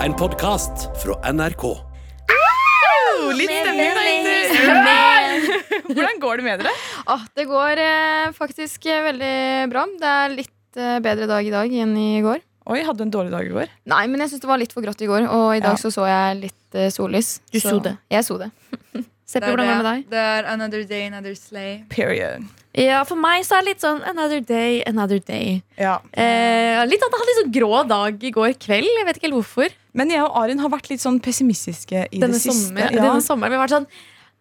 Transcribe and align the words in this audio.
En 0.00 0.14
podkast 0.16 0.86
fra 1.02 1.16
NRK. 1.32 1.64
Oh, 1.70 3.26
litt 3.36 3.50
stemning, 3.52 3.90
da, 3.96 4.04
jenter. 4.06 5.58
Hvordan 5.90 6.20
går 6.22 6.40
det 6.40 6.46
med 6.46 6.62
dere? 6.62 6.72
Ah, 7.10 7.24
det 7.36 7.44
går 7.50 7.80
eh, 7.82 8.30
faktisk 8.36 8.86
eh, 8.88 9.02
veldig 9.10 9.34
bra. 9.72 9.84
Det 10.00 10.12
er 10.22 10.34
litt 10.38 10.80
eh, 10.80 10.96
bedre 11.04 11.28
dag 11.30 11.44
i 11.46 11.52
dag 11.52 11.74
enn 11.84 11.92
i 12.00 12.08
går. 12.24 12.40
Oi, 12.70 12.80
hadde 12.86 13.02
du 13.02 13.06
en 13.08 13.12
dårlig 13.12 13.32
dag 13.34 13.48
i 13.48 13.52
går? 13.54 13.72
Nei, 13.90 14.02
men 14.12 14.22
jeg 14.24 14.32
syns 14.32 14.44
det 14.44 14.50
var 14.50 14.60
litt 14.62 14.72
for 14.76 14.84
grått 14.84 15.02
i 15.04 15.08
går, 15.10 15.26
og 15.28 15.46
i 15.58 15.62
dag 15.64 15.74
Ja. 15.76 15.80
så 15.80 15.92
så 15.92 16.06
jeg 16.08 16.40
litt 16.46 16.78
eh, 16.78 16.92
sollys. 16.94 17.40
Du 17.52 17.58
så 17.60 17.74
så 17.76 17.82
det. 17.90 17.96
Jeg 18.14 18.28
så 18.28 18.38
det. 18.40 18.50
Seppi, 19.30 19.46
Det 19.46 19.52
hvordan 19.52 19.68
går 19.68 19.70
det 19.70 19.82
med 19.82 19.86
deg? 19.90 20.06
Det 20.10 20.22
er 20.26 20.48
another 20.50 20.82
day, 20.90 21.02
another 21.06 21.34
slay. 21.38 21.76
Period. 21.92 22.48
Ja, 22.74 23.02
For 23.06 23.18
meg 23.18 23.44
så 23.46 23.56
er 23.58 23.64
det 23.64 23.68
litt 23.76 23.82
sånn 23.84 24.00
another 24.10 24.40
day, 24.46 24.80
another 24.90 25.18
day. 25.22 25.60
Ja. 25.78 25.96
Eh, 26.14 26.80
litt 26.90 27.02
at 27.02 27.10
Jeg 27.10 27.18
hadde 27.20 27.28
litt 27.30 27.40
sånn 27.44 27.52
grå 27.54 27.82
dag 27.90 28.24
i 28.26 28.30
går 28.34 28.54
kveld. 28.62 28.90
Jeg 28.98 29.06
vet 29.06 29.18
ikke 29.20 29.28
helt 29.30 29.38
hvorfor. 29.40 29.74
Men 29.94 30.10
jeg 30.10 30.22
og 30.22 30.34
Arin 30.38 30.58
har 30.62 30.70
vært 30.70 30.90
litt 30.90 31.02
sånn 31.02 31.18
pessimistiske 31.22 32.06
i 32.10 32.18
Denne, 32.18 32.34
det 32.38 32.42
siste. 32.42 32.68
sommer, 32.70 32.90
Ja. 32.90 33.02
denne 33.02 33.22
sommeren. 33.22 33.50
Vi 33.50 33.56
har 33.56 33.66
vært 33.66 33.76
sånn 33.78 33.86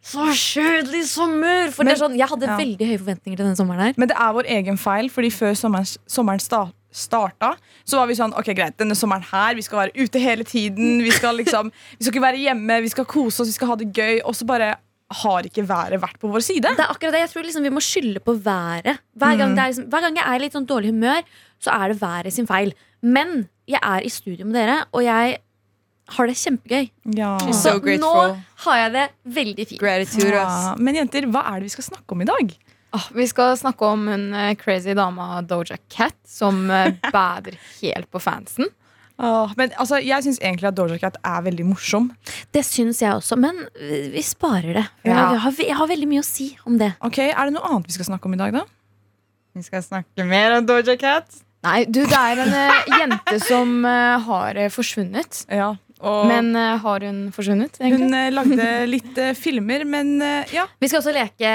Så 0.01 0.25
kjedelig 0.31 1.03
sommer! 1.11 1.71
For 1.71 1.83
Men- 1.83 1.93
det 1.93 2.01
er 2.01 2.05
sånn, 2.07 2.17
Jeg 2.17 2.29
hadde 2.29 2.45
ja. 2.47 2.57
veldig 2.57 2.85
høye 2.87 2.99
forventninger 2.99 3.35
til 3.37 3.45
denne 3.45 3.57
sommeren. 3.57 3.79
her 3.79 3.93
Men 3.97 4.07
det 4.07 4.15
er 4.17 4.31
vår 4.33 4.45
egen 4.47 4.77
feil, 4.77 5.09
fordi 5.09 5.29
før 5.29 5.51
sommeren, 5.57 5.97
sommeren 6.07 6.39
sta 6.39 6.71
starta, 6.91 7.55
så 7.85 7.97
var 7.97 8.07
vi 8.07 8.13
sånn 8.15 8.33
Ok, 8.37 8.45
greit, 8.55 8.77
denne 8.77 8.95
sommeren 8.95 9.21
her, 9.23 9.53
vi 9.55 9.61
skal 9.61 9.79
være 9.89 9.91
ute 9.95 10.19
hele 10.19 10.43
tiden. 10.43 11.01
Vi 11.03 11.11
skal 11.11 11.35
liksom 11.35 11.71
Vi 11.99 12.05
skal 12.05 12.13
ikke 12.13 12.31
være 12.31 12.39
hjemme, 12.45 12.81
vi 12.81 12.87
skal 12.89 13.05
kose 13.05 13.41
oss, 13.41 13.47
vi 13.47 13.53
skal 13.53 13.67
ha 13.67 13.75
det 13.75 13.91
gøy. 13.93 14.21
Og 14.25 14.33
så 14.33 14.45
bare 14.45 14.77
har 15.09 15.45
ikke 15.47 15.63
været 15.67 16.01
vært 16.01 16.19
på 16.21 16.29
vår 16.29 16.43
side. 16.45 16.61
Det 16.69 16.83
er 16.83 16.91
akkurat 16.91 17.15
det, 17.15 17.23
Jeg 17.25 17.29
tror 17.31 17.45
liksom 17.47 17.63
vi 17.65 17.71
må 17.73 17.81
skylde 17.81 18.19
på 18.21 18.35
været. 18.45 18.99
Hver 19.17 19.37
gang, 19.39 19.55
det 19.57 19.63
er 19.63 19.71
liksom, 19.73 19.89
hver 19.89 20.01
gang 20.05 20.17
jeg 20.19 20.25
er 20.27 20.35
i 20.35 20.43
litt 20.43 20.53
sånn 20.57 20.67
dårlig 20.69 20.91
humør, 20.93 21.21
så 21.59 21.73
er 21.73 21.89
det 21.93 22.01
været 22.01 22.33
sin 22.35 22.47
feil. 22.49 22.73
Men 23.01 23.47
jeg 23.69 23.79
er 23.81 24.05
i 24.05 24.09
studio 24.13 24.45
med 24.45 24.59
dere, 24.59 24.83
og 24.93 25.03
jeg 25.03 25.39
har 26.09 26.29
det 26.29 26.37
kjempegøy. 26.37 26.89
Ja. 27.17 27.35
Så 27.53 27.75
So 27.77 27.97
nå 28.01 28.13
har 28.65 28.77
jeg 28.83 28.93
det 28.93 29.05
veldig 29.35 29.67
fint. 29.67 29.81
Gratitude, 29.81 30.33
Ja. 30.33 30.75
Men 30.77 30.95
jenter, 30.95 31.25
hva 31.29 31.45
er 31.51 31.59
det 31.59 31.69
vi 31.69 31.75
skal 31.77 31.89
snakke 31.89 32.15
om 32.17 32.21
i 32.21 32.29
dag? 32.29 32.57
Ah, 32.93 33.05
vi 33.13 33.27
skal 33.29 33.53
snakke 33.57 33.85
om 33.85 34.07
hun 34.09 34.33
eh, 34.33 34.55
crazy 34.57 34.95
dama 34.97 35.41
Doja 35.45 35.77
Cat 35.93 36.15
som 36.25 36.63
bærer 36.67 36.97
bader 37.13 37.57
helt 37.81 38.09
på 38.09 38.21
fansen. 38.21 38.65
Åh, 39.19 39.51
men 39.59 39.73
altså, 39.75 39.97
Jeg 39.99 40.23
syns 40.23 40.39
egentlig 40.39 40.69
at 40.69 40.77
Doja 40.77 40.95
Cat 41.01 41.17
er 41.27 41.41
veldig 41.43 41.65
morsom. 41.67 42.07
Det 42.55 42.63
syns 42.63 43.01
jeg 43.03 43.11
også, 43.11 43.35
men 43.39 43.65
vi 44.13 44.23
sparer 44.23 44.71
det. 44.79 44.85
Ja. 45.03 45.17
Jeg, 45.33 45.43
har, 45.43 45.59
jeg 45.67 45.77
har 45.81 45.91
veldig 45.91 46.07
mye 46.07 46.23
å 46.23 46.27
si 46.27 46.53
om 46.69 46.79
det. 46.79 46.93
Ok, 47.03 47.19
Er 47.27 47.49
det 47.49 47.55
noe 47.57 47.67
annet 47.67 47.91
vi 47.91 47.97
skal 47.97 48.07
snakke 48.13 48.31
om 48.31 48.37
i 48.37 48.39
dag, 48.39 48.55
da? 48.55 48.63
Vi 49.57 49.65
skal 49.65 49.83
snakke 49.83 50.23
mer 50.29 50.55
om 50.59 50.67
Doja 50.69 50.95
Cat. 50.99 51.41
Nei, 51.67 51.83
du, 51.91 52.05
det 52.07 52.15
er 52.15 52.39
en 52.45 52.53
eh, 52.55 52.89
jente 53.01 53.39
som 53.43 53.79
uh, 53.83 54.15
har 54.23 54.59
eh, 54.59 54.71
forsvunnet. 54.71 55.41
Ja, 55.51 55.73
og 55.99 56.29
Men 56.29 56.53
uh, 56.55 56.77
har 56.79 57.03
hun 57.03 57.25
forsvunnet, 57.35 57.75
egentlig? 57.81 58.05
Hun 58.05 58.15
uh, 58.15 58.29
lagde 58.31 58.67
litt 58.87 59.19
filmer, 59.35 59.83
men 59.83 60.13
ja. 60.55 60.69
Vi 60.79 60.87
skal 60.87 61.01
også 61.01 61.15
leke 61.15 61.49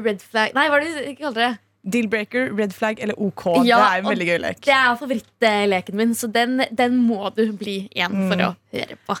red 0.00 0.24
flag 0.24 0.56
Nei, 0.56 0.70
hva 0.72 0.80
er 0.80 0.86
det 0.88 1.18
kaller 1.18 1.42
det? 1.42 1.50
Deal-breaker, 1.82 2.50
red 2.58 2.74
flag 2.76 3.00
eller 3.00 3.14
OK. 3.20 3.46
Ja, 3.64 3.78
det 3.80 3.86
er 3.86 4.02
en 4.02 4.10
veldig 4.10 4.26
gøy 4.28 4.38
lek. 4.42 4.60
Det 4.66 4.74
er 4.76 4.96
favorittleken 5.00 5.96
min, 5.96 6.12
så 6.14 6.28
den, 6.32 6.60
den 6.76 6.98
må 7.06 7.30
du 7.36 7.46
bli 7.56 7.78
igjen 7.94 8.28
for 8.28 8.36
Mm. 8.36 8.44
å 8.50 8.54
høre 8.76 8.98
på. 9.08 9.16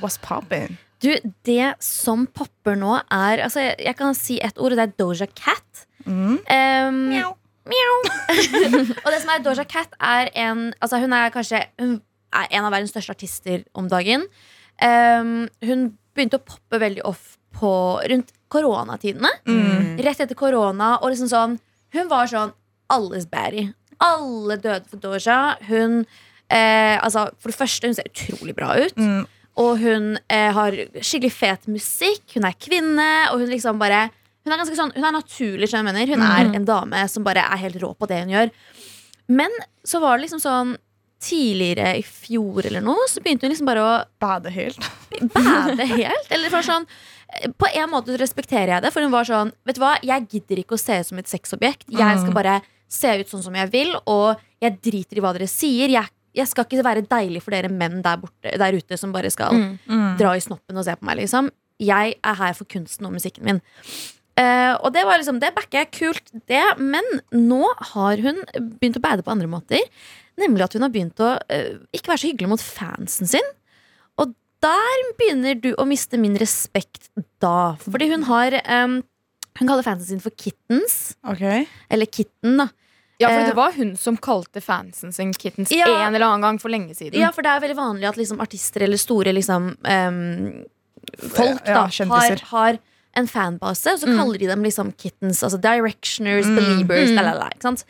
What's 0.00 0.18
poppin'? 0.18 0.76
Du, 1.00 1.12
det 1.46 1.74
som 1.84 2.26
popper 2.34 2.74
nå, 2.78 2.96
er 3.14 3.42
altså, 3.44 3.60
jeg, 3.68 3.76
jeg 3.86 3.96
kan 3.98 4.14
si 4.18 4.38
ett 4.42 4.58
ord, 4.58 4.74
og 4.74 4.78
det 4.80 4.86
er 4.88 4.94
Doja 4.98 5.28
Cat. 5.38 5.84
Mm. 6.06 6.38
Um, 6.38 6.98
Mjau. 7.12 7.32
Mjau. 7.68 7.96
og 9.04 9.08
det 9.12 9.20
som 9.22 9.32
er 9.34 9.42
Doja 9.44 9.64
Cat, 9.68 9.94
er 10.00 10.30
en 10.40 10.68
Altså, 10.80 10.98
hun 11.02 11.12
er 11.12 11.28
kanskje 11.34 11.58
Hun 11.78 11.98
er 12.34 12.50
en 12.50 12.66
av 12.68 12.74
verdens 12.74 12.92
største 12.94 13.14
artister 13.16 13.64
om 13.78 13.88
dagen. 13.90 14.26
Um, 14.82 15.48
hun 15.64 15.90
begynte 16.14 16.38
å 16.38 16.46
poppe 16.46 16.80
veldig 16.82 17.04
off 17.08 17.36
på 17.58 17.72
rundt 18.10 18.32
koronatidene. 18.52 19.30
Mm. 19.48 19.98
Rett 20.04 20.22
etter 20.24 20.38
korona. 20.38 20.96
Og 21.02 21.12
liksom 21.12 21.30
sånn 21.30 21.58
Hun 21.94 22.08
var 22.10 22.28
sånn 22.28 22.52
alles 22.92 23.24
baddie. 23.30 23.72
Alle 24.04 24.58
døde 24.60 24.84
for 24.90 25.00
Doja. 25.00 25.56
Hun 25.68 26.02
eh, 26.52 26.96
Altså, 27.00 27.30
for 27.40 27.50
det 27.50 27.58
første, 27.58 27.88
hun 27.88 27.96
ser 27.96 28.10
utrolig 28.10 28.54
bra 28.56 28.74
ut. 28.76 28.96
Mm. 28.96 29.24
Og 29.58 29.80
hun 29.82 30.10
eh, 30.28 30.50
har 30.54 30.76
skikkelig 31.00 31.32
fet 31.34 31.66
musikk. 31.70 32.26
Hun 32.36 32.46
er 32.48 32.58
kvinne. 32.60 33.10
Og 33.32 33.42
hun 33.42 33.52
liksom 33.52 33.80
bare 33.80 34.08
Hun 34.44 34.54
er 34.54 34.60
ganske 34.60 34.76
sånn 34.78 34.92
Hun 34.96 35.04
er 35.08 35.16
naturlig, 35.16 35.70
skjønner 35.70 35.92
jeg 35.92 35.94
mener. 35.94 36.12
Hun 36.14 36.28
er 36.28 36.52
en 36.60 36.68
dame 36.68 37.06
som 37.08 37.24
bare 37.26 37.44
er 37.44 37.64
helt 37.64 37.80
rå 37.82 37.94
på 37.96 38.08
det 38.10 38.22
hun 38.24 38.36
gjør. 38.36 38.52
Men 39.28 39.52
så 39.84 40.00
var 40.00 40.16
det 40.16 40.26
liksom 40.26 40.40
sånn 40.40 40.76
Tidligere 41.18 41.96
i 41.98 42.02
fjor 42.06 42.66
eller 42.68 42.82
noe, 42.84 43.06
så 43.10 43.18
begynte 43.24 43.46
hun 43.48 43.50
liksom 43.54 43.66
bare 43.66 43.82
å 43.82 43.94
Bade 44.22 44.52
helt. 44.54 44.78
bade 45.34 45.86
helt. 45.90 46.28
Eller 46.30 46.52
for 46.52 46.62
sånn 46.62 46.84
På 47.58 47.66
en 47.74 47.90
måte 47.90 48.14
respekterer 48.20 48.76
jeg 48.76 48.84
det, 48.84 48.92
for 48.94 49.02
hun 49.02 49.10
var 49.12 49.26
sånn 49.26 49.50
Vet 49.66 49.80
du 49.80 49.82
hva, 49.82 49.96
jeg 50.06 50.28
gidder 50.30 50.62
ikke 50.62 50.76
å 50.78 50.80
se 50.80 51.00
ut 51.00 51.08
som 51.10 51.18
et 51.18 51.30
sexobjekt. 51.30 51.88
Jeg 51.90 52.20
skal 52.22 52.36
bare 52.36 52.60
se 52.88 53.10
ut 53.20 53.28
sånn 53.28 53.42
som 53.44 53.56
jeg 53.58 53.68
vil, 53.74 53.90
og 54.08 54.38
jeg 54.64 54.78
driter 54.80 55.18
i 55.18 55.24
hva 55.24 55.34
dere 55.36 55.48
sier. 55.50 55.90
Jeg, 55.92 56.08
jeg 56.38 56.48
skal 56.48 56.64
ikke 56.64 56.84
være 56.86 57.02
deilig 57.10 57.42
for 57.44 57.52
dere 57.52 57.68
menn 57.68 57.98
der, 58.06 58.16
borte, 58.22 58.54
der 58.62 58.78
ute 58.78 58.96
som 58.96 59.10
bare 59.12 59.28
skal 59.34 59.52
Mm. 59.58 60.14
dra 60.16 60.30
i 60.38 60.40
snoppen 60.40 60.78
og 60.80 60.86
se 60.86 60.94
på 60.96 61.04
meg, 61.04 61.18
liksom. 61.20 61.50
Jeg 61.82 62.14
er 62.16 62.38
her 62.40 62.54
for 62.56 62.64
kunsten 62.70 63.06
og 63.10 63.12
musikken 63.18 63.44
min. 63.44 63.60
Uh, 64.38 64.78
og 64.86 64.92
det 64.94 65.02
var 65.04 65.18
liksom, 65.20 65.36
det 65.42 65.50
backer 65.54 65.82
jeg 65.82 65.90
kult, 65.98 66.32
det. 66.48 66.62
Men 66.80 67.04
nå 67.34 67.60
har 67.92 68.22
hun 68.24 68.40
begynt 68.78 68.96
å 68.96 69.04
bade 69.04 69.26
på 69.26 69.34
andre 69.34 69.50
måter. 69.50 69.82
Nemlig 70.38 70.62
at 70.68 70.72
hun 70.78 70.82
har 70.86 70.92
begynt 70.94 71.18
å 71.24 71.32
eh, 71.50 71.78
ikke 71.92 72.12
være 72.12 72.22
så 72.22 72.28
hyggelig 72.30 72.48
mot 72.52 72.62
fansen 72.62 73.26
sin. 73.26 73.48
Og 74.18 74.32
der 74.62 75.04
begynner 75.18 75.58
du 75.60 75.72
å 75.78 75.86
miste 75.88 76.18
min 76.18 76.36
respekt 76.38 77.10
da. 77.42 77.74
Fordi 77.84 78.10
hun 78.12 78.22
har 78.30 78.58
em, 78.64 79.00
Hun 79.58 79.66
kaller 79.66 79.82
fansen 79.82 80.06
sin 80.06 80.20
for 80.22 80.30
kittens. 80.38 81.16
Ok 81.26 81.42
Eller 81.90 82.06
kitten, 82.06 82.56
da. 82.62 82.68
Ja, 83.18 83.28
for 83.32 83.40
Eh, 83.42 83.46
det 83.50 83.56
var 83.58 83.72
hun 83.74 83.96
som 83.98 84.16
kalte 84.16 84.60
fansen 84.62 85.10
sin 85.12 85.32
kittens 85.34 85.72
Ja. 85.74 85.88
en 86.06 86.14
eller 86.14 86.26
annen 86.28 86.40
gang 86.44 86.58
for 86.62 86.70
lenge 86.70 86.94
siden. 86.94 87.18
Ja, 87.18 87.32
for 87.34 87.42
det 87.42 87.50
er 87.50 87.64
veldig 87.66 87.74
vanlig 87.76 88.06
at 88.08 88.14
liksom 88.16 88.38
artister 88.40 88.82
eller 88.86 88.96
store 88.96 89.32
liksom, 89.34 89.72
um, 89.82 90.64
folk 91.34 91.66
Ja, 91.66 91.88
har, 91.88 92.36
har 92.52 92.78
en 93.16 93.26
fanbase, 93.26 93.90
og 93.90 93.98
så 93.98 94.06
kaller 94.14 94.38
de 94.38 94.46
dem 94.46 94.62
liksom 94.62 94.92
kittens. 94.94 95.42
Altså 95.42 95.58
directioners, 95.58 96.46
Mm. 96.46 96.54
believers, 96.60 97.10
Mm. 97.10 97.16
lalala, 97.18 97.48
ikke 97.50 97.62
sant? 97.66 97.84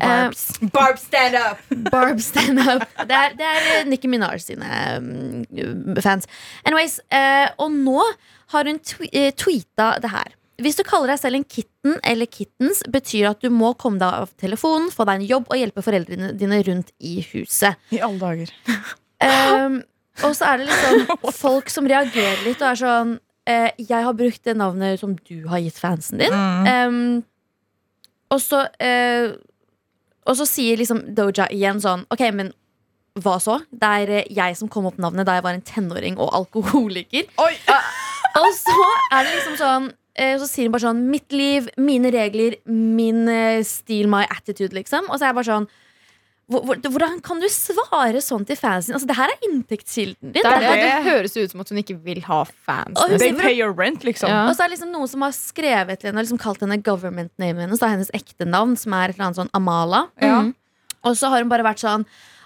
Barbs. 0.00 0.58
Barb, 0.74 0.98
stand 0.98 1.36
up! 1.38 1.58
Barb 1.92 2.20
stand 2.20 2.58
up. 2.58 2.86
Det 3.06 3.14
er, 3.14 3.34
det 3.38 3.46
er 3.46 3.68
eh, 3.72 3.84
Nicki 3.86 4.10
Minaj 4.10 4.40
sine 4.42 4.70
mm, 5.00 5.98
fans. 6.02 6.26
Anyways, 6.66 6.98
uh, 7.14 7.52
og 7.62 7.70
nå 7.74 8.00
har 8.54 8.70
hun 8.70 8.80
tw 8.82 9.06
tweeta 9.38 9.94
det 10.02 10.10
her. 10.10 10.34
Hvis 10.62 10.78
du 10.78 10.84
kaller 10.86 11.10
deg 11.10 11.18
selv 11.18 11.38
en 11.40 11.46
kitten 11.50 11.96
eller 12.06 12.30
kittens, 12.30 12.84
betyr 12.90 13.32
at 13.32 13.42
du 13.42 13.50
må 13.50 13.72
komme 13.78 13.98
deg 14.02 14.20
av 14.22 14.34
telefonen, 14.38 14.92
få 14.94 15.06
deg 15.08 15.18
en 15.18 15.26
jobb 15.32 15.48
og 15.50 15.58
hjelpe 15.58 15.82
foreldrene 15.82 16.30
dine 16.38 16.60
rundt 16.66 16.92
i 17.02 17.16
huset. 17.32 17.80
I 17.94 17.98
alle 18.06 18.20
dager. 18.22 18.52
Um, 19.24 19.80
og 20.26 20.36
så 20.38 20.52
er 20.52 20.62
det 20.62 20.68
liksom 20.70 21.22
folk 21.44 21.72
som 21.74 21.90
reagerer 21.90 22.44
litt 22.46 22.62
og 22.62 22.70
er 22.70 22.78
sånn 22.78 23.16
eh, 23.50 23.70
Jeg 23.80 24.06
har 24.06 24.14
brukt 24.18 24.42
det 24.46 24.54
navnet 24.58 25.02
som 25.02 25.16
du 25.18 25.48
har 25.50 25.62
gitt 25.64 25.80
fansen 25.80 26.22
din. 26.22 26.34
Mm. 26.34 26.70
Um, 26.70 27.24
og 28.34 28.42
så 28.42 28.64
eh, 28.82 29.34
Og 30.24 30.38
så 30.38 30.46
sier 30.48 30.78
liksom 30.80 31.02
Doja 31.16 31.46
igjen 31.52 31.80
sånn 31.82 32.06
Ok, 32.14 32.22
men 32.32 32.52
hva 33.22 33.36
så? 33.38 33.60
Det 33.70 33.90
er 34.02 34.10
eh, 34.10 34.30
jeg 34.34 34.56
som 34.58 34.70
kom 34.72 34.88
opp 34.88 34.96
navnet 34.98 35.26
da 35.28 35.36
jeg 35.36 35.44
var 35.46 35.54
en 35.54 35.62
tenåring 35.68 36.16
og 36.18 36.32
alkoholiker. 36.34 37.28
Og 38.40 38.48
så 38.58 38.74
er 39.14 39.20
det 39.28 39.36
liksom 39.36 39.54
sånn 39.60 39.84
eh, 40.18 40.34
Så 40.40 40.48
sier 40.50 40.66
hun 40.66 40.74
bare 40.74 40.88
sånn 40.88 41.04
Mitt 41.12 41.30
liv, 41.36 41.68
mine 41.78 42.10
regler, 42.14 42.56
min 42.66 43.28
eh, 43.30 43.60
stil, 43.66 44.08
my 44.10 44.24
attitude, 44.26 44.74
liksom. 44.74 45.06
Og 45.10 45.18
så 45.20 45.28
er 45.28 45.30
jeg 45.30 45.38
bare 45.38 45.50
sånn 45.52 45.68
Hvordan 46.44 47.22
kan 47.24 47.38
du 47.40 47.46
svare 47.48 48.20
sånn 48.20 48.42
til 48.44 48.58
fansen? 48.60 48.92
Altså, 48.92 49.08
det 49.08 49.16
her 49.16 49.32
er 49.32 49.46
inntektskilden 49.48 50.34
din. 50.34 50.42
Det, 50.42 50.50
er 50.50 50.60
Det 50.60 50.74
det, 50.82 50.98
høres 51.06 51.36
ut 51.38 51.54
som 51.54 51.62
at 51.62 51.72
hun 51.72 51.80
ikke 51.80 51.96
vil 52.04 52.20
ha 52.26 52.42
fans. 52.44 52.98
Og 53.00 53.14
They 53.16 53.32
pay 53.32 53.54
your 53.56 53.72
rent, 53.72 54.04
liksom. 54.04 54.28
Ja. 54.28 54.42
Og 54.50 54.52
så 54.56 54.64
er 54.64 54.68
det 54.68 54.76
liksom 54.76 54.92
noen 54.92 55.08
som 55.08 55.24
har 55.24 55.32
skrevet 55.36 56.02
til 56.02 56.10
henne 56.10 56.20
og 56.20 56.26
liksom 56.26 56.42
kalt 56.42 56.60
henne 56.60 56.76
government 56.84 57.32
name 57.40 57.64
hennes. 57.64 57.80
er 57.80 57.94
hennes 57.96 58.12
ekte 58.12 58.44
navn, 58.44 58.76
som 58.76 58.92
er 58.92 59.08
et 59.08 59.16
eller 59.16 59.30
annet 59.30 59.40
sånn 59.40 59.52
Amala. 59.56 60.04
Ja. 60.20 60.42
Og 61.04 61.16
så 61.16 61.32
har 61.32 61.40
hun 61.40 61.52
bare 61.52 61.64
vært 61.64 61.84
sånn 61.84 62.04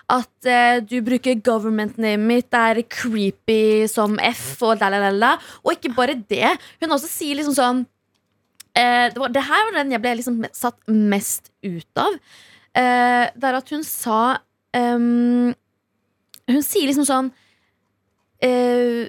at 0.08 0.48
eh, 0.48 0.78
du 0.80 1.00
bruker 1.04 1.36
government 1.44 1.98
name 2.00 2.22
mitt, 2.30 2.48
det 2.54 2.60
er 2.70 2.82
creepy 2.88 3.88
som 3.90 4.16
F 4.24 4.62
og 4.64 4.78
la, 4.80 4.88
la, 4.94 5.02
la, 5.08 5.10
la. 5.12 5.32
Og 5.66 5.74
ikke 5.74 5.92
bare 5.96 6.16
det. 6.30 6.54
Hun 6.80 6.94
også 6.94 7.10
sier 7.10 7.36
liksom 7.36 7.56
sånn 7.58 7.82
eh, 8.78 9.10
det, 9.12 9.18
var, 9.20 9.34
det 9.34 9.44
her 9.50 9.66
var 9.66 9.76
den 9.82 9.92
jeg 9.92 10.04
ble 10.06 10.14
liksom 10.22 10.40
satt 10.56 10.78
mest 10.88 11.50
ut 11.66 12.00
av. 12.00 12.16
Eh, 12.78 13.24
det 13.34 13.48
er 13.48 13.56
at 13.58 13.70
hun 13.74 13.82
sa 13.82 14.38
um, 14.76 15.54
Hun 16.48 16.62
sier 16.62 16.86
liksom 16.86 17.06
sånn 17.08 17.30
eh, 18.44 19.08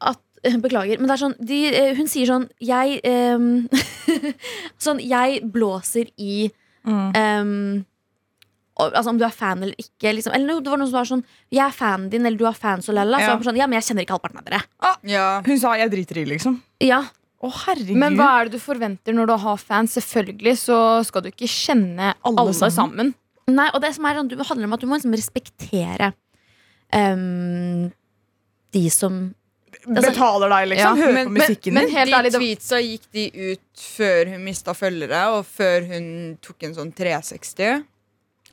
At 0.00 0.20
Beklager, 0.62 1.00
men 1.00 1.08
det 1.10 1.16
er 1.16 1.22
sånn 1.24 1.34
de, 1.42 1.58
eh, 1.72 1.92
Hun 1.98 2.06
sier 2.10 2.28
sånn 2.30 2.46
Jeg 2.62 3.00
ehm, 3.08 3.66
Sånn, 4.86 5.02
jeg 5.02 5.42
blåser 5.52 6.12
i 6.16 6.50
Mm. 6.86 7.08
ehm, 7.18 7.84
og- 8.78 8.92
Altså 8.94 9.08
om 9.10 9.16
du 9.18 9.24
er 9.26 9.32
fan 9.34 9.58
eller 9.64 9.74
ikke. 9.74 10.12
Liksom. 10.14 10.32
Eller 10.36 10.60
det 10.62 10.70
var 10.70 10.78
noen 10.78 10.86
som 10.86 11.00
var 11.00 11.08
sånn 11.08 11.24
Jeg 11.50 11.64
er 11.66 11.72
fanen 11.74 12.08
din, 12.12 12.24
eller 12.24 12.38
du 12.38 12.44
er 12.46 12.52
fans 12.54 12.86
så 12.86 12.94
lalla. 12.94 13.18
Ja. 13.18 13.34
var 13.34 13.42
sånn, 13.42 13.56
ja, 13.58 13.66
men 13.66 13.80
jeg 13.80 13.88
kjenner 13.88 14.04
ikke 14.06 14.14
halvparten 14.14 14.38
av 14.38 14.44
dere. 14.44 14.62
Ja. 15.02 15.40
Hun 15.42 15.58
sa 15.58 15.72
'jeg 15.74 15.90
driter 15.90 16.16
i', 16.22 16.24
liksom. 16.30 16.62
Ja, 16.78 17.02
Å, 17.44 17.50
herregud. 17.66 17.96
Men 18.00 18.16
hva 18.16 18.28
er 18.40 18.48
det 18.48 18.56
du 18.56 18.62
forventer 18.64 19.12
når 19.16 19.26
du 19.28 19.36
har 19.42 19.56
fans? 19.60 19.96
Selvfølgelig 19.98 20.56
så 20.62 20.78
skal 21.04 21.22
du 21.26 21.28
ikke 21.28 21.48
kjenne 21.50 22.14
Alle 22.24 22.40
alle, 22.40 22.54
sammen. 22.56 22.76
sammen. 22.76 23.14
Nei, 23.52 23.68
og 23.74 23.82
det 23.84 23.92
som 23.94 24.06
er 24.08 24.14
handler 24.22 24.64
om 24.64 24.72
at 24.72 24.80
du 24.80 24.86
må 24.88 24.96
liksom 24.98 25.14
respektere 25.14 26.12
um, 26.92 27.92
de 28.72 28.88
som 28.90 29.34
altså- 29.86 30.10
Betaler 30.10 30.48
deg, 30.48 30.68
liksom. 30.72 30.78
Ja, 30.78 30.94
Hører 30.94 31.12
men- 31.14 31.26
på 31.26 31.32
men- 31.32 31.42
musikken 31.42 31.72
men 31.74 31.86
din. 31.86 32.30
de 32.30 32.38
tweetsa 32.38 32.80
gikk 32.80 33.06
de 33.12 33.52
ut 33.52 33.76
før 33.76 34.30
hun 34.32 34.44
mista 34.44 34.72
følgere, 34.72 35.26
og 35.36 35.44
før 35.44 35.86
hun 35.86 36.38
tok 36.42 36.62
en 36.62 36.74
sånn 36.74 36.94
360. 36.94 37.84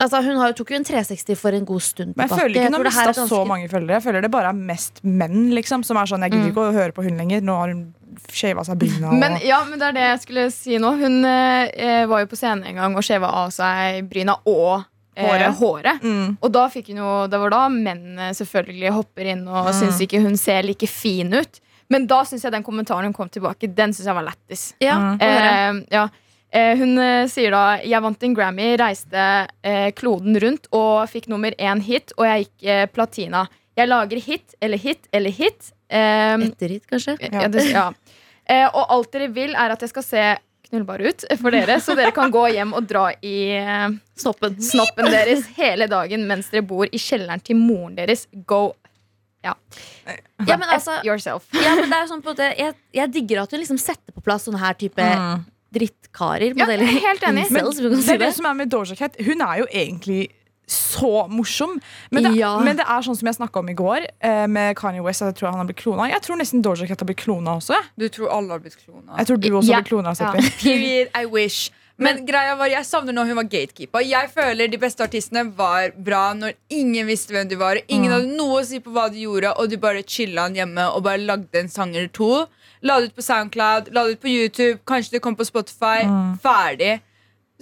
Altså, 0.00 0.22
Hun 0.24 0.36
har, 0.36 0.52
tok 0.52 0.70
jo 0.70 0.76
en 0.76 0.84
360 0.84 1.36
for 1.38 1.50
en 1.50 1.64
god 1.64 1.80
stund 1.80 2.16
Men 2.16 2.28
jeg 2.28 2.38
føler 2.38 2.54
ikke 2.56 2.64
hun 2.64 2.72
har 2.74 2.84
mista 2.84 3.26
så 3.28 3.46
mange 3.46 3.68
følgere. 3.70 4.00
Jeg 4.00 4.02
føler 4.02 4.22
det 4.22 4.30
bare 4.30 4.48
er 4.48 4.52
mest 4.52 5.00
menn 5.04 5.52
liksom 5.54 5.84
som 5.84 5.96
er 5.96 6.06
sånn 6.06 6.20
'jeg 6.20 6.32
gidder 6.32 6.50
ikke 6.50 6.66
å 6.66 6.72
høre 6.72 6.92
på 6.92 7.04
hun 7.04 7.16
lenger'. 7.16 7.42
Nå 7.42 7.56
har 7.56 7.68
hun 7.68 7.94
shava 8.32 8.64
seg 8.64 8.78
bryna. 8.78 9.08
og- 9.12 9.18
Men, 9.18 9.38
ja, 9.42 9.64
men 9.64 9.78
det 9.78 9.88
er 9.88 9.92
det 9.92 10.06
jeg 10.08 10.20
skulle 10.20 10.50
si 10.52 10.78
nå. 10.78 10.90
Hun 11.00 11.24
eh, 11.24 12.06
var 12.06 12.20
jo 12.20 12.26
på 12.26 12.36
scenen 12.36 12.66
en 12.66 12.74
gang 12.76 12.96
og 12.96 13.02
skjeva 13.02 13.30
av 13.32 13.50
seg 13.50 14.08
bryna 14.08 14.36
og 14.46 14.84
eh, 15.16 15.26
Håret. 15.26 15.54
håret. 15.60 16.00
mm. 16.02 16.38
Og 16.42 16.52
da 16.52 16.68
fikk 16.68 16.88
hun 16.88 16.96
jo, 16.96 17.26
det 17.30 17.38
var 17.40 17.50
da 17.50 17.68
menn 17.68 18.18
eh, 18.18 18.32
selvfølgelig 18.32 18.92
hopper 18.92 19.26
inn 19.34 19.46
og 19.48 19.66
Mm. 19.68 19.72
syns 19.80 20.00
ikke 20.00 20.20
hun 20.22 20.36
ser 20.36 20.62
like 20.62 20.86
fin 20.88 21.32
ut. 21.32 21.60
Men 21.90 22.06
da 22.06 22.22
syns 22.24 22.42
jeg 22.42 22.50
den 22.52 22.64
kommentaren 22.64 23.04
hun 23.04 23.12
kom 23.12 23.28
tilbake, 23.28 23.68
den 23.74 23.92
synes 23.92 24.06
jeg 24.06 24.14
var 24.14 24.24
lættis. 24.24 24.72
Ja, 24.80 24.96
Mm. 24.98 25.18
Eh, 25.20 25.84
ja. 25.92 26.08
Eh, 26.54 26.76
hun 26.78 26.96
eh, 26.98 27.26
sier 27.26 27.50
da 27.50 27.78
Jeg 27.82 28.00
vant 28.00 28.22
en 28.22 28.34
Grammy, 28.34 28.76
reiste 28.78 29.48
eh, 29.62 29.90
kloden 29.90 30.36
rundt 30.40 30.66
og 30.72 31.08
fikk 31.10 31.26
nummer 31.28 31.50
én 31.58 31.80
hit, 31.82 32.12
og 32.16 32.24
jeg 32.26 32.46
gikk 32.46 32.68
eh, 32.68 32.86
platina. 32.86 33.48
Jeg 33.76 33.88
lager 33.88 34.20
hit 34.22 34.54
eller 34.62 34.78
hit 34.78 35.08
eller 35.12 35.30
hit. 35.30 35.72
Etter 35.94 36.74
kanskje. 36.90 37.16
ja. 37.30 37.48
det, 37.48 37.64
ja. 37.70 37.86
Eh, 38.46 38.66
og 38.68 38.90
alt 38.92 39.12
dere 39.14 39.28
vil, 39.32 39.54
er 39.56 39.72
at 39.76 39.80
jeg 39.80 39.88
skal 39.94 40.02
se 40.04 40.24
knullbar 40.68 41.00
ut 41.06 41.24
for 41.40 41.54
dere, 41.54 41.76
så 41.80 41.94
dere 41.96 42.10
kan 42.16 42.32
gå 42.34 42.46
hjem 42.52 42.72
og 42.74 42.86
dra 42.88 43.06
i 43.22 43.34
eh, 43.56 43.88
Snoppen. 44.18 44.56
snoppen 44.60 45.06
deres 45.12 45.46
hele 45.56 45.86
dagen 45.88 46.26
mens 46.26 46.48
dere 46.50 46.64
bor 46.66 46.88
i 46.90 46.98
kjelleren 47.00 47.40
til 47.44 47.56
moren 47.60 47.94
deres. 48.00 48.26
Go 48.48 48.72
Ja, 49.44 49.54
men 50.56 50.62
altså 50.72 50.98
yourself. 51.04 51.44
ja, 51.52 51.74
men 51.76 51.90
det 51.92 51.98
er 51.98 52.06
sånn 52.08 52.22
på 52.24 52.32
det, 52.38 52.50
jeg, 52.58 52.74
jeg 52.96 53.10
digger 53.12 53.42
at 53.42 53.52
hun 53.52 53.60
liksom 53.60 53.78
setter 53.80 54.14
på 54.16 54.22
plass 54.24 54.46
sånne 54.48 54.60
her 54.62 54.72
type 54.80 55.04
Mm. 55.04 55.44
drittkarer. 55.74 56.52
Ja, 56.54 56.64
modeller. 56.64 56.86
helt 57.08 57.22
enig. 57.28 57.48
Men 57.52 57.66
Incels, 57.66 57.80
det 57.82 58.14
er 58.14 58.18
det 58.18 58.28
det. 58.28 58.34
som 58.36 58.46
er 58.46 58.54
med 58.54 58.70
Doja 58.72 58.94
Cat. 58.96 59.16
Hun 59.20 59.40
er 59.42 59.58
jo 59.58 59.66
egentlig 59.72 60.28
så 60.66 61.28
morsom. 61.28 61.80
Men 62.10 62.22
det, 62.22 62.34
Ja. 62.38 62.58
men 62.58 62.76
det 62.76 62.86
er 62.86 63.02
sånn 63.02 63.16
som 63.16 63.26
jeg 63.26 63.36
snakka 63.36 63.60
om 63.60 63.68
i 63.68 63.74
går, 63.74 64.06
eh, 64.20 64.46
med 64.46 64.76
Kanye 64.76 65.02
West. 65.02 65.22
at 65.22 65.34
Jeg 65.34 65.42
tror 65.42 65.50
han 65.50 65.58
har 65.58 65.66
blitt 65.66 65.82
klona. 65.82 66.08
Jeg 66.10 66.22
tror 66.22 66.36
nesten 66.36 66.62
Doja 66.62 66.86
Cat 66.86 67.00
har 67.00 67.06
blitt 67.06 67.24
klona 67.24 67.56
også. 67.56 67.76
Du 67.98 68.08
tror 68.08 68.30
alle 68.30 68.50
har 68.50 68.58
blitt 68.60 68.76
klona. 68.76 69.16
Jeg 69.18 69.26
tror 69.26 69.40
du 69.40 69.48
også 69.50 69.68
yeah. 69.68 69.76
har 69.76 69.82
blitt 69.82 69.88
klona. 69.88 70.14
Ja. 70.18 70.50
Period, 70.62 71.08
I 71.14 71.26
wish. 71.26 71.70
Men 71.96 72.24
greia 72.26 72.56
var, 72.58 72.66
jeg 72.66 72.82
savner 72.88 73.14
når 73.14 73.28
hun 73.30 73.36
var 73.36 73.44
gatekeeper. 73.44 74.02
Jeg 74.02 74.30
føler 74.34 74.70
de 74.70 74.78
beste 74.82 75.04
artistene 75.04 75.44
var 75.54 75.92
bra 75.94 76.32
når 76.34 76.56
ingen 76.74 77.06
visste 77.06 77.30
hvem 77.30 77.48
du 77.48 77.54
var. 77.60 77.78
Ingen 77.86 78.10
hadde 78.10 78.34
noe 78.34 78.62
å 78.62 78.66
si 78.66 78.80
på 78.82 78.90
hva 78.90 79.06
du 79.12 79.20
gjorde, 79.20 79.52
og 79.54 79.70
du 79.70 79.76
bare 79.78 80.02
chilla 80.02 80.48
hjemme 80.50 80.88
og 80.90 81.04
bare 81.06 81.22
lagde 81.22 81.54
en 81.54 81.70
sang 81.70 81.94
eller 81.94 82.10
to. 82.10 82.46
La 82.82 82.98
det 82.98 83.12
ut 83.12 83.16
på 83.16 83.22
Soundcloud, 83.22 83.92
la 83.94 84.04
det 84.04 84.18
ut 84.18 84.24
på 84.24 84.32
YouTube, 84.32 84.80
kanskje 84.84 85.16
det 85.16 85.22
kom 85.22 85.36
på 85.38 85.46
Spotify. 85.46 86.02
Ferdig. 86.42 86.98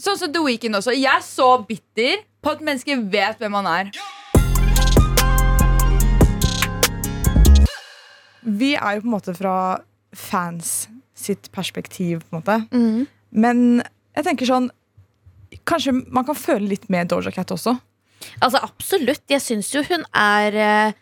Sånn 0.01 0.17
som 0.17 0.33
The 0.33 0.41
Weeknd 0.41 0.81
også. 0.81 0.97
Jeg 0.97 1.13
er 1.13 1.21
så 1.21 1.51
bitter 1.69 2.25
på 2.43 2.53
at 2.57 2.63
mennesker 2.65 3.05
vet 3.11 3.39
hvem 3.39 3.55
han 3.61 3.69
er. 3.71 3.91
Vi 8.43 8.73
er 8.75 8.97
jo 8.97 9.05
på 9.05 9.09
en 9.09 9.15
måte 9.15 9.35
fra 9.39 9.57
fans 10.13 10.89
sitt 11.15 11.47
perspektiv, 11.55 12.25
på 12.27 12.35
en 12.35 12.41
måte. 12.41 12.57
Mm. 12.75 13.05
Men 13.31 13.83
jeg 14.17 14.27
tenker 14.29 14.49
sånn 14.49 14.71
Kanskje 15.69 15.93
man 16.11 16.25
kan 16.25 16.35
føle 16.35 16.65
litt 16.71 16.87
med 16.91 17.11
Doja 17.11 17.31
Cat 17.31 17.51
også. 17.53 17.75
Altså 18.41 18.59
absolutt. 18.65 19.23
Jeg 19.31 19.43
syns 19.45 19.69
jo 19.75 19.83
hun 19.85 20.07
er 20.17 20.57
eh, 20.57 20.99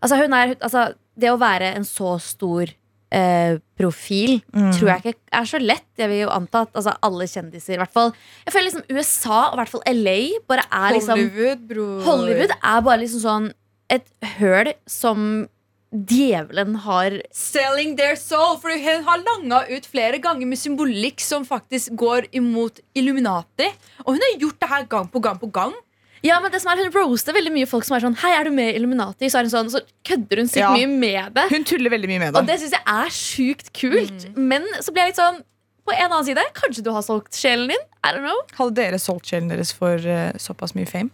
Altså, 0.00 0.16
hun 0.16 0.32
er 0.32 0.54
altså, 0.56 0.86
Det 1.20 1.28
å 1.28 1.36
være 1.38 1.74
en 1.76 1.84
så 1.84 2.14
stor 2.24 2.72
eh, 3.12 3.58
profil 3.78 4.40
Mm. 4.54 4.72
tror 4.76 4.88
jeg 4.92 5.02
ikke 5.02 5.14
er 5.32 5.44
så 5.50 5.58
lett. 5.60 5.86
Jeg 5.98 6.08
vil 6.08 6.20
jo 6.24 6.28
anta 6.30 6.62
at 6.62 6.72
altså, 6.74 6.94
alle 7.02 7.26
kjendiser, 7.26 7.74
i 7.74 7.80
hvert 7.82 7.92
fall 7.92 8.12
Jeg 8.46 8.52
føler 8.54 8.68
liksom 8.70 8.84
USA, 8.96 9.38
og 9.48 9.54
i 9.54 9.60
hvert 9.60 9.68
fall 9.68 9.82
LA, 9.86 10.18
bare 10.48 10.66
er 10.70 10.92
liksom 10.98 11.18
Hollywood, 11.18 11.64
bror. 11.68 12.02
Hollywood 12.04 12.50
er 12.62 12.80
bare 12.86 13.00
liksom 13.04 13.20
sånn 13.24 13.52
et 13.90 14.06
høl 14.38 14.72
som 14.86 15.48
djevelen 15.90 16.76
har 16.84 17.16
Selling 17.34 17.96
their 17.98 18.14
soul. 18.14 18.56
For 18.62 18.70
hun 18.70 19.02
har 19.08 19.18
langa 19.26 19.64
ut 19.74 19.86
flere 19.90 20.20
ganger 20.22 20.46
med 20.46 20.58
symbolikk 20.60 21.18
som 21.20 21.44
faktisk 21.44 21.96
går 21.98 22.28
imot 22.38 22.78
Illuminati. 22.94 23.66
Og 24.06 24.14
hun 24.14 24.22
har 24.22 24.38
gjort 24.38 24.60
det 24.60 24.68
her 24.70 24.84
gang 24.84 25.08
på 25.10 25.20
gang 25.24 25.40
på 25.40 25.50
gang. 25.50 25.74
Ja, 26.22 26.36
men 26.40 26.52
det 26.52 26.60
som 26.60 26.70
er 26.72 26.82
Hun 26.84 26.90
roaster 26.92 27.32
veldig 27.32 27.52
mye 27.54 27.66
folk 27.68 27.86
som 27.86 27.96
er 27.96 28.02
sånn 28.04 28.16
Hei, 28.20 28.32
er 28.36 28.44
du 28.44 28.50
med 28.52 28.72
i 28.74 28.76
Illuminati? 28.76 29.30
Så 29.32 29.38
er 29.40 29.46
hun 29.48 29.52
sånn, 29.54 29.70
så 29.72 29.80
kødder 30.04 30.42
hun 30.42 30.50
sykt 30.52 30.60
Ja. 30.64 30.72
mye 30.74 30.88
med 30.90 31.34
det. 31.38 31.46
Hun 31.52 31.64
tuller 31.64 31.90
veldig 31.94 32.10
mye 32.10 32.18
med 32.26 32.34
det 32.34 32.40
Og 32.42 32.46
det. 32.50 32.58
syns 32.60 32.74
jeg 32.76 32.84
er 32.86 33.14
sjukt 33.16 33.72
kult. 33.72 34.26
Men 34.36 34.66
så 34.84 34.92
blir 34.92 35.06
jeg 35.06 35.14
litt 35.14 35.20
sånn 35.22 35.40
På 35.88 35.94
en 35.96 36.10
annen 36.10 36.26
side, 36.28 36.44
kanskje 36.54 36.84
du 36.84 36.90
har 36.92 37.02
solgt 37.06 37.32
sjelen 37.38 37.68
din? 37.72 37.86
I 38.04 38.12
don't 38.12 38.22
know. 38.26 38.36
Hadde 38.58 38.76
dere 38.76 38.98
solgt 39.00 39.26
sjelen 39.32 39.48
deres 39.48 39.72
for 39.72 39.96
uh, 39.96 40.30
såpass 40.38 40.74
mye 40.76 40.86
fame? 40.86 41.10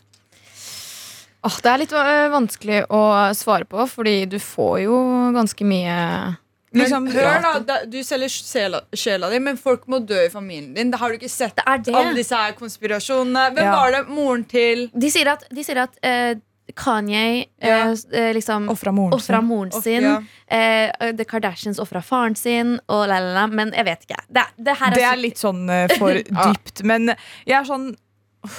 Åh, 1.46 1.60
det 1.62 1.70
er 1.70 1.78
litt 1.78 1.92
øh, 1.94 2.26
vanskelig 2.32 2.80
å 2.90 3.00
svare 3.38 3.64
på, 3.70 3.84
fordi 3.86 4.26
du 4.26 4.38
får 4.42 4.80
jo 4.82 4.96
ganske 5.36 5.62
mye 5.68 5.94
Liksom, 6.74 7.06
hør 7.14 7.38
da, 7.42 7.52
da, 7.62 7.76
Du 7.88 8.00
selger 8.04 8.28
sjela, 8.28 8.80
sjela 8.92 9.30
di, 9.30 9.38
men 9.40 9.56
folk 9.56 9.84
må 9.88 10.00
dø 10.04 10.18
i 10.26 10.28
familien 10.32 10.74
din. 10.74 10.90
Da 10.90 10.98
har 10.98 11.12
du 11.12 11.16
ikke 11.20 11.30
sett 11.30 11.54
Det 11.56 11.64
er 11.66 11.78
det. 11.78 11.94
alle 11.94 12.14
disse 12.18 12.34
her 12.36 12.52
konspirasjonene. 12.58 13.52
Hvem 13.54 13.64
Ja. 13.64 13.76
var 13.76 13.90
det? 13.92 14.08
Moren 14.08 14.44
til 14.44 14.90
De 14.92 15.10
sier 15.10 15.28
at, 15.32 15.44
de 15.54 15.62
sier 15.64 15.78
at 15.84 15.96
eh, 16.02 16.34
Kanye 16.74 17.46
Ja. 17.62 17.92
eh, 17.92 17.94
eh, 18.12 18.32
liksom 18.34 18.68
Ofra 18.68 18.90
moren 18.92 19.44
moren 19.46 19.70
sin. 19.72 20.02
ja. 20.02 20.20
Eh, 20.50 21.12
The 21.12 21.24
Kardashians 21.24 21.78
ofra 21.78 22.02
faren 22.02 22.34
sin, 22.36 22.80
og 22.88 23.06
la, 23.08 23.20
la, 23.20 23.32
la. 23.34 23.46
Men 23.46 23.70
jeg 23.72 23.84
vet 23.84 24.02
ikke. 24.08 24.18
Det, 24.28 24.42
det 24.58 24.76
her 24.76 24.86
er, 24.90 24.94
Det 24.94 25.04
er 25.04 25.16
litt 25.16 25.38
sånn 25.38 25.70
eh, 25.70 25.86
for 25.96 26.12
dypt. 26.46 26.82
Men 26.84 27.14
jeg 27.46 27.60
er 27.60 27.64
sånn 27.64 27.94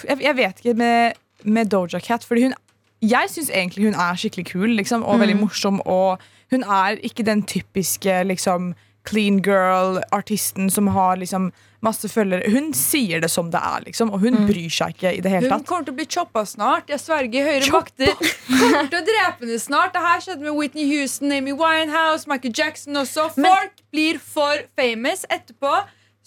Jeg, 0.08 0.20
jeg 0.20 0.36
vet 0.36 0.58
ikke 0.63 0.75
med, 0.75 1.13
med 1.43 1.70
Doja 1.70 2.00
Cat, 2.01 2.24
fordi 2.25 2.43
hun 2.48 2.53
jeg 3.00 3.29
syns 3.29 3.51
egentlig 3.53 3.86
hun 3.91 3.93
er 3.93 4.15
skikkelig 4.17 4.46
kul 4.50 4.70
liksom, 4.74 5.03
og 5.05 5.20
veldig 5.22 5.36
morsom. 5.39 5.77
Og 5.86 6.17
hun 6.51 6.63
er 6.63 7.00
ikke 7.04 7.25
den 7.27 7.44
typiske 7.44 8.24
liksom, 8.30 8.74
clean 9.08 9.42
girl-artisten 9.46 10.70
som 10.72 10.88
har 10.96 11.18
liksom, 11.18 11.51
masse 11.86 12.10
følgere. 12.10 12.50
Hun 12.51 12.72
sier 12.75 13.22
det 13.22 13.30
som 13.32 13.51
det 13.54 13.60
er, 13.62 13.84
liksom, 13.86 14.10
og 14.16 14.24
hun 14.24 14.39
bryr 14.48 14.72
seg 14.74 14.96
ikke 14.96 15.12
i 15.18 15.22
det 15.24 15.30
hele 15.32 15.46
Hun 15.50 15.60
tatt. 15.60 15.68
kommer 15.70 15.86
til 15.88 15.94
å 15.94 15.98
bli 16.00 16.08
choppa 16.10 16.44
snart. 16.50 16.89
Jeg 16.89 17.00
sverger 17.04 17.46
høyre 17.51 17.68
Choppa? 17.68 17.84
makter. 17.86 18.34
Kommer 18.48 18.89
til 18.92 19.00
å 19.00 19.06
drepe 19.12 19.46
henne 19.46 19.60
snart. 19.62 19.94
Det 19.94 20.01
her 20.08 20.24
skjedde 20.25 20.48
med 20.48 20.58
Whitney 20.58 20.88
Houston, 20.89 21.32
Amy 21.32 21.54
Winehouse, 21.54 22.27
Michael 22.27 22.54
Jackson 22.58 22.98
også. 23.04 23.30
Men- 23.38 23.51
Folk 23.54 23.86
blir 23.94 24.20
for 24.20 24.66
famous 24.75 25.25
etterpå. 25.30 25.75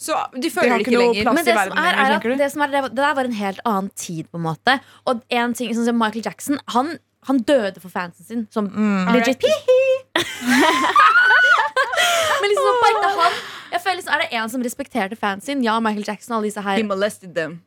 Så 0.01 0.17
de 0.33 0.49
føler 0.49 0.79
det 0.79 0.87
ikke 0.87 0.95
ikke 0.95 1.01
lenger. 1.03 1.33
Men 1.35 1.45
det 1.45 1.51
i 1.51 1.53
som 1.53 1.59
verden 1.61 1.79
er, 1.79 1.99
er 2.01 2.37
det, 2.41 2.53
som 2.55 2.63
er, 2.65 2.67
det, 2.73 2.83
det 2.95 3.03
der 3.03 3.15
var 3.19 3.25
en 3.29 3.33
helt 3.37 3.61
annen 3.69 3.91
tid, 4.01 4.25
på 4.33 4.39
en 4.41 4.47
måte. 4.47 4.79
Og 5.07 5.21
en 5.29 5.53
ting 5.53 5.75
sånn 5.77 5.85
som 5.91 5.99
Michael 6.01 6.25
Jackson, 6.25 6.57
han, 6.73 6.95
han 7.29 7.39
døde 7.45 7.81
for 7.81 7.89
fansen 7.93 8.25
sin. 8.25 8.47
Som 8.51 8.65
Mm. 8.73 9.13
legit. 9.13 9.43
Men 12.41 12.49
liksom 12.51 12.79
på 12.83 12.89
ekte 12.91 13.09
han 13.19 13.33
Jeg 13.73 13.81
føler 13.85 13.97
liksom, 14.01 14.13
Er 14.15 14.23
det 14.25 14.29
en 14.41 14.49
som 14.53 14.63
respekterte 14.65 15.17
fansen 15.19 15.47
sin? 15.47 15.65
Ja, 15.65 15.79
Michael 15.81 16.07
Jackson 16.09 16.33
og 16.35 16.39
alle 16.41 16.51
disse 16.51 16.63
He 16.65 16.83
molested 16.87 17.35
them. 17.37 17.59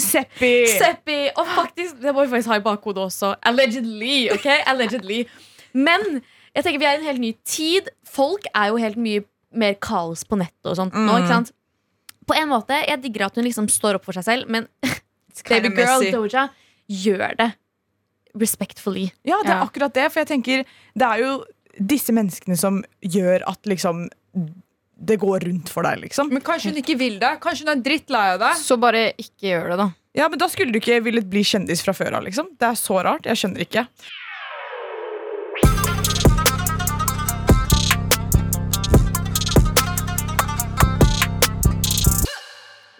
Seppi! 0.00 0.66
Seppi! 0.66 1.18
Og 1.38 1.46
faktisk, 1.54 2.00
det 2.02 2.14
må 2.14 2.24
vi 2.24 2.30
faktisk 2.32 2.50
ha 2.50 2.56
i 2.58 2.64
bakhodet 2.64 2.98
også. 3.04 3.34
Allegedly. 3.46 4.28
ok? 4.34 4.46
Allegedly. 4.66 5.20
Men 5.72 6.22
jeg 6.54 6.64
tenker 6.64 6.80
vi 6.82 6.88
er 6.88 6.96
i 6.96 7.02
en 7.02 7.06
helt 7.06 7.20
ny 7.22 7.30
tid. 7.46 7.92
Folk 8.10 8.48
er 8.54 8.72
jo 8.72 8.80
helt 8.82 8.98
mye 8.98 9.22
mer 9.54 9.76
kaos 9.78 10.24
på 10.26 10.34
nettet 10.40 10.66
og 10.72 10.74
sånt 10.80 10.96
nå. 10.98 11.14
ikke 11.20 11.30
sant? 11.30 11.52
På 12.26 12.34
en 12.34 12.48
måte, 12.50 12.74
Jeg 12.88 13.02
digger 13.04 13.26
at 13.28 13.34
hun 13.38 13.44
liksom 13.46 13.68
står 13.70 13.94
opp 14.00 14.04
for 14.08 14.12
seg 14.18 14.24
selv, 14.26 14.48
men 14.50 14.66
baby 15.48 15.70
girl. 15.76 16.02
Doja 16.10 16.48
gjør 16.90 17.36
det 17.38 17.52
respectfully. 18.40 19.08
Ja, 19.22 19.40
det 19.44 19.52
er 19.52 19.60
ja. 19.60 19.64
akkurat 19.66 19.94
det. 19.94 20.08
For 20.12 20.24
jeg 20.24 20.30
tenker, 20.32 20.64
det 20.94 21.08
er 21.08 21.22
jo 21.22 21.34
disse 21.78 22.14
menneskene 22.14 22.56
som 22.58 22.82
gjør 23.02 23.46
at 23.50 23.66
liksom 23.70 24.06
det 25.04 25.16
går 25.20 25.46
rundt 25.48 25.70
for 25.72 25.86
deg, 25.86 26.04
liksom. 26.04 26.30
Men 26.32 26.42
kanskje 26.44 26.70
hun 26.70 26.80
ikke 26.80 26.96
vil 26.98 27.18
det? 27.22 27.34
Kanskje 27.42 27.66
hun 27.66 27.74
er 27.74 27.82
drittlei 27.84 28.24
av 28.36 28.42
deg? 28.42 28.60
Så 28.62 28.78
bare 28.80 29.08
ikke 29.18 29.50
gjør 29.50 29.72
det, 29.72 29.78
da. 29.82 29.88
Ja, 30.14 30.28
men 30.30 30.38
da 30.38 30.46
skulle 30.50 30.70
du 30.70 30.78
ikke 30.78 31.00
villet 31.02 31.26
bli 31.26 31.42
kjendis 31.44 31.82
fra 31.84 31.94
før 31.96 32.20
av, 32.20 32.26
liksom. 32.28 32.52
Det 32.60 32.68
er 32.70 32.78
så 32.78 33.00
rart. 33.02 33.26
Jeg 33.26 33.42
skjønner 33.42 33.66
ikke. 33.66 33.88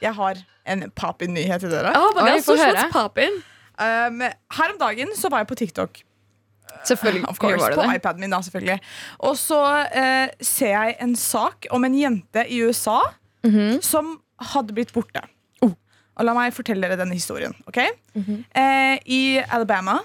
Jeg 0.04 0.12
har 0.18 0.44
en 0.68 0.90
Papin-nyhet 0.92 1.64
til 1.64 1.72
dere. 1.72 1.94
Oh, 1.96 2.10
men 2.16 2.26
det 2.26 2.38
er 2.40 2.44
så 2.44 2.58
høre. 2.58 2.88
Papin. 2.92 3.38
Um, 3.78 4.20
her 4.58 4.70
om 4.72 4.78
dagen 4.78 5.14
så 5.18 5.28
var 5.32 5.42
jeg 5.42 5.48
på 5.50 5.54
TikTok. 5.58 6.02
Selvfølgelig 6.84 7.24
course, 7.38 7.60
var 7.60 7.70
det 7.70 7.78
på 7.78 7.82
det. 7.82 7.96
iPaden 8.00 8.20
min, 8.20 8.30
da, 8.30 8.40
selvfølgelig. 8.42 8.80
Og 9.18 9.36
så 9.38 9.60
uh, 9.84 10.28
ser 10.40 10.72
jeg 10.74 10.96
en 11.00 11.14
sak 11.16 11.66
om 11.70 11.84
en 11.84 11.94
jente 11.98 12.46
i 12.48 12.62
USA 12.66 13.00
Mhm. 13.44 13.82
som 13.82 14.20
hadde 14.40 14.72
blitt 14.72 14.92
borte. 14.92 15.20
Og 16.16 16.24
la 16.24 16.32
meg 16.32 16.52
fortelle 16.54 16.80
dere 16.86 16.96
denne 16.96 17.12
historien. 17.12 17.52
ok? 17.66 17.76
-hmm. 18.14 18.44
uh, 18.56 18.98
I 19.06 19.42
Alabama 19.50 19.98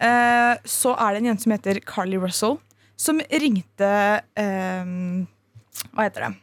eh, 0.00 0.56
så 0.64 0.94
er 0.94 1.10
det 1.12 1.16
en 1.18 1.24
jente 1.26 1.42
som 1.42 1.52
heter 1.52 1.80
Carly 1.80 2.16
Russell, 2.16 2.56
som 2.96 3.18
ringte 3.18 4.20
eh, 4.36 4.84
Hva 5.92 6.02
heter 6.02 6.20
det? 6.20 6.36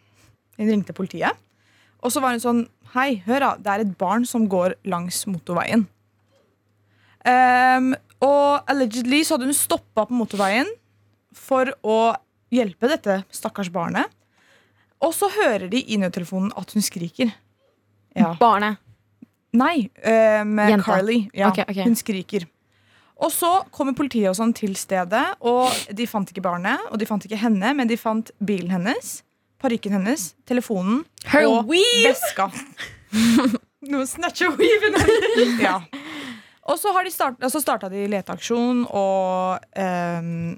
Hun 0.57 0.69
ringte 0.69 0.93
politiet. 0.93 1.31
Og 2.01 2.11
så 2.11 2.19
var 2.19 2.29
hun 2.31 2.39
sånn 2.39 2.67
Hei, 2.93 3.23
hør 3.25 3.39
da, 3.39 3.55
det 3.57 3.67
er 3.67 3.79
et 3.79 3.97
barn 3.97 4.25
som 4.25 4.47
går 4.49 4.73
langs 4.85 5.25
motorveien. 5.25 5.87
Ehm, 7.27 7.93
og 8.23 8.71
allegedly 8.71 9.23
så 9.23 9.35
hadde 9.35 9.49
hun 9.49 9.57
stoppa 9.57 10.07
på 10.07 10.17
motorveien 10.17 10.69
for 11.35 11.71
å 11.83 12.13
hjelpe 12.53 12.89
dette 12.91 13.21
stakkars 13.33 13.71
barnet. 13.73 14.11
Og 15.03 15.11
så 15.15 15.27
hører 15.33 15.67
de 15.71 15.81
i 15.83 15.99
nødtelefonen 15.99 16.53
at 16.59 16.71
hun 16.75 16.85
skriker. 16.85 17.33
Ja. 18.15 18.33
Barnet. 18.39 18.79
Nei, 19.53 19.89
um, 20.01 20.57
Jenta. 20.57 20.85
Carly. 20.85 21.17
Ja, 21.35 21.51
okay, 21.51 21.65
okay. 21.67 21.83
Hun 21.85 21.97
skriker. 21.99 22.47
Og 23.23 23.29
så 23.31 23.49
kommer 23.71 23.93
politiet 23.95 24.31
og 24.31 24.37
sånn 24.37 24.53
til 24.57 24.73
stedet, 24.79 25.23
og 25.45 25.69
de 25.93 26.07
fant 26.09 26.29
ikke 26.31 26.43
barnet. 26.43 26.81
Og 26.89 26.97
de 26.99 27.07
fant 27.07 27.23
ikke 27.23 27.39
henne, 27.39 27.73
men 27.77 27.89
de 27.89 27.97
fant 27.99 28.31
bilen 28.43 28.73
hennes, 28.73 29.19
parykken 29.61 29.93
hennes, 29.95 30.31
telefonen 30.49 31.03
Her 31.29 31.47
og 31.51 31.69
veska. 31.69 32.49
Noen 33.91 34.09
snatcher 34.09 34.55
weaven 34.57 34.97
hennes. 34.97 35.61
Ja. 35.67 35.77
Og 36.71 36.79
så 36.79 36.93
har 36.95 37.03
de 37.03 37.11
start, 37.11 37.41
altså 37.43 37.59
starta 37.59 37.89
de 37.91 38.05
leteaksjon, 38.07 38.85
og 38.87 39.65
ehm, 39.79 40.53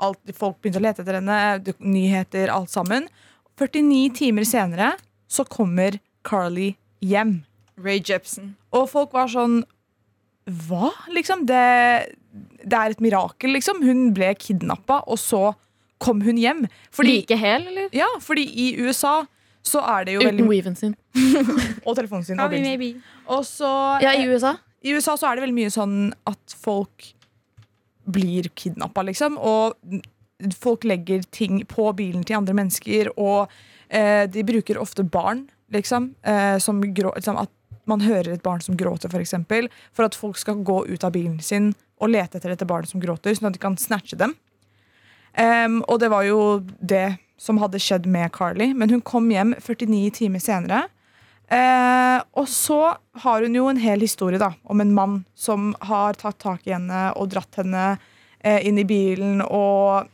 alt, 0.00 0.20
folk 0.36 0.58
begynte 0.62 0.80
å 0.80 0.84
lete 0.86 1.04
etter 1.04 1.18
henne. 1.18 1.74
Nyheter, 1.84 2.52
alt 2.52 2.72
sammen. 2.72 3.10
49 3.60 4.14
timer 4.16 4.48
senere 4.48 4.94
så 5.28 5.44
kommer 5.48 5.98
Carly 6.26 6.74
hjem. 7.04 7.42
Ray 7.76 8.00
Jepsen. 8.00 8.54
Og 8.72 8.88
folk 8.88 9.12
var 9.16 9.28
sånn 9.28 9.60
Hva? 10.46 10.92
Liksom? 11.12 11.44
Det, 11.48 11.62
det 12.64 12.78
er 12.78 12.94
et 12.94 13.02
mirakel, 13.04 13.52
liksom. 13.56 13.82
Hun 13.84 14.12
ble 14.16 14.30
kidnappa, 14.40 15.02
og 15.04 15.18
så 15.20 15.50
kom 16.00 16.20
hun 16.24 16.38
hjem. 16.40 16.64
Fordi, 16.94 17.20
Like 17.20 17.36
hel, 17.40 17.66
eller? 17.72 17.88
ja, 17.96 18.08
fordi 18.22 18.44
i 18.46 18.70
USA 18.80 19.24
så 19.66 19.82
er 19.82 20.06
det 20.06 20.14
jo 20.14 20.20
Uten 20.22 20.30
veldig 20.30 20.46
weaven 20.46 20.76
sin. 20.78 20.94
Og 21.86 21.96
telefonen 21.98 22.22
sin. 22.22 22.38
Og, 22.38 22.52
og 23.34 23.42
så 23.48 23.70
Ja, 24.04 24.12
i 24.14 24.28
USA. 24.30 24.54
I 24.84 24.92
USA 24.96 25.16
så 25.16 25.28
er 25.28 25.36
det 25.36 25.46
veldig 25.46 25.56
mye 25.56 25.72
sånn 25.72 25.96
at 26.28 26.56
folk 26.60 27.12
blir 28.06 28.50
kidnappa, 28.54 29.02
liksom. 29.08 29.38
Og 29.38 29.74
folk 30.60 30.84
legger 30.86 31.24
ting 31.34 31.62
på 31.68 31.88
bilen 31.96 32.24
til 32.26 32.38
andre 32.38 32.54
mennesker, 32.56 33.10
og 33.18 33.52
eh, 33.88 34.24
de 34.30 34.44
bruker 34.46 34.78
ofte 34.78 35.02
barn, 35.02 35.46
liksom. 35.74 36.12
Eh, 36.22 36.56
som 36.62 36.82
grå, 36.94 37.12
liksom 37.16 37.40
at 37.40 37.52
man 37.86 38.02
hører 38.02 38.34
et 38.34 38.42
barn 38.42 38.62
som 38.62 38.76
gråter, 38.78 39.10
for 39.10 39.22
eksempel. 39.22 39.70
For 39.94 40.06
at 40.06 40.18
folk 40.18 40.38
skal 40.38 40.62
gå 40.66 40.82
ut 40.86 41.06
av 41.06 41.14
bilen 41.14 41.38
sin 41.42 41.72
og 42.02 42.10
lete 42.12 42.38
etter 42.38 42.52
dette 42.52 42.68
barnet 42.68 42.90
som 42.90 43.00
gråter, 43.02 43.34
sånn 43.34 43.48
at 43.50 43.56
de 43.56 43.62
kan 43.62 43.78
snatche 43.80 44.18
dem. 44.20 44.34
Um, 45.36 45.82
og 45.86 46.00
det 46.00 46.10
var 46.12 46.24
jo 46.26 46.40
det 46.80 47.18
som 47.40 47.60
hadde 47.60 47.80
skjedd 47.82 48.08
med 48.08 48.32
Carly. 48.34 48.72
Men 48.74 48.92
hun 48.92 49.04
kom 49.04 49.28
hjem 49.32 49.54
49 49.60 50.10
timer 50.18 50.42
senere. 50.42 50.86
Eh, 51.46 52.18
og 52.34 52.48
så 52.50 52.96
har 53.22 53.44
hun 53.44 53.54
jo 53.54 53.68
en 53.70 53.78
hel 53.78 54.02
historie 54.02 54.40
da 54.42 54.50
om 54.66 54.80
en 54.82 54.94
mann 54.94 55.20
som 55.38 55.74
har 55.86 56.18
tatt 56.18 56.40
tak 56.42 56.66
i 56.66 56.74
henne 56.74 57.12
og 57.14 57.30
dratt 57.30 57.60
henne 57.60 57.84
eh, 58.40 58.66
inn 58.66 58.80
i 58.82 58.86
bilen, 58.88 59.44
og 59.46 60.08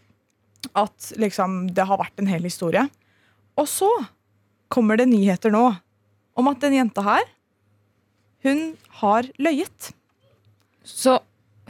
at 0.77 1.13
liksom 1.21 1.71
det 1.73 1.87
har 1.89 2.01
vært 2.01 2.21
en 2.21 2.29
hel 2.29 2.45
historie. 2.45 2.85
Og 3.57 3.69
så 3.69 3.89
kommer 4.73 5.01
det 5.01 5.09
nyheter 5.09 5.53
nå 5.53 5.71
om 6.37 6.49
at 6.49 6.61
den 6.65 6.77
jenta 6.79 7.05
her, 7.05 7.25
hun 8.45 8.73
har 9.01 9.29
løyet. 9.41 9.93
Så 10.85 11.19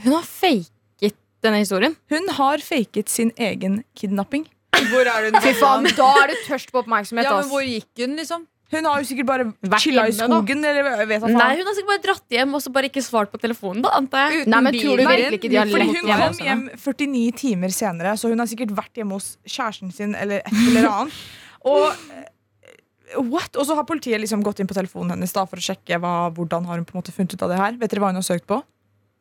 hun 0.03 0.15
har 0.17 0.27
faket 0.27 1.19
denne 1.45 1.63
historien. 1.63 1.97
Hun 2.11 2.31
har 2.39 2.63
faket 2.65 3.11
sin 3.13 3.33
egen 3.37 3.83
kidnapping. 3.99 4.47
Hvor 4.91 5.07
er 5.07 5.29
hun? 5.29 5.37
Fy 5.43 5.53
faen, 5.59 5.87
Da 5.99 6.09
er 6.23 6.33
du 6.33 6.39
tørst 6.47 6.73
på 6.73 6.81
oppmerksomhet. 6.81 7.29
Ja, 7.29 7.37
men 7.39 7.51
hvor 7.51 7.63
gikk 7.67 7.91
hun, 8.01 8.17
liksom? 8.19 8.47
Hun 8.73 8.89
har 8.89 9.03
jo 9.03 9.09
sikkert 9.09 9.29
bare 9.29 9.45
Vært 9.61 9.85
chilla 9.85 10.07
i 10.09 10.15
skogen. 10.17 10.65
Eller 10.65 11.05
vet. 11.09 11.25
Nei, 11.29 11.49
hun 11.61 11.69
har 11.69 11.77
sikkert 11.77 11.91
bare 11.91 12.05
dratt 12.07 12.37
hjem 12.37 12.57
og 12.57 12.65
så 12.65 12.73
bare 12.73 12.89
ikke 12.89 13.05
svart 13.05 13.33
på 13.33 13.41
telefonen, 13.43 13.85
da, 13.85 13.93
antar 13.99 14.31
jeg. 14.31 14.43
Uten 14.43 14.55
Nei, 14.55 14.61
men 14.65 14.79
tror 14.79 15.03
du 15.03 15.05
virkelig 15.05 15.41
ikke 15.41 15.53
de 15.53 15.61
har 15.61 15.73
Fordi 15.73 15.89
lett 15.89 15.99
hun 15.99 16.13
kom 16.23 16.45
hjem 16.49 16.63
49 16.81 17.25
timer 17.43 17.75
senere, 17.77 18.15
så 18.17 18.33
hun 18.33 18.43
har 18.43 18.49
sikkert 18.51 18.73
vært 18.79 19.03
hjemme 19.03 19.19
hos 19.19 19.35
kjæresten 19.45 19.93
sin 19.93 20.17
eller 20.19 20.41
et 20.41 20.61
eller 20.71 20.89
annet. 20.89 21.25
Og, 21.73 21.85
eh, 22.19 23.21
what? 23.23 23.55
og 23.55 23.67
så 23.69 23.77
har 23.79 23.85
politiet 23.87 24.19
liksom 24.19 24.41
gått 24.43 24.59
inn 24.59 24.67
på 24.67 24.75
telefonen 24.75 25.15
hennes 25.15 25.31
da, 25.37 25.45
for 25.47 25.61
å 25.61 25.63
sjekke 25.63 26.01
hva, 26.03 26.15
hvordan 26.35 26.67
har 26.67 26.81
hun 26.81 26.89
på 26.89 26.97
en 26.97 27.03
måte 27.05 27.15
funnet 27.15 27.37
ut 27.37 27.45
av 27.47 27.53
det 27.53 27.61
her. 27.61 27.77
Vet 27.79 27.93
dere 27.93 28.03
hva 28.03 28.11
hun 28.11 28.19
har 28.19 28.27
søkt 28.27 28.49
på? 28.51 28.59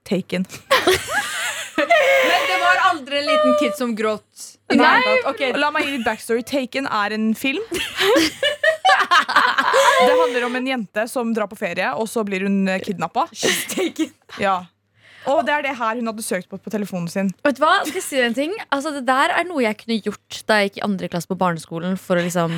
Taken. 0.09 0.47
Men 1.77 2.47
det 2.49 2.57
var 2.63 2.81
aldri 2.89 3.19
en 3.19 3.29
liten 3.29 3.53
kid 3.61 3.77
som 3.77 3.93
gråt. 3.97 4.47
Nei, 4.77 5.15
okay, 5.29 5.53
La 5.57 5.71
meg 5.73 5.87
gi 5.87 5.97
litt 5.97 6.05
backstory. 6.05 6.43
Taken 6.47 6.87
er 6.87 7.15
en 7.17 7.31
film. 7.37 7.63
Det 10.01 10.13
handler 10.17 10.45
om 10.47 10.55
en 10.57 10.67
jente 10.67 11.03
som 11.09 11.31
drar 11.35 11.47
på 11.51 11.57
ferie, 11.59 11.91
og 11.93 12.07
så 12.09 12.23
blir 12.25 12.45
hun 12.47 12.65
kidnappa. 12.83 13.27
Ja. 14.41 14.55
Og 15.29 15.43
det 15.45 15.53
er 15.53 15.65
det 15.67 15.75
her 15.77 15.99
hun 15.99 16.09
hadde 16.09 16.23
søkt 16.25 16.49
på 16.49 16.57
på 16.57 16.71
telefonen 16.73 17.09
sin. 17.11 17.29
Vet 17.45 17.59
du 17.59 17.61
hva, 17.61 17.75
skal 17.85 17.99
jeg 17.99 18.05
si 18.05 18.17
deg 18.17 18.31
en 18.31 18.37
ting? 18.37 18.55
Altså, 18.73 18.93
det 18.95 19.03
der 19.09 19.33
er 19.35 19.45
noe 19.45 19.61
jeg 19.61 19.77
kunne 19.83 19.99
gjort 20.01 20.39
da 20.49 20.57
jeg 20.61 20.71
gikk 20.71 20.79
i 20.81 20.85
andre 20.87 21.09
klasse 21.13 21.29
på 21.29 21.37
barneskolen. 21.37 21.93
For 22.01 22.17
å 22.17 22.23
liksom 22.25 22.55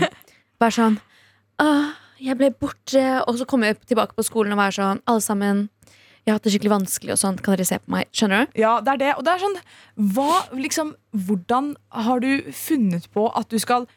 være 0.63 0.75
sånn 0.77 0.96
«Åh, 1.63 1.91
Jeg 2.24 2.38
ble 2.39 2.50
borte, 2.55 3.03
og 3.27 3.36
så 3.38 3.46
kommer 3.50 3.74
jeg 3.74 3.82
tilbake 3.91 4.15
på 4.15 4.24
skolen 4.24 4.55
og 4.55 4.62
være 4.62 4.77
sånn 4.77 5.01
Alle 5.12 5.22
sammen, 5.25 5.65
jeg 6.24 6.32
har 6.32 6.38
hatt 6.39 6.46
det 6.48 6.53
skikkelig 6.53 6.72
vanskelig, 6.72 7.12
og 7.15 7.20
sånn. 7.20 7.38
Kan 7.44 7.58
dere 7.58 7.65
se 7.68 7.77
på 7.84 7.92
meg? 7.92 8.08
Skjønner 8.15 8.46
du? 8.46 8.60
Ja, 8.62 8.77
det 8.80 8.94
er 8.94 9.00
det. 9.01 9.12
Og 9.20 9.25
det 9.27 9.34
er 9.34 9.42
sånn 9.44 9.58
hva, 10.15 10.38
liksom, 10.56 10.94
Hvordan 11.12 11.74
har 11.92 12.24
du 12.24 12.51
funnet 12.56 13.10
på 13.12 13.27
at 13.36 13.50
du 13.51 13.60
skal 13.60 13.88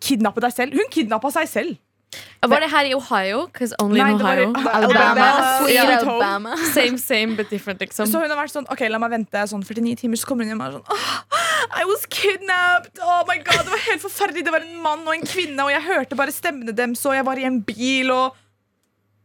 kidnappe 0.00 0.40
deg 0.40 0.54
selv? 0.54 0.78
Hun 0.78 0.88
kidnappa 0.94 1.30
seg 1.34 1.50
selv. 1.50 1.80
Var 2.44 2.60
det 2.62 2.68
her 2.70 2.86
i 2.86 2.92
Ohio? 2.94 3.46
Because 3.50 3.74
only 3.82 3.98
Nei, 3.98 4.10
in 4.14 4.20
Ohio. 4.22 4.52
var 4.52 4.70
i-. 4.70 4.84
Alabama. 4.84 5.28
Sweet 5.58 5.74
Ja. 5.74 5.84
Alabama. 5.98 6.56
Same, 6.72 6.98
same, 6.98 7.34
but 7.36 7.50
different, 7.50 7.80
liksom. 7.80 8.06
Så 8.06 8.20
hun 8.22 8.30
har 8.30 8.38
vært 8.38 8.54
sånn 8.54 8.68
Ok, 8.70 8.84
la 8.88 9.00
meg 9.02 9.10
vente 9.16 9.44
sånn 9.50 9.64
49 9.66 9.96
timer, 10.04 10.20
så 10.20 10.28
kommer 10.28 10.46
hun 10.46 10.54
hjem 10.54 10.62
og 10.62 10.68
er 10.68 10.76
sånn 10.78 10.86
oh, 10.94 11.40
I 11.80 11.84
was 11.88 12.04
kidnapped! 12.06 13.00
Oh 13.02 13.24
my 13.26 13.38
god, 13.42 13.64
Det 13.66 13.72
var 13.74 13.82
helt 13.88 14.04
forferdelig. 14.04 14.44
Det 14.46 14.54
var 14.54 14.62
en 14.66 14.80
mann 14.84 15.02
og 15.08 15.14
en 15.16 15.26
kvinne, 15.26 15.58
og 15.64 15.72
jeg 15.74 15.82
hørte 15.88 16.18
bare 16.20 16.34
stemmene 16.36 16.76
deres, 16.76 17.02
og 17.08 17.16
jeg 17.18 17.26
var 17.26 17.40
i 17.40 17.48
en 17.50 17.60
bil, 17.66 18.12
og 18.14 18.40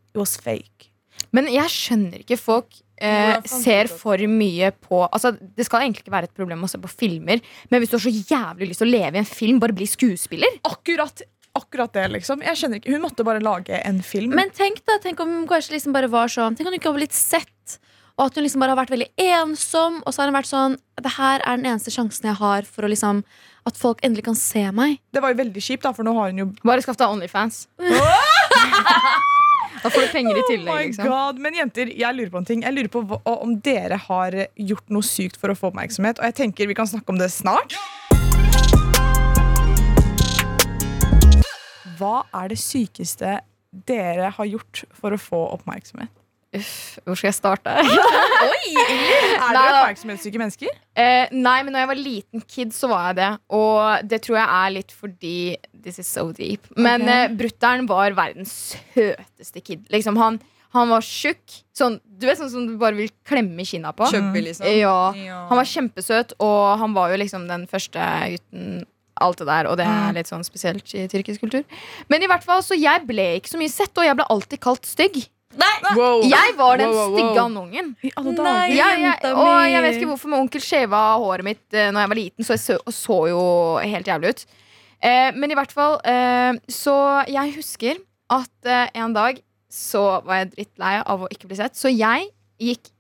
It 0.10 0.18
was 0.18 0.38
fake. 0.42 0.90
Men 1.36 1.50
jeg 1.52 1.72
skjønner 1.74 2.24
ikke 2.24 2.38
folk 2.40 2.80
eh, 3.02 3.40
ser 3.50 3.90
for 3.92 4.22
mye 4.30 4.72
på 4.76 5.02
Altså, 5.08 5.34
Det 5.38 5.66
skal 5.68 5.86
egentlig 5.86 6.06
ikke 6.06 6.16
være 6.16 6.30
et 6.30 6.38
problem 6.38 6.64
å 6.66 6.70
se 6.72 6.80
på 6.82 6.92
filmer, 6.92 7.42
men 7.70 7.82
hvis 7.82 7.92
du 7.92 7.98
har 7.98 8.06
så 8.06 8.14
jævlig 8.14 8.72
lyst 8.72 8.84
til 8.84 8.90
å 8.90 8.94
leve 8.94 9.20
i 9.20 9.24
en 9.24 9.30
film, 9.30 9.60
bare 9.62 9.76
bli 9.78 9.88
skuespiller. 9.90 10.60
Akkurat, 10.70 11.24
akkurat 11.58 11.94
det, 11.96 12.08
liksom. 12.18 12.44
Jeg 12.46 12.60
skjønner 12.60 12.82
ikke 12.82 12.96
Hun 12.96 13.06
måtte 13.06 13.26
bare 13.28 13.44
lage 13.44 13.82
en 13.84 14.02
film. 14.06 14.34
Men 14.38 14.54
tenk 14.56 14.82
da, 14.88 15.00
tenk 15.04 15.22
om 15.24 15.32
hun 15.42 15.48
kanskje 15.50 15.78
liksom 15.78 15.96
bare 15.96 16.12
var 16.12 16.32
sånn 16.32 16.58
Tenk 16.58 16.68
om 16.68 16.74
hun 16.74 16.82
ikke 16.82 16.92
har 16.92 17.00
blitt 17.00 17.18
sett 17.18 17.80
Og 18.18 18.28
at 18.28 18.38
hun 18.38 18.46
liksom 18.46 18.64
bare 18.64 18.76
har 18.76 18.82
vært 18.82 18.94
veldig 18.94 19.10
ensom 19.26 20.02
Og 20.04 20.14
så 20.14 20.24
har 20.24 20.32
hun 20.32 20.38
vært 20.38 20.52
sånn 20.52 20.78
Det 21.02 21.16
her 21.18 21.42
er 21.44 21.60
den 21.60 21.70
eneste 21.72 21.94
sjansen 21.94 22.30
jeg 22.30 22.40
har 22.40 22.70
For 22.70 22.86
å 22.86 22.92
liksom 22.92 23.24
At 23.70 23.80
folk 23.82 24.04
endelig 24.06 24.28
kan 24.30 24.38
se 24.40 24.64
meg 24.76 25.00
det 25.14 25.24
var 25.24 25.34
jo 25.34 25.42
veldig 25.42 25.62
kjipt, 25.66 25.84
da, 25.84 25.92
for 25.94 26.08
nå 26.08 26.14
har 26.18 26.32
hun 26.32 26.46
jo 26.46 26.48
Bare 26.64 26.86
skaff 26.86 27.00
deg 27.02 27.12
Onlyfans. 27.12 27.66
da 29.84 29.90
får 29.90 30.02
du 30.02 30.12
penger 30.12 30.36
i 30.38 30.42
Oh 30.44 30.48
tillegg. 30.50 30.76
my 30.76 30.86
liksom. 30.90 31.08
God. 31.08 31.40
Men 31.40 31.54
jenter, 31.56 31.92
jeg 31.96 32.16
lurer 32.18 32.30
på 32.34 32.38
en 32.42 32.46
ting. 32.50 32.62
Jeg 32.66 32.74
lurer 32.76 32.92
på 32.92 33.04
hva- 33.08 33.22
om 33.42 33.56
dere 33.60 33.98
har 34.10 34.32
gjort 34.58 34.90
noe 34.90 35.02
sykt 35.06 35.38
for 35.40 35.50
å 35.54 35.56
få 35.58 35.72
oppmerksomhet. 35.72 36.20
Og 36.20 36.26
jeg 36.30 36.36
tenker 36.42 36.68
vi 36.68 36.74
kan 36.78 36.88
snakke 36.90 37.10
om 37.10 37.18
det 37.22 37.30
snart. 37.32 37.76
Hva 42.00 42.24
er 42.34 42.48
det 42.54 42.60
sykeste 42.62 43.40
dere 43.86 44.30
har 44.36 44.46
gjort 44.50 44.84
for 44.96 45.12
å 45.16 45.20
få 45.20 45.42
oppmerksomhet? 45.58 46.10
Uff, 46.58 46.98
hvor 47.06 47.18
skal 47.20 47.30
jeg 47.30 47.38
starte? 47.38 47.74
Er 49.40 49.54
Nei, 49.54 49.62
dere 49.62 49.82
oppmerksomhetssyke 49.84 50.40
mennesker? 50.42 50.70
Eh, 50.98 51.32
nei, 51.32 51.58
men 51.64 51.74
når 51.74 51.84
jeg 51.84 51.90
var 51.92 52.00
liten 52.00 52.44
kid, 52.44 52.74
så 52.76 52.90
var 52.92 53.10
jeg 53.10 53.20
det. 53.20 53.30
Og 53.56 54.10
det 54.10 54.20
tror 54.26 54.38
jeg 54.40 54.48
er 54.58 54.74
litt 54.76 54.94
fordi 54.94 55.36
This 55.72 56.02
is 56.02 56.10
so 56.10 56.28
deep. 56.36 56.68
Men 56.76 57.06
okay. 57.06 57.30
eh, 57.30 57.36
brutter'n 57.40 57.88
var 57.90 58.18
verdens 58.18 58.54
søteste 58.96 59.64
kid. 59.64 59.86
Liksom, 59.94 60.20
han, 60.20 60.42
han 60.76 60.92
var 60.92 61.06
tjukk. 61.06 61.62
Sånn, 61.78 62.00
du 62.04 62.28
vet 62.28 62.42
sånn 62.42 62.52
som 62.52 62.68
du 62.68 62.76
bare 62.82 62.98
vil 62.98 63.14
klemme 63.28 63.66
kinna 63.66 63.94
på? 63.96 64.10
Chubby, 64.12 64.44
liksom. 64.50 64.68
Ja. 64.74 64.98
Ja. 65.18 65.44
Han 65.52 65.62
var 65.62 65.70
kjempesøt, 65.70 66.36
og 66.44 66.62
han 66.82 66.98
var 66.98 67.14
jo 67.14 67.24
liksom 67.24 67.48
den 67.50 67.66
første 67.70 68.12
gutten 68.36 68.86
alt 69.20 69.42
det 69.42 69.50
der. 69.50 69.70
Og 69.70 69.80
det 69.80 69.88
er 69.88 70.16
litt 70.18 70.30
sånn 70.32 70.46
spesielt 70.48 70.94
i 70.98 71.08
tyrkisk 71.12 71.46
kultur. 71.46 71.66
Men 72.12 72.24
i 72.26 72.30
hvert 72.30 72.46
fall, 72.46 72.64
så 72.66 72.78
jeg 72.78 73.06
ble 73.08 73.36
ikke 73.40 73.54
så 73.54 73.62
mye 73.62 73.72
sett, 73.72 73.94
og 73.98 74.08
jeg 74.08 74.18
ble 74.18 74.28
alltid 74.34 74.64
kalt 74.64 74.90
stygg. 74.90 75.22
Wow. 75.96 76.22
Jeg 76.30 76.54
var 76.58 76.78
den 76.78 76.90
Wow, 76.90 76.96
wow, 76.96 77.10
wow. 77.10 77.18
stygge 77.18 77.42
andungen. 77.42 77.88
Nei. 78.46 78.76
Ja, 78.78 78.90
jeg, 78.94 79.32
og 79.34 79.72
jeg 79.72 79.84
vet 79.84 79.96
ikke 79.98 80.10
hvorfor, 80.12 80.30
men 80.30 80.44
onkel 80.44 80.62
shava 80.62 81.00
håret 81.18 81.48
mitt 81.48 81.64
uh, 81.74 81.90
Når 81.90 82.04
jeg 82.04 82.12
var 82.12 82.20
liten, 82.20 82.46
så 82.46 82.54
jeg 82.54 82.62
så, 82.62 82.78
så 82.94 83.18
jo 83.32 83.42
helt 83.82 84.08
jævlig 84.08 84.30
ut. 84.36 84.44
Uh, 85.02 85.30
men 85.40 85.50
i 85.50 85.58
hvert 85.58 85.72
fall 85.74 85.98
uh, 86.04 86.60
Så 86.70 86.94
jeg 87.32 87.56
husker 87.56 88.02
at 88.30 88.70
en 88.94 89.16
dag 89.16 89.40
så 89.74 90.22
var 90.26 90.44
jeg 90.44 90.52
drittlei 90.54 91.00
av 91.02 91.24
å 91.26 91.30
ikke 91.34 91.50
bli 91.50 91.58
sett. 91.58 91.78
Så 91.78 91.90
jeg 91.90 92.28
gikk 92.62 92.92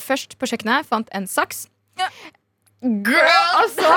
først 0.00 0.38
på 0.40 0.48
kjøkkenet, 0.48 0.88
fant 0.88 1.10
en 1.12 1.26
saks. 1.28 1.66
Girl! 2.80 3.52
Og 3.60 3.68
så 3.74 3.92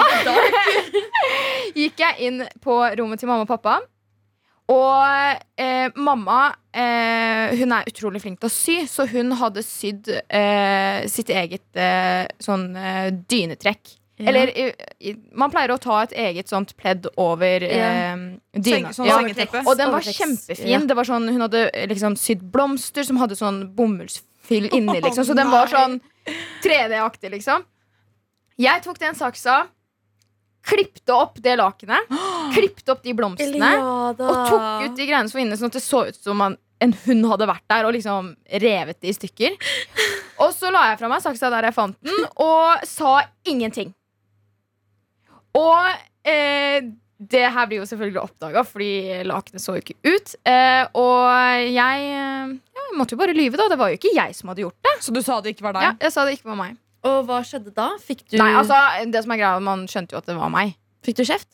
gikk 1.79 2.03
jeg 2.03 2.27
inn 2.27 2.43
på 2.59 2.75
rommet 2.99 3.23
til 3.23 3.31
mamma 3.31 3.47
og 3.47 3.51
pappa. 3.53 3.79
Og 4.71 5.39
eh, 5.59 5.89
mamma 5.99 6.51
eh, 6.71 7.51
Hun 7.59 7.73
er 7.75 7.87
utrolig 7.89 8.21
flink 8.23 8.39
til 8.39 8.47
å 8.47 8.53
sy, 8.53 8.75
så 8.87 9.03
hun 9.11 9.33
hadde 9.41 9.63
sydd 9.65 10.07
eh, 10.11 11.01
sitt 11.11 11.31
eget 11.33 11.65
eh, 11.75 12.27
sånn 12.39 12.69
eh, 12.79 13.09
dynetrekk. 13.11 13.97
Eller 14.21 14.51
i, 14.53 14.67
i, 15.09 15.15
man 15.33 15.49
pleier 15.49 15.71
å 15.73 15.79
ta 15.81 16.03
et 16.05 16.11
eget 16.13 16.51
sånt 16.51 16.75
pledd 16.77 17.07
over 17.17 17.63
eh, 17.65 18.11
dyna. 18.53 18.91
Seng- 18.93 18.99
sånn 18.99 19.07
Ja. 19.09 19.63
Og 19.65 19.73
den 19.79 19.89
var 19.95 20.05
kjempefin. 20.05 20.67
ja. 20.69 20.79
Det 20.85 20.97
var 20.99 21.09
sånn, 21.09 21.25
hun 21.33 21.41
hadde 21.47 21.63
eh, 21.73 21.87
liksom 21.89 22.15
sydd 22.21 22.43
blomster 22.53 23.07
som 23.07 23.17
hadde 23.17 23.35
sånn 23.39 23.63
bomullsfyll 23.75 24.69
inni. 24.77 24.99
Liksom. 25.07 25.25
Så 25.25 25.33
den 25.35 25.49
var 25.49 25.71
sånn 25.73 25.97
3D-aktig, 26.61 27.31
liksom. 27.33 27.65
Jeg 28.61 28.83
tok 28.85 28.99
den 29.01 29.17
saksa, 29.17 29.63
klippte 30.67 31.13
opp 31.15 31.39
det 31.43 31.55
lakenet, 31.59 32.11
klippte 32.55 32.93
opp 32.93 33.03
de 33.05 33.15
blomstene. 33.17 33.71
Og 33.81 34.21
tok 34.21 34.85
ut 34.85 34.97
de 34.97 35.07
greiene 35.07 35.27
som 35.29 35.39
var 35.39 35.45
inne, 35.45 35.59
sånn 35.59 35.73
at 35.73 35.79
det 35.79 35.83
så 35.85 36.05
ut 36.09 36.19
som 36.19 36.39
man, 36.41 36.57
en 36.81 36.93
hund 37.05 37.27
hadde 37.29 37.49
vært 37.49 37.65
der 37.69 37.87
og 37.87 37.95
liksom 37.97 38.33
revet 38.63 39.01
det 39.01 39.13
i 39.13 39.17
stykker. 39.17 39.57
Og 40.41 40.55
så 40.57 40.71
la 40.73 40.87
jeg 40.89 40.97
fra 40.97 41.09
meg 41.11 41.21
saksa 41.21 41.51
der 41.53 41.67
jeg 41.67 41.75
fant 41.75 41.97
den, 42.01 42.23
og 42.41 42.81
sa 42.89 43.19
ingenting. 43.45 43.91
Og 45.53 45.91
eh, 46.25 46.87
det 47.21 47.43
her 47.53 47.67
blir 47.69 47.83
jo 47.83 47.85
selvfølgelig 47.85 48.21
oppdaga, 48.23 48.63
fordi 48.65 49.21
lakenet 49.29 49.61
så 49.61 49.75
jo 49.75 49.83
ikke 49.83 49.99
ut. 50.01 50.33
Eh, 50.47 50.81
og 50.97 51.67
jeg, 51.69 52.07
eh, 52.07 52.55
ja, 52.57 52.85
jeg 52.87 52.97
måtte 52.97 53.13
jo 53.13 53.19
bare 53.21 53.35
lyve, 53.37 53.59
da. 53.59 53.67
Det 53.69 53.77
var 53.77 53.91
jo 53.91 53.99
ikke 53.99 54.15
jeg 54.15 54.33
som 54.33 54.49
hadde 54.49 54.65
gjort 54.65 54.87
det. 54.87 54.95
Så 55.05 55.13
du 55.13 55.21
sa 55.21 55.37
det 55.43 55.53
ikke 55.53 55.67
var 55.67 55.77
deg? 55.77 55.85
Ja, 55.85 55.93
jeg 56.07 56.15
sa 56.15 56.25
det 56.25 56.39
ikke 56.39 56.49
var 56.49 56.57
meg. 56.63 56.79
Og 57.07 57.23
hva 57.25 57.39
skjedde 57.47 57.71
da? 57.73 57.87
Fikk 58.03 58.25
du, 58.29 58.37
Nei, 58.37 58.51
altså, 58.59 58.77
det 59.09 59.23
som 59.25 59.31
er 59.33 59.39
greia, 59.41 59.59
Man 59.63 59.87
skjønte 59.89 60.13
jo 60.13 60.19
at 60.21 60.27
det 60.29 60.35
var 60.37 60.51
meg. 60.53 60.75
fikk 61.05 61.17
du 61.17 61.23
kjeft? 61.25 61.47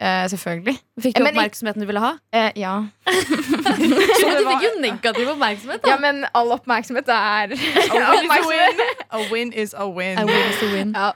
Eh, 0.00 0.24
selvfølgelig. 0.32 0.74
Fikk 1.04 1.14
du 1.18 1.22
Men 1.24 1.34
oppmerksomheten 1.36 1.82
du 1.82 1.86
ville 1.88 2.00
ha? 2.00 2.14
Eh, 2.32 2.52
ja. 2.56 2.74
Så 3.04 4.28
du 4.32 4.44
fikk 4.48 4.62
jo 4.64 4.70
negativ 4.80 5.28
oppmerksomhet. 5.34 5.82
da 5.84 5.90
ja, 5.92 5.96
men 6.00 6.22
all 6.34 6.52
oppmerksomhet 6.56 7.08
er 7.12 7.52
A 7.52 8.12
win 8.22 8.30
is 8.32 8.32
a 8.32 8.46
win. 8.48 8.80
A 9.10 9.20
win 9.32 9.52
is 9.52 9.74
a 9.74 9.88
win. 9.88 10.18
A 10.18 10.24
win 10.24 10.46
is 10.54 10.62
a 10.62 10.70
win. 10.76 10.94
Ja, 10.96 11.10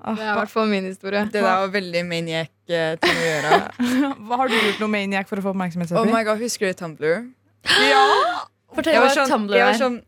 Ah, 0.00 0.14
det 0.16 0.22
er 0.24 0.30
i 0.32 0.36
hvert 0.38 0.48
fall 0.48 0.64
min 0.70 0.86
historie. 0.88 1.20
Det 1.28 1.32
der 1.36 1.42
var 1.44 1.66
veldig 1.74 2.00
maniac-ting 2.08 3.18
å 3.20 3.24
gjøre. 3.26 3.56
Hva 4.30 4.38
Har 4.40 4.48
du 4.48 4.54
gjort 4.56 4.78
noe 4.80 4.88
maniac 4.94 5.28
for 5.28 5.36
å 5.36 5.44
få 5.44 5.50
oppmerksomhet? 5.52 5.92
Oh 5.92 6.08
my 6.08 6.22
god, 6.24 6.40
Husker 6.40 6.70
du 6.72 6.78
Tumblr? 6.78 7.26
Fortell 8.72 8.94
Jeg 8.96 9.02
hva 9.02 9.10
var 9.12 9.28
Tumblr 9.28 9.58
jeg 9.58 9.66
var 9.66 9.74
er. 9.74 9.80
sånn 9.82 9.98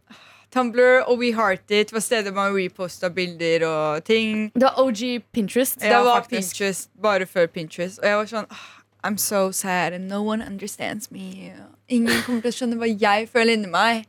Tumblr 0.52 1.02
og 1.06 1.18
WeHeartit 1.18 1.71
It 1.71 1.92
var 1.92 2.00
stedet 2.04 2.35
man 2.35 2.52
reposta 2.56 3.09
bilder 3.09 3.66
og 3.66 4.04
ting. 4.04 4.50
Det 4.54 4.62
var 4.62 4.78
OG 4.80 5.23
Pinterest. 5.32 5.80
Det 5.80 5.90
var 5.90 6.21
faktisk. 6.21 6.56
Pinterest 6.59 6.90
bare 7.02 7.26
før 7.26 7.47
Pinterest. 7.47 7.99
Og 7.99 8.09
jeg 8.09 8.16
var 8.16 8.30
sånn 8.30 8.49
oh, 8.50 8.66
I'm 9.04 9.16
so 9.18 9.50
sad 9.52 9.92
and 9.92 10.09
no 10.09 10.23
one 10.23 10.44
understands 10.47 11.11
me. 11.11 11.52
Ingen 11.88 12.23
kommer 12.26 12.44
til 12.44 12.52
å 12.52 12.56
skjønne 12.59 12.78
hva 12.80 12.90
jeg 12.90 13.29
føler 13.33 13.57
inni 13.57 13.72
meg. 13.72 14.05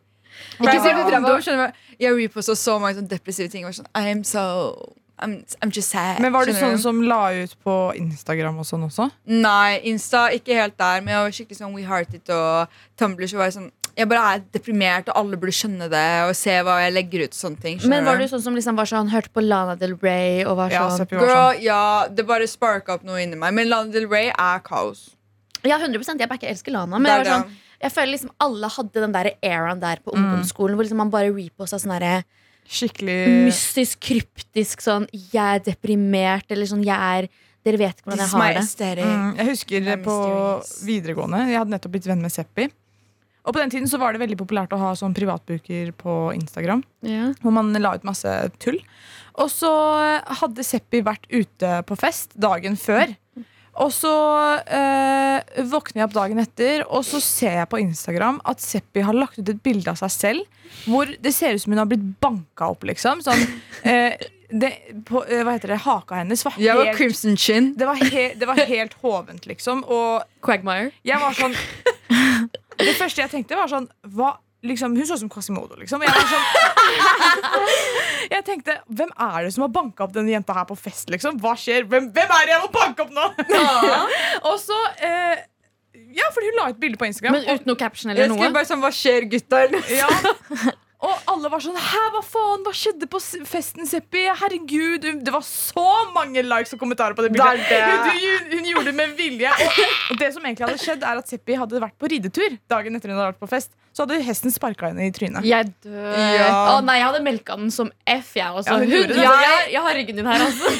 Ikke 0.59 0.81
du 0.81 1.03
drev 1.09 1.25
og- 1.29 1.73
jeg 1.99 2.13
reposta 2.17 2.55
så 2.55 2.79
mange 2.79 2.97
sånne 2.97 3.09
depressive 3.09 3.47
ting. 3.49 3.65
Og 3.65 3.71
var 3.73 3.83
sånn, 3.83 3.91
I 3.95 4.09
am 4.11 4.23
so 4.23 4.93
I'm, 5.19 5.45
I'm 5.61 5.69
just 5.69 5.89
sad. 5.89 6.19
Men 6.21 6.33
var 6.33 6.45
det 6.45 6.55
sånn 6.57 6.77
som 6.81 7.01
la 7.01 7.31
ut 7.43 7.55
på 7.63 7.75
Instagram 7.95 8.57
og 8.59 8.65
sånn 8.65 8.83
også? 8.87 9.09
Nei, 9.25 9.79
Insta 9.89 10.25
ikke 10.35 10.57
helt 10.57 10.77
der. 10.77 11.01
Men 11.01 11.13
jeg 11.13 11.23
var 11.23 11.35
skikkelig 11.37 11.59
sånn 11.61 11.75
We 11.75 11.85
Heart 11.87 12.17
It 12.17 12.29
og 12.33 12.67
Tumblr. 12.99 13.27
Så 13.29 13.37
var 13.39 13.49
jeg 13.51 13.57
sånn 13.59 13.71
Jeg 13.93 14.09
bare 14.09 14.21
er 14.35 14.43
deprimert, 14.55 15.09
og 15.11 15.17
alle 15.19 15.37
burde 15.37 15.53
skjønne 15.53 15.87
det. 15.91 16.05
Og 16.27 16.33
se 16.37 16.55
hva 16.65 16.79
jeg 16.81 16.93
legger 16.95 17.25
ut. 17.27 17.35
sånne 17.37 17.61
ting 17.61 17.81
Men 17.89 18.05
var 18.07 18.17
du 18.17 18.25
sånn 18.29 18.41
som 18.41 18.55
liksom 18.57 18.77
var 18.79 18.89
sånn 18.89 19.11
hørte 19.13 19.29
på 19.33 19.43
Lana 19.45 19.75
Del 19.77 19.93
Rey 20.01 20.43
og 20.45 20.57
var 20.57 20.73
Ja, 20.73 20.87
sånn 20.89 21.05
var 21.11 21.27
Girl, 21.27 21.33
sånn. 21.53 21.61
ja, 21.61 22.07
det 22.09 22.25
bare 22.25 22.47
sparka 22.49 22.97
opp 22.97 23.03
noe 23.05 23.21
inni 23.21 23.37
meg. 23.37 23.53
Men 23.53 23.69
Lana 23.69 23.93
Del 23.93 24.07
Rey 24.09 24.31
er 24.33 24.63
kaos. 24.65 25.11
Ja, 25.63 25.77
100 25.77 26.19
Jeg 26.19 26.29
backer, 26.29 26.49
elsker 26.49 26.73
Lana. 26.73 26.97
Men 26.99 27.11
jeg, 27.11 27.25
var 27.25 27.43
sånn, 27.43 27.51
jeg 27.83 27.91
føler 27.91 28.11
liksom 28.15 28.33
alle 28.39 28.71
hadde 28.77 29.05
den 29.05 29.13
der 29.15 29.31
eraen 29.41 29.79
der 29.79 30.01
på 30.03 30.15
ungdomsskolen 30.17 30.75
hvor 30.75 30.87
liksom 30.87 30.97
man 31.03 31.13
bare 31.13 31.31
reposta 31.35 31.79
sånn 31.79 31.93
derre 31.99 32.23
Skikkelig 32.63 33.43
mystisk, 33.43 33.99
kryptisk 33.99 34.79
sånn 34.79 35.05
'jeg 35.11 35.35
er 35.35 35.59
deprimert', 35.59 36.47
eller 36.49 36.65
sånn 36.65 36.83
'jeg 36.83 36.95
er 36.95 37.27
Dere 37.63 37.77
vet 37.77 37.95
ikke 37.95 38.11
hvordan 38.11 38.19
jeg 38.19 38.29
har 38.29 38.95
det. 38.95 39.03
mm, 39.05 39.35
Jeg 39.37 39.45
husker 39.47 39.79
Det 39.79 39.87
er 39.87 40.03
på 40.03 40.15
videregående 40.83 41.47
Jeg 41.47 41.57
hadde 41.59 41.71
nettopp 41.71 41.91
blitt 41.91 42.07
venn 42.07 42.21
med 42.21 42.31
Seppi. 42.31 42.69
Og 43.43 43.51
på 43.51 43.59
den 43.59 43.73
tiden 43.73 43.89
så 43.91 43.99
var 43.99 44.13
det 44.15 44.21
veldig 44.23 44.37
populært 44.39 44.73
å 44.75 44.79
ha 44.79 44.93
sånn 44.95 45.15
privatbruker 45.15 45.91
på 45.99 46.13
Instagram. 46.35 46.83
Ja. 47.03 47.33
Hvor 47.43 47.55
man 47.55 47.73
la 47.75 47.95
ut 47.97 48.07
masse 48.07 48.31
tull. 48.63 48.79
Og 49.41 49.49
så 49.51 49.71
hadde 50.39 50.63
Seppi 50.63 51.01
vært 51.03 51.27
ute 51.33 51.81
på 51.89 51.97
fest 51.99 52.37
dagen 52.39 52.77
før. 52.79 53.11
Og 53.81 53.89
så 53.89 54.13
øh, 54.61 55.63
våkner 55.71 56.03
jeg 56.03 56.05
opp 56.05 56.15
dagen 56.15 56.41
etter, 56.43 56.83
og 56.85 57.01
så 57.07 57.17
ser 57.23 57.55
jeg 57.57 57.69
på 57.71 57.79
Instagram 57.81 58.37
at 58.45 58.61
Seppi 58.61 59.01
har 59.01 59.17
lagt 59.17 59.39
ut 59.39 59.49
et 59.49 59.63
bilde 59.65 59.89
av 59.89 59.97
seg 60.03 60.13
selv 60.13 60.85
hvor 60.85 61.09
det 61.09 61.33
ser 61.33 61.55
ut 61.55 61.63
som 61.63 61.73
hun 61.73 61.81
har 61.81 61.89
blitt 61.89 62.05
banka 62.21 62.69
opp, 62.73 62.85
liksom. 62.85 63.23
Sånn, 63.25 63.41
øh, 63.89 64.27
det, 64.61 64.71
på, 65.09 65.23
eh, 65.25 65.41
hva 65.41 65.55
heter 65.55 65.73
det? 65.73 65.81
Haka 65.87 66.21
hennes 66.21 66.45
var 66.45 66.57
Jeg 66.61 66.77
var 66.77 66.91
helt 66.91 66.99
Crimson 66.99 67.37
Chin. 67.37 67.73
det 67.79 67.89
var, 67.89 67.97
he 68.13 68.27
det 68.37 68.49
var 68.49 68.61
helt 68.61 68.93
hovent, 69.01 69.49
liksom. 69.49 69.81
Og 69.89 70.21
Quagmire. 70.45 70.91
jeg 71.05 71.21
var 71.21 71.33
sånn 71.37 71.57
Det 72.87 72.95
første 72.99 73.21
jeg 73.23 73.31
tenkte, 73.31 73.55
var 73.59 73.69
sånn 73.71 73.87
hva, 74.15 74.33
liksom, 74.63 74.95
Hun 74.97 75.07
så 75.07 75.17
ut 75.17 75.23
som 75.23 75.31
Quasimodo, 75.31 75.75
liksom. 75.79 76.03
Jeg 76.03 76.27
sånn 76.33 76.45
Jeg 78.33 78.45
tenkte 78.47 78.77
hvem 78.87 79.09
er 79.19 79.47
det 79.47 79.53
som 79.55 79.65
har 79.65 79.71
banka 79.75 80.05
opp 80.05 80.13
denne 80.15 80.31
jenta 80.31 80.55
her 80.55 80.67
på 80.69 80.77
fest, 80.79 81.09
liksom? 81.13 81.39
Hva 81.43 81.55
skjer? 81.59 81.87
Hvem, 81.89 82.11
hvem 82.15 82.35
er 82.37 82.45
det 82.47 82.55
jeg 82.55 82.61
må 82.63 82.69
banke 82.75 83.03
opp 83.05 83.11
nå? 83.15 83.25
og 84.49 84.55
så 84.61 84.77
eh, 85.03 85.43
Ja, 86.15 86.29
fordi 86.33 86.51
hun 86.51 86.59
la 86.61 86.69
ut 86.71 86.79
bilde 86.81 86.99
på 87.01 87.09
Instagram. 87.09 87.39
Men 87.39 87.49
uten 87.49 87.69
noe 87.71 87.79
caption 87.79 88.13
eller 88.13 88.25
Jeg 88.25 88.31
noe. 88.33 88.53
bare 88.55 88.69
sånn 88.69 88.81
Hva 88.83 88.93
skjer, 88.95 89.27
gutter? 89.31 89.75
Ja. 89.91 90.09
Og 91.03 91.25
alle 91.33 91.49
var 91.51 91.59
sånn 91.63 91.75
Hæ, 91.75 92.01
hva 92.15 92.21
faen? 92.23 92.61
Hva 92.63 92.71
skjedde 92.77 93.07
på 93.11 93.19
festen, 93.49 93.83
Seppi? 93.89 94.21
Herregud, 94.39 95.03
det 95.25 95.33
var 95.33 95.43
så 95.43 95.83
mange 96.15 96.43
likes 96.47 96.71
og 96.77 96.79
kommentarer 96.79 97.17
på 97.17 97.25
det 97.25 97.31
bildet. 97.35 97.63
Det 97.67 97.79
det. 97.83 97.97
Hun, 97.99 98.09
hun, 98.13 98.51
hun 98.53 98.69
gjorde 98.71 98.85
det 98.91 98.95
med 99.01 99.15
vilje. 99.19 99.51
Og, 99.65 99.79
og 100.13 100.21
det 100.21 100.29
som 100.35 100.45
egentlig 100.47 100.67
hadde 100.69 100.79
skjedd, 100.83 101.03
er 101.03 101.19
at 101.19 101.31
Seppi 101.33 101.57
hadde 101.59 101.81
vært 101.83 101.97
på 101.99 102.09
ridetur 102.13 102.55
dagen 102.71 102.95
etter 102.95 103.11
hun 103.11 103.19
hadde 103.19 103.33
vært 103.33 103.41
på 103.43 103.49
fest. 103.51 103.73
Så 103.93 104.07
hadde 104.07 104.21
hesten 104.25 104.49
sparka 104.49 104.87
henne 104.89 105.05
i 105.05 105.11
trynet. 105.13 105.45
Jeg 105.45 105.67
dør. 105.83 106.15
Ja. 106.17 106.47
Å 106.71 106.79
nei, 106.81 106.95
jeg 107.01 107.05
hadde 107.11 107.19
melka 107.27 107.57
den 107.59 107.69
som 107.75 107.91
F, 108.09 108.31
jeg 108.39 108.47
også. 108.63 108.73
Ja, 108.73 108.79
hun 108.79 109.13
Hun- 109.13 109.19
jeg, 109.21 109.67
jeg 109.75 109.83
har 109.85 109.97
ryggen 109.99 110.17
din 110.21 110.29
her, 110.31 110.45
altså. 110.47 110.71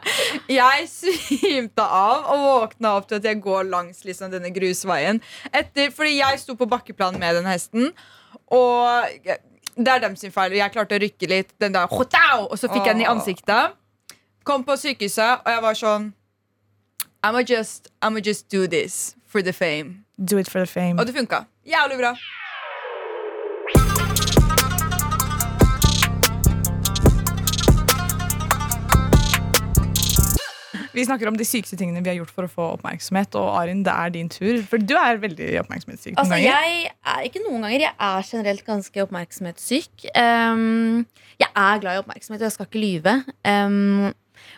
Jeg 0.50 0.86
svimte 0.90 1.84
av 1.86 2.26
og 2.34 2.42
våkna 2.44 2.96
opp 2.98 3.06
til 3.08 3.20
at 3.20 3.26
jeg 3.28 3.38
går 3.42 3.68
langs 3.70 4.02
liksom, 4.04 4.32
denne 4.34 4.50
grusveien. 4.54 5.20
Etter, 5.54 5.92
fordi 5.94 6.16
jeg 6.18 6.40
sto 6.42 6.56
på 6.58 6.66
bakkeplan 6.70 7.16
med 7.22 7.38
den 7.38 7.46
hesten. 7.48 7.92
Og 8.50 9.30
det 9.76 9.88
er 9.88 10.02
dem 10.02 10.16
sin 10.16 10.32
feil. 10.32 10.52
Jeg 10.58 10.72
klarte 10.72 10.96
å 10.96 11.02
rykke 11.02 11.28
litt, 11.30 11.52
den 11.60 11.74
der, 11.74 11.86
og 11.90 12.56
så 12.58 12.68
fikk 12.68 12.86
jeg 12.86 12.94
den 12.94 13.04
i 13.04 13.10
ansiktet. 13.10 13.76
Kom 14.44 14.64
på 14.64 14.76
sykehuset, 14.80 15.44
og 15.44 15.52
jeg 15.52 15.62
var 15.62 15.78
sånn 15.78 16.12
I'ma 17.22 17.42
just, 17.44 17.90
just 18.24 18.48
do 18.48 18.66
this 18.66 19.14
for 19.26 19.42
the 19.42 19.52
fame. 19.52 20.04
Do 20.16 20.38
it 20.38 20.48
for 20.48 20.60
the 20.60 20.66
fame. 20.66 20.98
Og 20.98 21.06
det 21.06 21.14
funka. 21.14 21.44
Jævlig 21.66 21.98
bra. 21.98 22.14
Vi 30.94 31.04
snakker 31.06 31.28
om 31.30 31.36
de 31.38 31.44
sykeste 31.46 31.76
tingene 31.78 32.02
vi 32.02 32.10
har 32.12 32.18
gjort 32.18 32.32
for 32.34 32.46
å 32.46 32.50
få 32.50 32.64
oppmerksomhet. 32.76 33.34
Og 33.38 33.50
Arin, 33.60 33.82
det 33.86 33.92
er 33.94 34.10
din 34.14 34.30
tur. 34.32 34.58
For 34.70 34.82
du 34.82 34.94
er 34.98 35.20
veldig 35.22 35.50
oppmerksomhetssyk. 35.62 36.14
noen 36.16 36.22
Altså, 36.24 36.34
ganger. 36.34 36.48
jeg 36.50 36.90
er 37.14 37.28
ikke 37.28 37.44
noen 37.44 37.66
ganger. 37.66 37.84
Jeg 37.86 37.94
er 38.08 38.26
generelt 38.30 38.64
ganske 38.66 39.04
oppmerksomhetssyk. 39.04 40.08
Um, 40.16 41.06
jeg 41.40 41.50
er 41.54 41.80
glad 41.84 41.94
i 41.98 42.02
oppmerksomhet, 42.02 42.42
og 42.42 42.48
jeg 42.48 42.56
skal 42.56 42.68
ikke 42.68 42.82
lyve. 42.82 43.14
Um, 43.46 44.10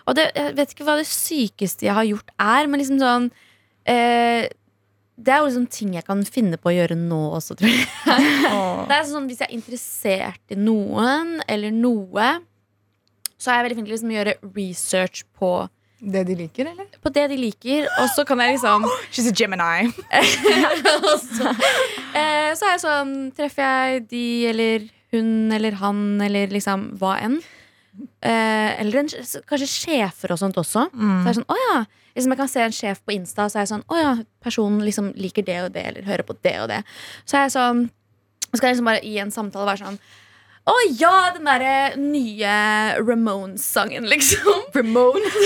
og 0.06 0.16
det, 0.16 0.28
jeg 0.38 0.56
vet 0.56 0.72
ikke 0.74 0.86
hva 0.88 0.96
det 1.00 1.06
sykeste 1.10 1.86
jeg 1.88 1.94
har 1.96 2.06
gjort, 2.08 2.32
er, 2.40 2.68
men 2.70 2.80
liksom 2.80 3.00
sånn 3.02 3.26
uh, 3.32 4.44
Det 5.22 5.32
er 5.34 5.42
jo 5.42 5.48
liksom 5.50 5.66
ting 5.74 5.92
jeg 5.98 6.06
kan 6.06 6.22
finne 6.24 6.56
på 6.58 6.70
å 6.70 6.74
gjøre 6.74 6.96
nå 6.98 7.18
også, 7.36 7.56
tror 7.58 7.68
jeg. 7.70 7.84
Det 8.88 8.96
er 8.96 9.04
sånn 9.10 9.26
Hvis 9.30 9.42
jeg 9.42 9.50
er 9.50 9.56
interessert 9.58 10.54
i 10.54 10.58
noen 10.58 11.36
eller 11.50 11.74
noe, 11.74 12.30
så 13.42 13.50
er 13.50 13.58
jeg 13.60 13.66
veldig 13.66 13.76
flink 13.80 13.88
til 13.90 13.96
liksom 13.96 14.12
å 14.14 14.16
gjøre 14.16 14.34
research 14.56 15.24
på 15.38 15.52
Det 16.02 16.24
de 16.26 16.34
liker, 16.34 16.66
eller? 16.72 16.88
på 16.98 17.10
det 17.14 17.28
de 17.30 17.36
liker, 17.38 17.86
og 18.00 18.08
så 18.10 18.24
kan 18.26 18.40
jeg 18.42 18.56
liksom 18.56 18.86
She's 19.14 19.28
a 19.30 19.34
Gemini. 19.38 19.86
og 21.06 21.14
så, 21.22 21.52
eh, 22.18 22.50
så 22.58 22.66
er 22.66 22.72
jeg 22.72 22.82
sånn 22.82 23.14
Treffer 23.36 23.62
jeg 23.62 24.04
de 24.10 24.26
eller 24.50 24.88
hun 25.12 25.52
eller 25.54 25.76
han 25.78 26.20
eller 26.24 26.50
liksom 26.50 26.88
hva 26.98 27.14
enn. 27.22 27.38
Eh, 28.24 28.80
eller 28.80 29.02
en, 29.02 29.10
kanskje 29.46 29.68
sjefer 29.68 30.32
og 30.34 30.40
sånt 30.40 30.58
også. 30.58 30.88
Så 30.90 31.10
er 31.22 31.28
det 31.28 31.40
sånn, 31.42 31.50
å 31.52 31.58
ja 31.68 31.82
Liksom 32.12 32.32
jeg 32.34 32.40
kan 32.42 32.50
se 32.50 32.60
en 32.60 32.74
sjef 32.76 32.98
på 33.06 33.14
Insta, 33.14 33.46
så 33.48 33.58
er 33.58 33.64
jeg 33.64 33.70
sånn 33.70 33.84
Å 33.88 33.96
ja, 34.00 34.10
personen 34.44 34.82
liksom 34.84 35.12
liker 35.16 35.46
det 35.46 35.58
og 35.64 35.70
det, 35.72 35.84
eller 35.88 36.08
hører 36.08 36.26
på 36.28 36.36
det 36.44 36.56
og 36.60 36.68
det. 36.72 36.82
Så 37.24 37.38
er 37.38 37.46
jeg 37.46 37.54
sånn 37.54 37.86
Så 38.50 38.58
skal 38.58 38.68
jeg 38.68 38.76
liksom 38.76 38.90
bare 38.90 39.04
i 39.08 39.14
en 39.22 39.32
samtale 39.32 39.68
være 39.70 39.84
sånn 39.84 40.00
å 40.62 40.74
ja, 40.94 41.32
den 41.34 41.48
derre 41.48 41.96
nye 41.98 42.50
Ramones-sangen, 43.02 44.04
liksom. 44.06 44.60
Ramones? 44.76 45.38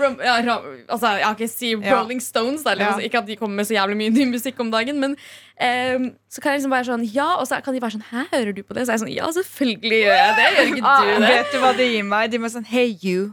Ram 0.00 0.16
ja, 0.24 0.38
Ram, 0.46 0.70
altså, 0.88 1.10
jeg 1.18 1.26
har 1.26 1.34
ikke 1.36 1.48
si 1.52 1.72
Ja. 1.74 1.98
Rolling 1.98 2.22
Stones. 2.24 2.62
Der, 2.64 2.78
liksom. 2.80 3.02
Ja. 3.02 3.06
Ikke 3.10 3.20
at 3.20 3.28
de 3.28 3.36
kommer 3.36 3.60
med 3.60 3.68
så 3.68 3.76
jævlig 3.76 3.98
mye 4.00 4.14
ny 4.14 4.24
musikk 4.32 4.62
om 4.64 4.70
dagen. 4.72 5.02
Men 5.04 5.18
um, 5.18 6.06
så 6.32 6.40
kan 6.40 6.54
jeg 6.54 6.62
liksom 6.62 6.72
være 6.78 6.88
sånn 6.88 7.04
Ja, 7.12 7.28
og 7.42 7.44
så 7.50 7.60
kan 7.64 7.76
de 7.76 7.82
være 7.84 7.98
sånn 7.98 8.06
Hæ, 8.08 8.24
hører 8.32 8.56
du 8.56 8.62
på 8.64 8.72
det? 8.78 8.86
Så 8.86 8.94
er 8.94 8.96
jeg 8.96 9.04
sånn 9.04 9.12
Ja, 9.18 9.28
selvfølgelig 9.36 10.00
gjør 10.06 10.18
jeg 10.22 10.32
det. 10.40 10.48
Gjør 10.56 10.72
ikke 10.72 10.94
Ah, 10.94 11.04
du 11.04 11.12
det? 11.12 11.28
vet 11.34 11.52
du 11.52 11.60
hva 11.66 11.74
det 11.76 11.90
gir 11.92 12.08
meg? 12.08 12.32
De 12.32 12.40
må 12.40 12.48
sånn 12.56 12.66
Hey, 12.72 12.96
you. 13.04 13.28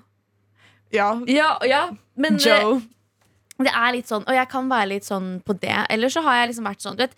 Ja. 0.91 1.09
Ja, 1.31 1.49
ja, 1.67 1.81
men 2.19 2.37
Joe. 2.43 2.59
Joe. 2.59 2.77
det 3.63 3.71
er 3.71 3.91
litt 3.95 4.07
sånn, 4.11 4.23
og 4.27 4.35
jeg 4.35 4.47
kan 4.51 4.67
være 4.71 4.91
litt 4.97 5.07
sånn 5.07 5.37
på 5.47 5.55
det. 5.59 5.73
Eller 5.91 6.11
så 6.13 6.21
har 6.27 6.41
jeg 6.41 6.51
liksom 6.53 6.67
vært 6.69 6.83
sånn, 6.83 6.95
du 6.99 7.03
vet 7.07 7.15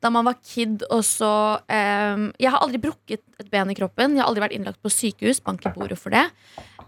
da 0.00 0.10
man 0.14 0.28
var 0.28 0.36
kid 0.44 0.84
og 0.94 1.00
så 1.06 1.30
ehm, 1.68 2.28
Jeg 2.38 2.52
har 2.54 2.62
aldri 2.62 2.78
brukket 2.82 3.22
et 3.40 3.48
ben 3.50 3.70
i 3.70 3.74
kroppen. 3.78 4.14
Jeg 4.14 4.22
har 4.22 4.28
aldri 4.30 4.44
vært 4.44 4.54
innlagt 4.58 4.82
på 4.84 4.92
sykehus. 4.92 5.40
Bank 5.42 5.64
i 5.66 5.72
bordet 5.74 5.98
for 5.98 6.14
det. 6.14 6.26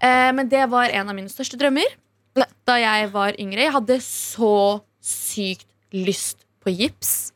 Eh, 0.00 0.30
men 0.36 0.48
det 0.48 0.62
var 0.70 0.92
en 0.94 1.10
av 1.10 1.16
mine 1.18 1.30
største 1.32 1.58
drømmer 1.60 1.90
da 2.64 2.76
jeg 2.78 3.08
var 3.10 3.34
yngre. 3.42 3.64
Jeg 3.66 3.74
hadde 3.74 3.96
så 4.06 4.52
sykt 5.02 5.66
lyst 5.90 6.44
på 6.62 6.70
gips. 6.76 7.32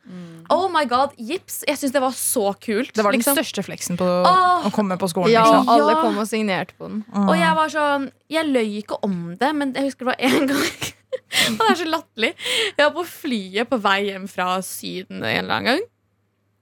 Oh 0.52 0.66
my 0.70 0.84
god, 0.86 1.14
gips! 1.16 1.62
Jeg 1.66 1.80
syns 1.80 1.94
det 1.94 2.02
var 2.04 2.12
så 2.14 2.52
kult. 2.60 2.92
Det 2.94 3.02
var 3.02 3.16
den 3.16 3.22
liksom. 3.22 3.38
største 3.38 3.64
fleksen 3.64 3.96
på 3.98 4.04
oh, 4.06 4.66
å 4.68 4.72
komme 4.74 4.98
på 5.00 5.08
skolen. 5.10 5.32
Ja, 5.32 5.44
Liksom. 5.48 5.70
alle 5.72 5.94
Ja. 5.96 6.00
kom 6.04 6.18
og 6.20 6.28
signerte 6.28 6.76
på 6.78 6.90
den. 6.90 7.00
Og 7.24 7.34
jeg 7.34 7.54
var 7.56 7.72
sånn 7.72 8.10
Jeg 8.30 8.46
løy 8.52 8.78
ikke 8.82 8.98
om 9.02 9.34
det, 9.40 9.50
men 9.56 9.72
jeg 9.74 9.88
husker 9.90 10.04
det 10.04 10.12
var 10.12 10.20
en 10.20 10.46
gang 10.52 10.92
Det 11.58 11.70
er 11.70 11.80
så 11.80 11.88
latterlig. 11.88 12.32
Jeg 12.74 12.84
var 12.84 12.94
på 12.96 13.06
flyet 13.08 13.70
på 13.70 13.80
vei 13.84 13.98
hjem 14.10 14.28
fra 14.30 14.58
Syden 14.64 15.22
en 15.22 15.30
eller 15.44 15.56
annen 15.56 15.70
gang. 15.70 15.82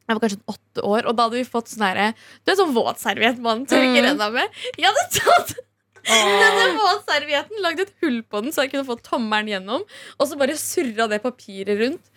Jeg 0.03 0.17
var 0.19 0.23
kanskje 0.25 0.53
åtte 0.53 0.85
år, 0.85 1.07
og 1.09 1.17
da 1.17 1.27
hadde 1.29 1.38
vi 1.38 1.49
fått 1.49 1.71
sånn 1.71 1.85
herre 1.87 2.09
Du 2.43 2.53
er 2.53 2.59
sånn 2.59 2.75
våtserviett 2.75 3.38
man 3.43 3.62
tørker 3.71 4.09
enda 4.11 4.29
med? 4.35 4.62
Jeg 4.77 4.88
hadde 4.88 5.05
tatt 5.15 5.55
denne 6.03 6.65
våtservietten, 6.81 7.61
lagd 7.62 7.85
et 7.85 7.93
hull 8.03 8.17
på 8.27 8.41
den 8.43 8.55
så 8.55 8.65
jeg 8.65 8.73
kunne 8.73 8.88
få 8.88 8.97
tommelen 9.07 9.53
gjennom, 9.53 9.85
og 10.19 10.27
så 10.27 10.38
bare 10.41 10.57
surra 10.59 11.07
det 11.11 11.21
papiret 11.23 11.79
rundt. 11.79 12.12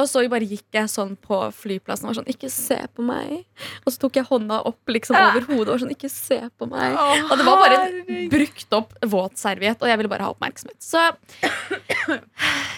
Og 0.00 0.06
så 0.08 0.22
bare 0.32 0.46
gikk 0.48 0.64
jeg 0.72 0.88
sånn 0.88 1.10
på 1.20 1.36
flyplassen 1.52 2.06
og 2.06 2.12
var 2.12 2.16
sånn 2.22 2.30
Ikke 2.32 2.48
se 2.48 2.78
på 2.96 3.04
meg. 3.04 3.42
Og 3.84 3.92
så 3.92 4.00
tok 4.00 4.16
jeg 4.16 4.24
hånda 4.24 4.62
opp 4.70 4.88
liksom 4.94 5.18
over 5.18 5.44
hodet 5.50 5.66
og 5.66 5.74
var 5.74 5.82
sånn 5.82 5.92
Ikke 5.92 6.08
se 6.12 6.38
på 6.56 6.68
meg. 6.70 6.96
Og 7.28 7.34
det 7.36 7.44
var 7.48 7.60
bare 7.60 7.80
en 7.82 8.30
brukt 8.32 8.78
opp 8.78 8.94
våtserviett, 9.04 9.82
og 9.84 9.90
jeg 9.92 10.00
ville 10.00 10.12
bare 10.12 10.24
ha 10.24 10.32
oppmerksomhet. 10.32 10.78
Så 10.80 11.02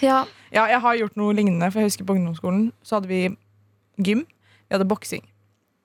ja. 0.03 0.25
Ja, 0.51 0.65
jeg 0.71 0.79
har 0.83 0.99
gjort 0.99 1.15
noe 1.19 1.35
lignende, 1.35 1.67
for 1.71 1.81
jeg 1.81 1.89
husker 1.91 2.07
på 2.07 2.15
ungdomsskolen 2.17 2.67
så 2.85 2.99
hadde 2.99 3.09
vi 3.11 3.21
gym. 4.05 4.25
Vi 4.67 4.75
hadde 4.75 4.87
boksing. 4.87 5.23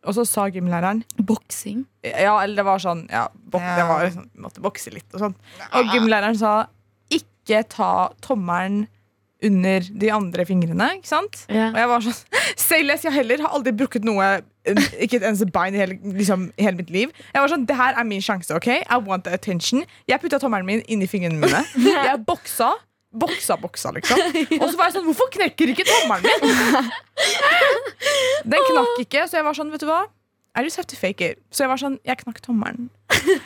Og 0.09 0.14
så 0.16 0.25
sa 0.25 0.47
gymlæreren 0.49 1.03
Boksing. 1.29 1.83
Ja, 2.07 2.38
eller 2.40 2.57
det 2.57 2.64
var 2.64 2.81
sånn 2.81 3.03
ja, 3.12 3.27
bok, 3.35 3.61
Ja. 3.61 3.75
det 3.77 3.85
var 3.88 4.05
vi 4.07 4.40
måtte 4.40 4.62
bokse 4.64 4.93
litt 4.95 5.11
og 5.12 5.21
sånn. 5.27 5.35
Og 5.77 5.90
gymlæreren 5.93 6.38
sa 6.40 6.55
ikke 7.12 7.61
ta 7.69 7.90
tommelen 8.25 8.87
under 9.46 9.87
de 10.03 10.12
andre 10.12 10.44
fingrene. 10.48 10.88
Ikke 10.98 11.09
sant? 11.09 11.44
Og 11.48 11.79
jeg 11.81 11.90
var 11.92 12.05
sånn 12.05 12.18
Say 12.61 12.85
jeg 12.85 13.12
heller 13.14 13.40
har 13.44 13.55
aldri 13.57 13.72
brukket 13.76 14.05
noe 14.05 14.26
Ikke 15.00 15.16
et 15.20 15.24
eneste 15.24 15.48
bein 15.53 15.74
i 15.76 15.81
hele, 15.81 15.96
liksom, 16.18 16.50
hele 16.61 16.76
mitt 16.76 16.92
liv. 16.92 17.14
Jeg 17.33 17.40
var 17.40 17.53
sånn, 17.53 17.66
Det 17.68 17.76
her 17.79 17.96
er 17.96 18.05
min 18.05 18.22
sjanse. 18.24 18.53
ok? 18.55 18.68
I 18.85 19.00
want 19.00 19.24
the 19.24 19.33
attention. 19.33 19.85
Jeg 20.09 20.20
putta 20.20 20.40
tommelen 20.42 20.68
min 20.68 20.85
inn 20.88 21.03
i 21.03 21.09
fingrene 21.11 21.40
mine. 21.40 21.64
Jeg 22.11 22.22
boksa. 22.26 22.74
Boksa, 23.11 23.57
boksa, 23.59 23.90
liksom. 23.96 24.20
Og 24.62 24.68
så 24.70 24.76
var 24.79 24.87
jeg 24.87 24.94
sånn 25.00 25.07
Hvorfor 25.09 25.33
knekker 25.35 25.72
ikke 25.72 25.87
tommelen 25.88 26.29
min? 26.31 26.90
Den 28.46 28.66
knakk 28.68 29.00
ikke, 29.03 29.24
så 29.26 29.40
jeg 29.40 29.46
var 29.48 29.57
sånn, 29.59 29.72
vet 29.74 29.83
du 29.83 29.88
hva? 29.88 30.05
I 30.55 30.62
just 30.62 30.79
have 30.79 30.87
to 30.87 30.96
fake 30.98 31.20
it. 31.24 31.40
Så 31.50 31.64
jeg 31.64 31.70
var 31.70 31.79
sånn, 31.81 31.98
jeg 32.07 32.20
knakk 32.22 32.40
tommelen. 32.42 32.88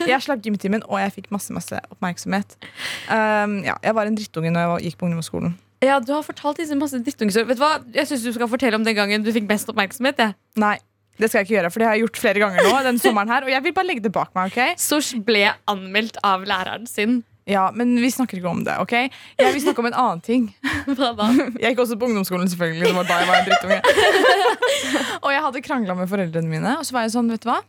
Jeg 0.05 0.21
slapp 0.25 0.45
gymtimen, 0.45 0.85
og 0.89 0.97
jeg 1.01 1.13
fikk 1.17 1.31
masse 1.33 1.53
masse 1.53 1.77
oppmerksomhet. 1.93 2.55
Um, 3.09 3.59
ja, 3.65 3.75
jeg 3.83 3.97
var 3.97 4.09
en 4.09 4.17
drittunge 4.17 4.53
når 4.53 4.65
jeg 4.65 4.91
gikk 4.91 5.01
på 5.01 5.09
ungdomsskolen. 5.09 5.57
Ja, 5.85 5.99
du 6.01 6.11
har 6.15 6.23
fortalt 6.25 6.57
disse 6.61 6.75
masse 6.79 6.97
drittungesører. 7.05 7.47
Vet 7.51 7.59
du 7.59 7.63
hva? 7.63 7.75
Jeg 7.93 8.09
syns 8.09 8.25
du 8.25 8.31
skal 8.35 8.49
fortelle 8.51 8.79
om 8.79 8.85
den 8.87 8.97
gangen 8.97 9.23
du 9.25 9.31
fikk 9.35 9.45
mest 9.49 9.69
oppmerksomhet. 9.71 10.17
Ja. 10.23 10.31
Nei, 10.61 10.75
det 11.21 11.29
skal 11.29 11.43
jeg 11.43 11.47
ikke 11.49 11.55
gjøre, 11.59 11.71
for 11.71 11.83
det 11.83 11.87
har 11.87 11.95
jeg 11.99 12.05
gjort 12.07 12.19
flere 12.23 12.41
ganger 12.43 12.65
nå. 12.65 12.73
den 12.89 12.99
sommeren 13.03 13.29
her, 13.31 13.45
Og 13.45 13.51
jeg 13.53 13.63
vil 13.67 13.73
bare 13.77 13.89
legge 13.91 14.03
det 14.07 14.11
bak 14.15 14.33
meg. 14.35 14.51
ok? 14.51 14.79
Sosh 14.81 15.13
ble 15.27 15.45
anmeldt 15.71 16.17
av 16.25 16.43
læreren 16.47 16.87
sin. 16.89 17.21
Ja, 17.45 17.67
Men 17.77 17.93
vi 18.01 18.09
snakker 18.09 18.39
ikke 18.39 18.49
om 18.49 18.63
det. 18.65 18.73
ok? 18.81 18.95
Jeg 19.37 19.53
vil 19.53 19.61
snakke 19.61 19.83
om 19.83 19.85
en 19.91 19.93
annen 20.01 20.21
ting. 20.25 20.47
Hva 20.97 21.11
da? 21.13 21.27
Jeg 21.61 21.75
gikk 21.75 21.83
også 21.85 21.99
på 22.01 22.07
ungdomsskolen, 22.09 22.49
selvfølgelig. 22.49 22.87
Det 22.89 22.95
var 22.97 23.05
da 23.11 23.19
jeg 23.21 23.29
var 23.29 23.37
en 23.37 23.47
drittunge. 23.51 23.79
og 25.23 25.29
jeg 25.35 25.43
hadde 25.45 25.61
krangla 25.67 25.93
med 26.01 26.09
foreldrene 26.09 26.49
mine, 26.49 26.73
og 26.79 26.87
så 26.89 26.97
var 26.97 27.05
jeg 27.05 27.13
sånn, 27.19 27.29
vet 27.35 27.45
du 27.45 27.51
hva? 27.51 27.59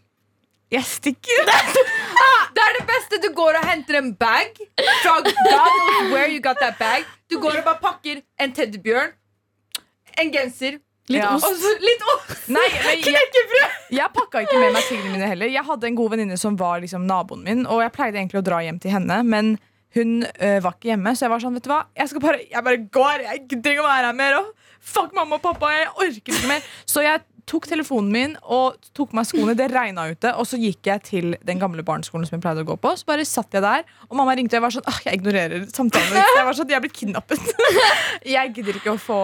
Jeg 0.73 0.83
stikker. 0.89 1.45
Det 2.57 2.63
er 2.65 2.73
det 2.81 2.87
beste. 2.89 3.21
Du 3.23 3.29
går 3.37 3.61
og 3.61 3.69
henter 3.69 4.01
en 4.01 4.09
bag 4.19 4.57
fra 5.05 5.13
God 5.23 5.29
knows 5.47 6.09
where 6.11 6.27
you 6.33 6.41
got 6.43 6.59
that 6.65 6.75
bag. 6.81 7.05
Du 7.31 7.39
går 7.43 7.59
og 7.61 7.65
bare 7.67 7.81
pakker 7.83 8.21
en 8.41 8.53
teddybjørn, 8.57 9.15
en 10.23 10.33
genser 10.35 10.79
Litt 11.07 11.23
Ja. 11.23 11.37
ost. 11.37 11.45
Også, 11.47 11.71
litt 11.79 12.01
ost. 12.17 12.49
Nei, 12.51 12.65
Knekkebrød! 12.67 13.61
jeg, 13.63 13.95
jeg 13.95 14.11
pakka 14.17 14.41
ikke 14.43 14.59
med 14.59 14.73
meg 14.75 14.89
tingene 14.89 15.13
mine 15.13 15.29
heller. 15.31 15.47
Jeg 15.55 15.63
hadde 15.69 15.87
en 15.87 15.95
god 16.01 16.11
venninne 16.17 16.39
som 16.41 16.57
var 16.59 16.81
liksom 16.83 17.05
naboen 17.07 17.45
min, 17.47 17.61
og 17.71 17.79
jeg 17.85 17.93
pleide 17.95 18.19
egentlig 18.19 18.41
å 18.41 18.47
dra 18.49 18.59
hjem 18.65 18.81
til 18.83 18.91
henne, 18.91 19.21
men 19.23 19.53
hun 19.95 20.25
øh, 20.27 20.57
var 20.65 20.75
ikke 20.75 20.91
hjemme, 20.91 21.13
så 21.15 21.25
jeg 21.29 21.31
var 21.31 21.45
sånn, 21.45 21.55
vet 21.55 21.69
du 21.69 21.71
hva, 21.71 21.79
jeg, 21.95 22.11
bare, 22.25 22.41
jeg 22.51 22.65
bare 22.67 22.81
går. 22.99 23.23
Jeg 23.23 23.45
trenger 23.55 23.85
å 23.85 23.87
være 23.87 24.11
her 24.11 24.19
mer. 24.19 24.35
Og 24.41 24.51
fuck 24.83 25.15
mamma 25.15 25.39
og 25.39 25.45
pappa, 25.47 25.71
jeg 25.77 25.87
orker 25.95 26.35
ikke 26.35 26.51
mer. 26.51 26.67
Så 26.91 27.07
jeg 27.07 27.23
tok 27.47 27.67
telefonen 27.71 28.11
min 28.11 28.33
og 28.43 28.75
tok 28.97 29.13
meg 29.15 29.27
skoene. 29.29 29.55
Det 29.59 29.69
regna 29.71 30.09
ute, 30.11 30.33
og 30.35 30.47
så 30.51 30.59
gikk 30.59 30.89
jeg 30.91 31.03
til 31.07 31.37
den 31.47 31.61
gamle 31.63 31.85
barneskolen 31.87 32.27
som 32.27 32.37
jeg 32.37 32.43
pleide 32.45 32.65
å 32.65 32.69
gå 32.69 32.77
på. 32.83 32.93
Så 32.99 33.07
bare 33.07 33.25
satt 33.29 33.55
jeg 33.55 33.63
der, 33.63 33.85
og 34.09 34.17
mamma 34.19 34.35
ringte, 34.35 34.57
og 34.57 34.59
jeg 34.59 34.65
var 34.67 34.75
sånn, 34.77 34.87
ah, 34.91 34.99
jeg 35.07 35.21
ignorerer 35.21 35.67
samtalen. 35.71 36.19
Jeg 36.19 36.47
var 36.49 36.59
sånn, 36.59 36.73
jeg 36.75 36.81
er 36.81 36.85
blitt 36.87 36.97
kidnappet. 36.99 37.53
Jeg 38.37 38.51
gidder 38.57 38.79
ikke 38.81 38.95
å 38.97 38.99
få 38.99 39.17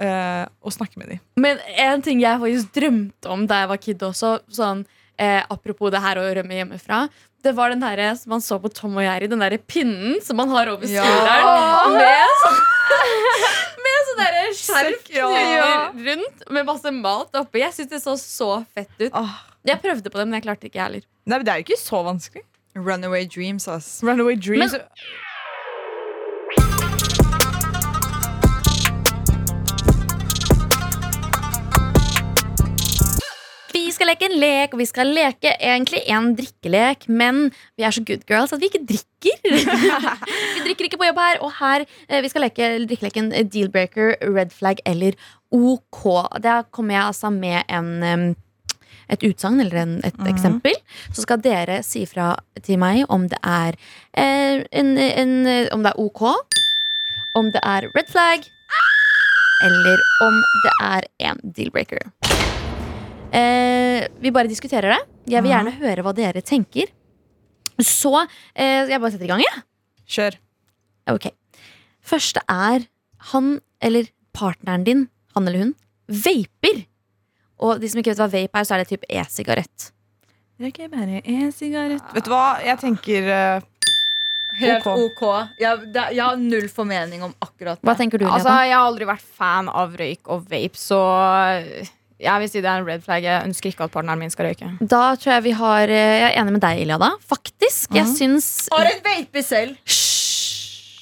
øh, 0.00 0.44
å 0.64 0.70
snakke 0.72 0.96
med 1.00 1.10
dem. 1.12 1.18
Men 1.42 1.58
en 1.76 2.00
ting 2.04 2.22
jeg 2.22 2.40
faktisk 2.40 2.70
drømte 2.78 3.28
om 3.34 3.42
da 3.50 3.58
jeg 3.62 3.68
var 3.74 3.80
kid 3.82 4.04
også, 4.06 4.30
sånn, 4.54 4.80
eh, 5.20 5.42
apropos 5.52 5.92
det 5.92 6.00
her 6.00 6.20
å 6.22 6.24
rømme 6.38 6.56
hjemmefra, 6.56 7.02
det 7.44 7.52
var 7.54 7.70
den 7.74 7.82
der 7.84 8.00
som 8.18 8.32
man 8.34 8.42
så 8.42 8.56
på 8.62 8.70
Tom 8.74 8.96
og 8.98 9.04
Jerry, 9.04 9.28
den 9.30 9.42
der 9.44 9.58
pinnen 9.60 10.16
som 10.24 10.40
man 10.40 10.48
har 10.54 10.72
over 10.72 10.88
Ja. 10.90 11.04
skulderen. 11.04 11.44
Sånn, 11.84 11.98
med 12.00 12.40
sånn 12.42 12.58
der 14.18 14.52
skjerf 14.58 15.08
ja. 15.14 15.70
rundt 15.94 16.44
med 16.50 16.68
masse 16.68 16.92
mat 16.94 17.40
oppi. 17.40 17.62
Jeg 17.64 17.76
syns 17.76 17.92
det 17.94 18.02
så 18.04 18.16
så 18.20 18.50
fett 18.74 18.92
ut. 19.00 19.12
Ah. 19.12 19.40
Jeg 19.68 19.80
prøvde 19.82 20.10
på 20.10 20.20
det, 20.20 20.28
men 20.28 20.38
jeg 20.38 20.46
klarte 20.46 20.68
ikke 20.68 20.80
jeg 20.80 20.86
heller. 20.86 21.08
Nei, 21.28 21.38
men 21.38 21.46
Det 21.46 21.52
er 21.52 21.62
jo 21.62 21.68
ikke 21.68 21.80
så 21.80 22.02
vanskelig. 22.06 22.44
Runaway 22.78 23.26
dreams, 23.26 23.66
ass. 23.68 23.98
Runaway 24.06 24.36
Dreams. 24.36 24.74
Vi 24.74 24.78
skal 33.98 34.10
leke 34.12 34.28
en 34.28 34.38
lek, 34.38 34.74
og 34.74 34.82
vi 34.82 34.88
skal 34.88 35.10
leke 35.10 35.52
egentlig 35.58 36.04
en 36.14 36.32
drikkelek, 36.38 37.08
men 37.10 37.48
vi 37.78 37.86
er 37.86 37.94
så 37.94 38.04
good 38.06 38.24
girls 38.30 38.54
at 38.54 38.62
vi 38.62 38.70
ikke 38.70 38.84
drikker. 38.86 39.38
vi 40.54 40.66
drikker 40.66 40.88
ikke 40.88 41.00
på 41.00 41.08
jobb 41.08 41.22
her, 41.22 41.40
og 41.42 41.54
her 41.58 41.84
eh, 41.84 42.20
vi 42.22 42.30
skal 42.30 42.46
leke 42.46 42.70
drikkeleken 42.86 43.32
deal-breaker, 43.50 44.14
red 44.34 44.54
flag 44.54 44.82
eller 44.86 45.18
OK. 45.54 46.04
Da 46.44 46.62
kommer 46.70 46.94
jeg 46.98 47.08
altså 47.08 47.32
med 47.34 47.64
en 47.68 48.36
et 49.08 49.22
utsagn 49.24 49.60
eller 49.62 49.78
en, 49.80 49.94
et 50.04 50.18
eksempel. 50.28 50.74
Så 51.16 51.24
skal 51.24 51.40
dere 51.40 51.80
si 51.86 52.04
fra 52.06 52.34
til 52.60 52.76
meg 52.80 53.06
om 53.08 53.24
det 53.32 53.40
er 53.40 53.78
eh, 54.12 54.64
en, 54.68 54.94
en, 54.98 55.34
Om 55.72 55.84
det 55.84 55.94
er 55.94 56.00
OK, 56.04 56.22
om 57.38 57.52
det 57.54 57.64
er 57.64 57.88
red 57.96 58.12
flag, 58.12 58.44
eller 59.64 60.04
om 60.28 60.42
det 60.64 60.76
er 60.92 61.08
en 61.30 61.40
deal-breaker. 61.56 62.12
Eh, 63.34 64.06
vi 64.20 64.32
bare 64.34 64.48
diskuterer 64.50 64.94
det. 64.94 65.00
Jeg 65.28 65.44
vil 65.44 65.52
gjerne 65.52 65.74
høre 65.80 66.04
hva 66.06 66.14
dere 66.16 66.42
tenker. 66.44 66.90
Så 67.78 68.14
eh, 68.18 68.88
jeg 68.88 68.98
bare 68.98 69.12
setter 69.14 69.28
i 69.28 69.32
gang, 69.32 69.42
jeg. 69.44 69.64
Kjør. 70.08 70.38
Ok. 71.12 71.28
Første 72.08 72.42
er 72.48 72.88
han 73.32 73.58
eller 73.84 74.08
partneren 74.34 74.86
din, 74.86 75.06
han 75.36 75.48
eller 75.48 75.66
hun, 75.66 75.74
vaper. 76.08 76.84
Og 77.62 77.82
de 77.82 77.90
som 77.90 78.00
ikke 78.00 78.14
vet 78.14 78.22
hva 78.22 78.30
vape 78.32 78.60
er, 78.60 78.66
så 78.66 78.76
er 78.76 78.82
det 78.82 78.92
typ 78.92 79.06
e-sigarett. 79.10 79.90
Røyker 80.58 80.88
bare 80.90 81.20
e-sigarett 81.22 82.14
Vet 82.16 82.26
du 82.26 82.32
hva? 82.32 82.58
Jeg 82.66 82.80
tenker 82.80 83.28
eh, 83.30 83.66
Helt 84.58 84.88
Ok. 84.90 85.20
Jeg, 85.60 85.84
det, 85.94 86.06
jeg 86.16 86.24
har 86.24 86.40
null 86.40 86.66
formening 86.72 87.22
om 87.22 87.34
akkurat 87.44 87.78
det. 87.78 87.86
Hva 87.86 87.94
tenker 87.98 88.18
du, 88.18 88.24
Altså, 88.26 88.50
jeg 88.66 88.74
har 88.74 88.88
aldri 88.88 89.06
vært 89.06 89.22
fan 89.38 89.70
av 89.70 89.94
røyk 90.00 90.26
og 90.34 90.48
vape, 90.50 90.80
så 90.80 90.98
jeg 92.18 92.42
vil 92.42 92.50
si 92.50 92.60
det 92.62 92.66
er 92.66 92.80
en 92.82 92.86
red 92.88 93.02
flag. 93.04 93.22
Jeg 93.22 93.46
ønsker 93.46 93.70
ikke 93.70 93.86
at 93.86 93.94
partneren 93.94 94.18
min 94.18 94.32
skal 94.32 94.48
røyke. 94.48 94.70
Da 94.80 95.02
tror 95.14 95.36
jeg 95.36 95.44
vi 95.44 95.52
har 95.54 95.92
eh, 95.92 96.14
Jeg 96.18 96.28
er 96.32 96.40
enig 96.40 96.56
med 96.56 96.62
deg, 96.64 96.80
Iliada. 96.82 97.12
Faktisk. 97.30 97.92
Jeg 97.94 98.10
syns 98.10 98.48
Har 98.74 98.90
en 98.90 99.04
vape 99.04 99.42
selv. 99.46 99.76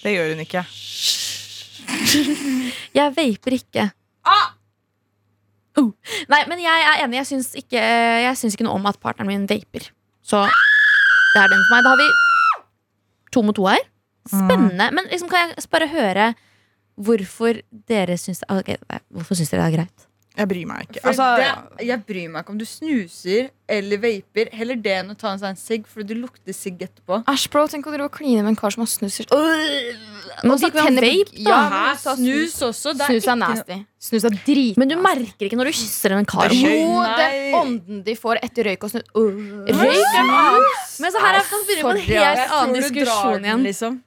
Det 0.02 0.12
gjør 0.12 0.35
hun 0.35 0.44
ikke. 0.44 0.64
Jeg 2.98 3.14
vaper 3.16 3.57
ikke. 3.57 3.88
Ah! 4.26 4.52
Oh. 5.76 5.90
Nei, 6.33 6.42
men 6.48 6.61
jeg 6.61 6.85
er 6.88 7.05
enig. 7.05 7.20
Jeg 7.22 7.29
syns 7.33 7.50
ikke, 7.59 7.81
jeg 7.81 8.37
syns 8.40 8.57
ikke 8.57 8.66
noe 8.68 8.79
om 8.79 8.88
at 8.88 9.00
partneren 9.00 9.29
min 9.33 9.48
vaper. 9.48 9.90
Så 10.24 10.44
det 10.46 11.42
er 11.42 11.52
den 11.52 11.64
for 11.66 11.76
meg. 11.76 11.85
Da 11.87 11.92
har 11.94 12.00
vi 12.00 12.09
to 13.33 13.44
mot 13.44 13.57
to 13.57 13.68
her. 13.68 13.85
Spennende. 14.26 14.90
Men 14.92 15.09
liksom, 15.12 15.31
kan 15.31 15.52
jeg 15.52 15.68
bare 15.70 15.88
høre 15.92 16.31
hvorfor 16.96 17.61
dere 17.88 18.16
syns 18.16 18.40
okay, 18.48 18.81
Hvorfor 19.12 19.37
syns 19.37 19.52
dere 19.52 19.66
det 19.66 19.68
er 19.68 19.76
greit? 19.76 20.06
Jeg 20.37 20.49
bryr 20.51 20.66
meg 20.68 20.87
ikke. 20.87 21.01
Altså, 21.09 21.27
det, 21.40 21.87
jeg 21.87 22.03
bryr 22.09 22.29
meg 22.33 22.42
ikke 22.44 22.53
om 22.53 22.59
du 22.61 22.66
snuser 22.68 23.49
eller 23.72 24.01
vaper. 24.03 24.51
Heller 24.55 24.79
det 24.85 24.92
enn 25.01 25.12
å 25.14 25.16
ta 25.18 25.33
en 25.33 25.40
sånn 25.40 25.57
sigg, 25.59 25.87
for 25.90 26.07
du 26.07 26.12
lukter 26.18 26.55
sigg 26.55 26.83
etterpå. 26.85 27.22
Æsj, 27.33 27.46
bro, 27.53 27.64
tenk 27.72 27.88
å 27.88 27.94
drive 27.94 28.09
og 28.11 28.14
kline 28.14 28.44
med 28.44 28.53
en 28.53 28.59
kar 28.61 28.75
som 28.75 28.85
har 28.85 28.90
snus 28.92 29.22
Nå 30.44 30.57
snakker 30.61 30.77
vi 30.77 30.90
om 30.90 30.99
vape, 31.01 31.42
da. 31.46 31.57
Ja, 31.57 31.92
sa 31.96 32.12
Snus 32.18 32.57
også. 32.66 32.92
Det 32.92 33.07
er 33.07 33.14
Snus 33.14 33.29
er 33.33 33.38
nasty. 33.40 33.79
Snus 34.07 34.27
er 34.29 34.35
drit. 34.44 34.77
Men 34.81 34.90
du 34.90 34.96
merker 35.01 35.49
ikke 35.49 35.57
når 35.59 35.70
du 35.70 35.77
kysser 35.79 36.12
en 36.16 36.29
kar. 36.29 36.53
Det 36.53 36.59
er 36.61 36.77
Jo, 36.77 36.99
den 37.16 37.57
ånden 37.61 38.03
de 38.05 38.16
får 38.18 38.42
etter 38.44 38.68
røyk 38.68 38.85
og 38.85 38.92
snus. 38.92 39.07
Røyk 39.16 39.70
er 39.72 40.27
noe 40.29 40.42
annet. 40.42 40.83
Men 41.01 41.14
så 41.14 41.22
her 41.25 41.38
er, 41.40 41.49
kan 41.49 41.64
vi 41.70 41.79
på 41.81 41.94
en 41.94 42.03
helt 42.11 42.57
annen 42.59 42.77
diskusjon 42.77 43.49
igjen. 43.49 43.64
Liksom. 43.70 44.03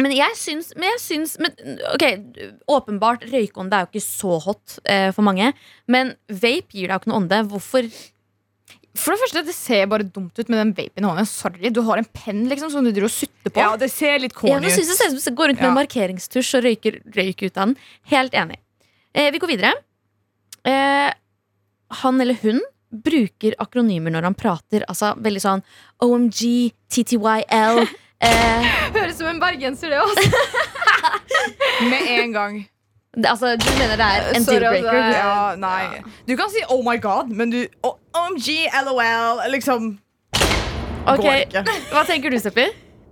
Men 0.00 0.10
jeg 0.10 0.34
syns, 0.34 0.72
men 0.74 0.88
jeg 0.88 1.00
syns 1.04 1.36
men, 1.38 1.52
Ok, 1.94 2.02
åpenbart 2.70 3.22
røykeånde 3.30 3.76
er 3.78 3.84
jo 3.84 3.92
ikke 3.92 4.02
så 4.02 4.40
hot 4.42 4.78
eh, 4.90 5.10
for 5.14 5.22
mange. 5.26 5.52
Men 5.86 6.14
vape 6.28 6.74
gir 6.74 6.88
deg 6.90 6.96
jo 6.96 7.00
ikke 7.04 7.12
noe 7.12 7.20
ånde. 7.22 7.38
Hvorfor? 7.52 7.86
For 8.94 9.14
det 9.14 9.20
første, 9.24 9.42
det 9.46 9.54
ser 9.56 9.86
bare 9.90 10.06
dumt 10.06 10.38
ut 10.38 10.50
med 10.50 10.60
den 10.60 10.72
vapen 10.76 11.02
i 11.02 11.08
hånda. 11.08 11.24
Sorry, 11.26 11.70
du 11.74 11.80
har 11.86 11.98
en 11.98 12.06
penn 12.14 12.44
liksom 12.50 12.70
som 12.70 12.86
du 12.86 12.92
driver 12.92 13.08
og 13.08 13.14
sutter 13.14 13.50
på. 13.50 13.58
ja, 13.62 13.72
det 13.78 13.90
ser 13.90 14.20
litt 14.22 14.34
Ja, 14.34 14.40
corny 14.40 14.66
nå 14.66 14.70
synes 14.70 14.92
jeg 14.92 15.14
ut. 15.14 15.18
ser 15.22 15.32
ut 15.32 15.38
går 15.40 15.50
rundt 15.50 15.62
med 15.62 15.70
en 15.70 15.78
markeringstusj 15.80 16.52
og 16.58 16.66
røyker 16.68 17.00
røyk 17.16 17.42
ut 17.46 17.56
av 17.58 17.66
den. 17.72 17.74
Helt 18.12 18.34
enig. 18.38 18.60
Eh, 19.14 19.30
vi 19.34 19.42
går 19.42 19.50
videre. 19.50 19.72
Eh, 20.66 21.10
han 22.02 22.20
eller 22.22 22.38
hun 22.42 22.62
bruker 22.94 23.56
akronymer 23.58 24.14
når 24.14 24.28
han 24.30 24.36
prater. 24.38 24.84
Altså 24.90 25.14
veldig 25.18 25.42
sånn 25.42 25.62
OMG, 26.02 26.70
TTYL. 26.94 27.82
Eh, 28.24 28.68
Høres 28.94 29.18
som 29.18 29.28
en 29.30 29.40
bergenser, 29.42 29.92
det 29.92 30.00
også. 30.00 30.28
Med 31.90 32.08
en 32.18 32.32
gang. 32.32 32.60
det, 33.16 33.26
altså, 33.26 33.56
du 33.56 33.66
mener 33.78 33.96
det 34.00 34.06
er 34.06 34.30
en 34.36 34.46
deal-breaker? 34.46 34.90
altså, 34.90 35.18
Ja, 35.18 35.56
nei. 35.56 36.02
Du 36.28 36.36
kan 36.36 36.50
si 36.50 36.62
'oh 36.70 36.82
my 36.82 36.96
god', 37.00 37.28
men 37.30 37.50
du 37.52 37.66
oh, 37.82 37.98
OMG, 38.14 38.48
LOL 38.86 39.50
liksom 39.50 39.98
Ok, 41.06 41.20
går 41.20 41.34
ikke. 41.34 41.64
Hva 41.92 42.02
tenker 42.08 42.30
du, 42.30 42.38
Steppi? 42.38 42.64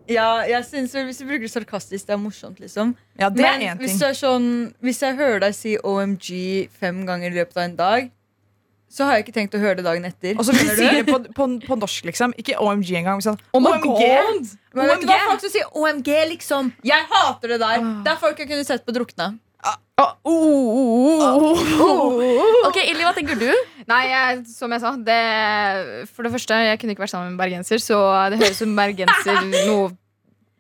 Ja, 0.09 0.43
jeg 0.49 0.65
synes 0.65 0.93
Hvis 0.93 1.19
du 1.19 1.27
bruker 1.27 1.45
det 1.47 1.51
sarkastisk, 1.51 2.07
det 2.07 2.13
er 2.13 2.17
morsomt. 2.17 2.61
liksom 2.61 2.97
Ja, 3.21 3.29
det 3.29 3.45
er 3.45 3.59
Men 3.59 3.79
hvis, 3.79 4.03
er 4.03 4.17
sånn, 4.17 4.75
hvis 4.81 5.03
jeg 5.03 5.17
hører 5.17 5.39
deg 5.45 5.55
si 5.55 5.77
OMG 5.85 6.69
fem 6.81 7.07
ganger 7.07 7.31
i 7.31 7.35
løpet 7.35 7.57
av 7.57 7.65
en 7.65 7.77
dag, 7.77 8.11
så 8.93 9.07
har 9.09 9.17
jeg 9.17 9.25
ikke 9.25 9.35
tenkt 9.39 9.55
å 9.57 9.61
høre 9.63 9.79
det 9.79 9.87
dagen 9.87 10.05
etter. 10.05 10.35
Og 10.37 10.45
så 10.45 10.53
vil 10.53 10.69
du 10.69 10.75
si 10.77 10.89
det 10.99 11.05
på, 11.09 11.17
på, 11.33 11.47
på 11.65 11.77
norsk, 11.81 12.05
liksom. 12.11 12.35
Ikke 12.37 12.59
OMG 12.61 12.91
engang. 13.01 13.23
Sånn, 13.25 13.39
Oh 13.57 13.63
OMG! 13.65 13.87
God! 13.89 14.51
Men 14.77 14.91
vet 14.91 15.01
du 15.05 15.07
hva 15.09 15.17
folk 15.31 15.41
som 15.47 15.53
sier 15.55 15.71
OMG, 15.81 16.11
liksom? 16.35 16.69
Jeg 16.85 17.09
hater 17.09 17.55
det 17.55 17.59
der. 17.63 17.81
Oh. 17.81 17.95
Det 18.05 18.13
er 18.13 18.21
folk 18.21 18.43
jeg 18.45 18.51
kunne 18.53 18.67
sett 18.69 18.85
på 18.85 18.93
drukne. 18.97 19.31
Ah, 19.63 19.79
oh, 20.03 20.13
oh, 20.27 21.21
oh, 21.23 21.61
oh. 21.87 22.65
Ok, 22.69 22.81
Illy, 22.83 23.05
hva 23.07 23.13
tenker 23.15 23.39
du? 23.39 23.49
Nei, 23.87 24.01
jeg, 24.11 24.41
som 24.51 24.73
jeg 24.75 24.83
sa, 24.83 24.91
det 24.99 25.19
For 26.11 26.27
det 26.27 26.33
første, 26.35 26.57
jeg 26.67 26.81
kunne 26.83 26.97
ikke 26.97 27.05
vært 27.05 27.13
sammen 27.15 27.31
med 27.31 27.37
en 27.37 27.43
bergenser, 27.45 27.79
så 27.83 28.01
det 28.33 28.41
høres 28.43 28.59
ut 28.59 28.65
som 28.65 28.73
bergenser 28.77 29.39
noe, 29.71 29.93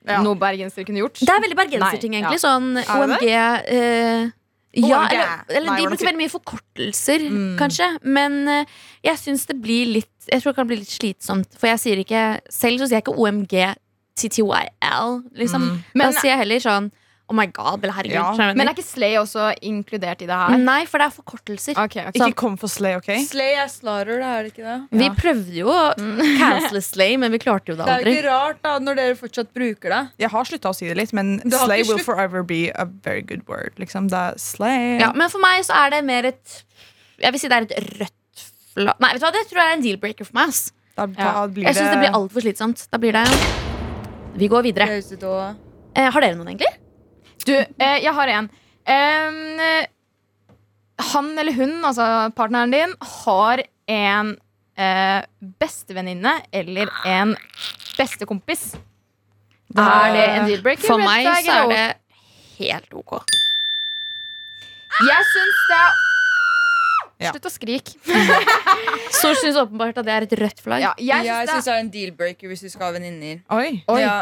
Ja. 0.06 0.20
noe 0.22 0.38
bergenser 0.38 0.86
kunne 0.86 1.02
gjort. 1.02 1.18
Det 1.20 1.34
er 1.34 1.42
veldig 1.44 1.58
bergenserting, 1.58 2.14
egentlig. 2.20 2.40
Sånn 2.42 2.72
OMG 2.80 3.26
eh, 3.32 4.30
ja, 4.74 5.02
eller, 5.08 5.44
eller 5.50 5.76
de 5.76 5.86
bruker 5.90 6.06
veldig 6.06 6.20
mye 6.22 6.32
forkortelser, 6.32 7.26
Mm. 7.30 7.58
kanskje. 7.58 7.88
Men 8.04 8.48
eh, 8.48 8.64
jeg 9.04 9.18
syns 9.20 9.46
det 9.46 9.60
blir 9.60 9.86
litt 9.98 10.08
Jeg 10.30 10.40
tror 10.40 10.52
det 10.52 10.56
kan 10.56 10.66
bli 10.70 10.76
litt 10.76 10.88
slitsomt. 10.88 11.58
For 11.58 11.66
jeg 11.66 11.78
sier 11.82 11.98
ikke 11.98 12.40
Selv 12.48 12.78
så 12.78 12.86
sier 12.86 13.00
jeg 13.00 13.04
ikke 13.04 13.18
OMG 13.18 13.74
TTYL, 14.16 15.22
liksom. 15.34 15.62
Mm. 15.62 15.78
Men- 15.94 16.12
da 16.12 16.20
sier 16.20 16.30
jeg 16.36 16.38
heller 16.38 16.60
sånn 16.60 16.90
Oh 17.32 17.36
my 17.38 17.46
god, 17.48 17.80
eller 17.80 17.94
herregud. 17.96 18.36
Ja. 18.36 18.50
Men 18.52 18.68
er 18.68 18.74
ikke 18.76 18.84
Slay 18.84 19.14
også 19.16 19.46
inkludert 19.64 20.20
i 20.20 20.26
det 20.28 20.36
her? 20.36 20.56
Nei, 20.60 20.82
for 20.90 21.00
det 21.00 21.06
er 21.08 21.14
forkortelser. 21.14 21.78
Okay, 21.80 22.02
okay. 22.10 22.20
Ikke 22.20 22.36
kom 22.42 22.58
for 22.60 22.68
slay, 22.68 22.98
OK? 22.98 23.08
Slay 23.24 23.54
er 23.56 23.70
slarer, 23.72 24.18
det 24.20 24.28
er 24.28 24.42
det 24.44 24.50
ikke 24.52 24.66
det? 24.66 24.74
Vi 25.00 25.06
Ja. 25.08 25.14
prøvde 25.16 25.54
jo 25.56 25.70
å 25.72 25.86
cancele 26.42 26.82
Slay, 26.84 27.16
men 27.22 27.32
vi 27.32 27.40
klarte 27.40 27.72
jo 27.72 27.76
det 27.78 27.86
aldri. 27.86 28.04
Det 28.04 28.12
er 28.12 28.18
jo 28.18 28.20
ikke 28.20 28.34
rart 28.34 28.60
da, 28.68 28.74
når 28.84 29.00
dere 29.00 29.16
fortsatt 29.16 29.48
bruker 29.56 29.94
det. 29.96 30.02
Jeg 30.26 30.30
har 30.34 30.44
slutta 30.50 30.68
å 30.74 30.76
si 30.76 30.90
det 30.92 30.98
litt, 31.00 31.14
men 31.16 31.38
slay 31.48 31.86
will 31.88 32.02
forever 32.04 32.44
be 32.44 32.60
a 32.76 32.84
very 32.84 33.22
good 33.22 33.48
word. 33.48 33.72
Liksom. 33.80 34.10
Det 34.12 34.20
er 34.20 34.36
slay. 34.36 34.98
Ja, 35.00 35.08
men 35.16 35.32
for 35.32 35.40
meg 35.40 35.64
så 35.64 35.72
er 35.86 35.96
det 35.96 36.02
mer 36.04 36.28
et 36.34 36.58
Jeg 37.22 37.32
vil 37.32 37.40
si 37.40 37.48
det 37.48 37.56
er 37.62 37.68
et 37.70 37.96
rødt 38.02 38.44
flagg 38.74 39.00
Nei, 39.00 39.12
vet 39.14 39.20
du 39.20 39.26
hva, 39.26 39.32
det 39.32 39.46
tror 39.48 39.62
jeg 39.64 39.70
er 39.72 39.76
en 39.78 39.82
deal-breaker 39.88 40.28
for 40.28 40.36
meg. 40.36 40.48
ass. 40.52 40.72
Da, 40.96 41.06
da 41.08 41.22
Ja. 41.32 41.46
blir 41.48 41.64
Jeg 41.64 41.76
syns 41.80 41.94
det 41.96 42.00
blir 42.04 42.12
altfor 42.20 42.44
slitsomt. 42.44 42.84
Da 42.92 42.98
blir 43.00 43.12
det 43.16 43.24
Vi 44.36 44.48
går 44.48 44.62
videre. 44.68 44.86
Eh, 45.94 46.08
har 46.10 46.20
dere 46.24 46.34
noen, 46.36 46.48
egentlig? 46.48 46.72
Du, 47.46 47.54
eh, 47.58 47.98
jeg 48.02 48.14
har 48.14 48.28
en. 48.28 48.50
Eh, 48.86 49.86
han 51.12 51.38
eller 51.38 51.52
hun, 51.56 51.84
altså 51.84 52.06
partneren 52.36 52.70
din, 52.70 52.94
har 53.24 53.62
en 53.90 54.36
eh, 54.78 55.22
bestevenninne 55.60 56.36
eller 56.52 56.90
en 57.08 57.34
bestekompis. 57.98 58.72
Er 59.72 60.12
det 60.12 60.24
en 60.28 60.46
deal-breaker? 60.50 60.84
For 60.86 61.00
meg 61.00 61.26
så 61.26 61.54
er 61.56 61.70
det 61.72 61.84
helt 62.58 62.92
ok. 62.94 63.18
Jeg 65.08 65.28
syns 65.32 65.66
det 65.70 65.80
er 65.80 66.00
Ja. 67.22 67.30
Slutt 67.30 67.44
å 67.46 67.50
skrike. 67.54 67.92
Stor 69.16 69.36
syns 69.38 69.54
åpenbart 69.60 70.00
at 70.00 70.06
det 70.08 70.14
er 70.14 70.24
et 70.26 70.32
rødt 70.40 70.58
flagg. 70.64 70.82
Ja, 70.82 70.90
jeg 70.98 71.22
syns 71.22 71.52
syns 71.52 71.64
det 71.64 71.70
det 71.70 71.74
er 71.74 71.82
en 71.84 71.90
deal-breaker 71.94 72.50
hvis 72.50 72.64
du 72.66 72.68
skal 72.72 72.88
ha 72.88 72.96
venninner. 72.96 73.44
Oi. 73.54 73.84
Oi. 73.86 74.00
Ja. 74.02 74.16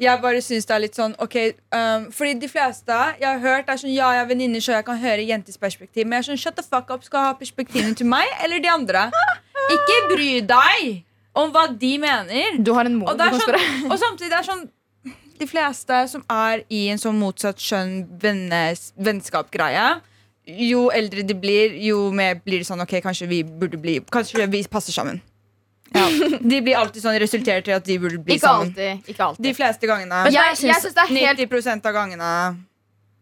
Jeg 0.00 0.20
bare 0.22 0.40
syns 0.40 0.64
det 0.64 0.74
er 0.74 0.82
litt 0.86 0.96
sånn 0.96 1.12
Ok, 1.20 1.36
um, 1.76 2.06
Fordi 2.14 2.32
de 2.40 2.48
fleste 2.48 2.96
jeg 3.20 3.26
har 3.26 3.40
hørt, 3.42 3.68
er 3.68 3.80
sånn 3.82 3.92
Ja, 3.92 4.14
jeg 4.16 4.24
er 4.24 4.30
venninner, 4.30 4.64
så 4.64 4.78
jeg 4.78 4.86
kan 4.88 4.98
høre 5.00 5.26
jentes 5.28 5.60
perspektiv. 5.60 6.06
Men 6.06 6.18
jeg 6.18 6.24
er 6.24 6.28
sånn, 6.30 6.40
shut 6.40 6.56
the 6.56 6.64
fuck 6.64 6.90
up, 6.94 7.04
skal 7.04 7.20
jeg 7.20 7.34
ha 7.34 7.38
perspektivene 7.40 7.96
til 7.98 8.08
meg 8.08 8.28
eller 8.44 8.62
de 8.64 8.72
andre? 8.72 9.06
Ikke 9.76 9.98
bry 10.10 10.30
deg 10.48 10.90
om 11.36 11.52
hva 11.54 11.66
de 11.78 11.94
mener. 12.02 12.58
Du 12.58 12.72
har 12.74 12.88
en 12.88 12.96
mor 12.98 13.12
Og, 13.12 13.42
sånn, 13.44 13.90
og 13.90 13.98
samtidig 14.00 14.38
er 14.40 14.46
sånn 14.46 14.64
De 15.40 15.48
fleste 15.48 16.00
som 16.10 16.24
er 16.32 16.64
i 16.72 16.86
en 16.92 17.00
sånn 17.00 17.20
motsatt 17.20 17.60
skjønn 17.62 18.08
vennskap-greie 18.20 19.86
Jo 20.64 20.88
eldre 20.96 21.22
de 21.28 21.36
blir, 21.36 21.76
jo 21.84 22.08
mer 22.16 22.40
blir 22.40 22.64
det 22.64 22.70
sånn 22.72 22.82
Ok, 22.82 22.98
kanskje 23.04 23.28
vi 23.30 23.44
burde 23.44 23.78
bli 23.80 24.00
Kanskje 24.10 24.48
vi 24.50 24.64
passer 24.72 24.96
sammen. 24.96 25.20
De 25.92 26.60
blir 26.62 26.76
alltid 26.78 27.02
sånn 27.02 27.16
resulterer 27.20 27.64
til 27.66 27.74
at 27.74 27.84
de 27.86 27.96
burde 27.98 28.20
bli 28.22 28.36
Ikke 28.36 28.46
sammen. 28.46 28.68
alltid. 28.70 29.10
Ikke 29.10 29.24
alltid. 29.26 29.44
De 29.44 29.54
fleste 29.56 29.88
gangene. 29.90 30.20
Men 30.26 30.32
jeg, 30.36 30.56
jeg 30.62 30.78
synes, 30.82 30.94
det 30.96 31.02
er 31.02 31.10
helt 31.16 31.42
90% 31.50 31.88
av 31.90 31.96
gangene. 31.96 32.30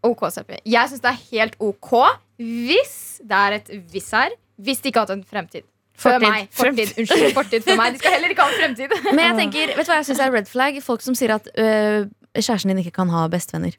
OK, 0.06 0.26
Seppi. 0.30 0.60
Jeg 0.68 0.90
syns 0.92 1.02
det 1.02 1.10
er 1.10 1.18
helt 1.32 1.56
OK 1.64 1.90
hvis 2.38 2.94
det 3.26 3.34
er 3.38 3.56
et 3.56 3.72
hvis 3.90 4.12
her. 4.14 4.36
Hvis 4.62 4.82
de 4.82 4.90
ikke 4.92 5.00
har 5.00 5.08
hatt 5.08 5.16
en 5.16 5.24
fremtid. 5.26 5.64
For 5.98 6.14
Fortid. 6.14 6.28
meg. 6.30 6.48
Fortid. 6.54 6.92
Unnskyld. 7.02 7.32
Fortid 7.34 7.64
for 7.66 7.80
meg. 7.80 7.96
De 7.96 7.98
skal 8.02 8.14
heller 8.14 8.30
ikke 8.34 8.44
ha 8.46 8.52
en 8.52 8.60
fremtid. 8.60 8.94
Men 9.16 9.24
jeg 9.24 9.38
tenker, 9.40 9.72
vet 9.74 9.88
du 9.88 9.90
hva 9.90 9.96
jeg 9.98 10.06
syns 10.12 10.22
er 10.22 10.34
red 10.36 10.50
flag? 10.50 10.78
Folk 10.84 11.02
som 11.02 11.16
sier 11.18 11.34
at 11.34 11.48
øh, 11.58 12.06
kjæresten 12.38 12.70
din 12.70 12.84
ikke 12.84 12.94
kan 13.00 13.10
ha 13.10 13.24
bestevenner. 13.32 13.74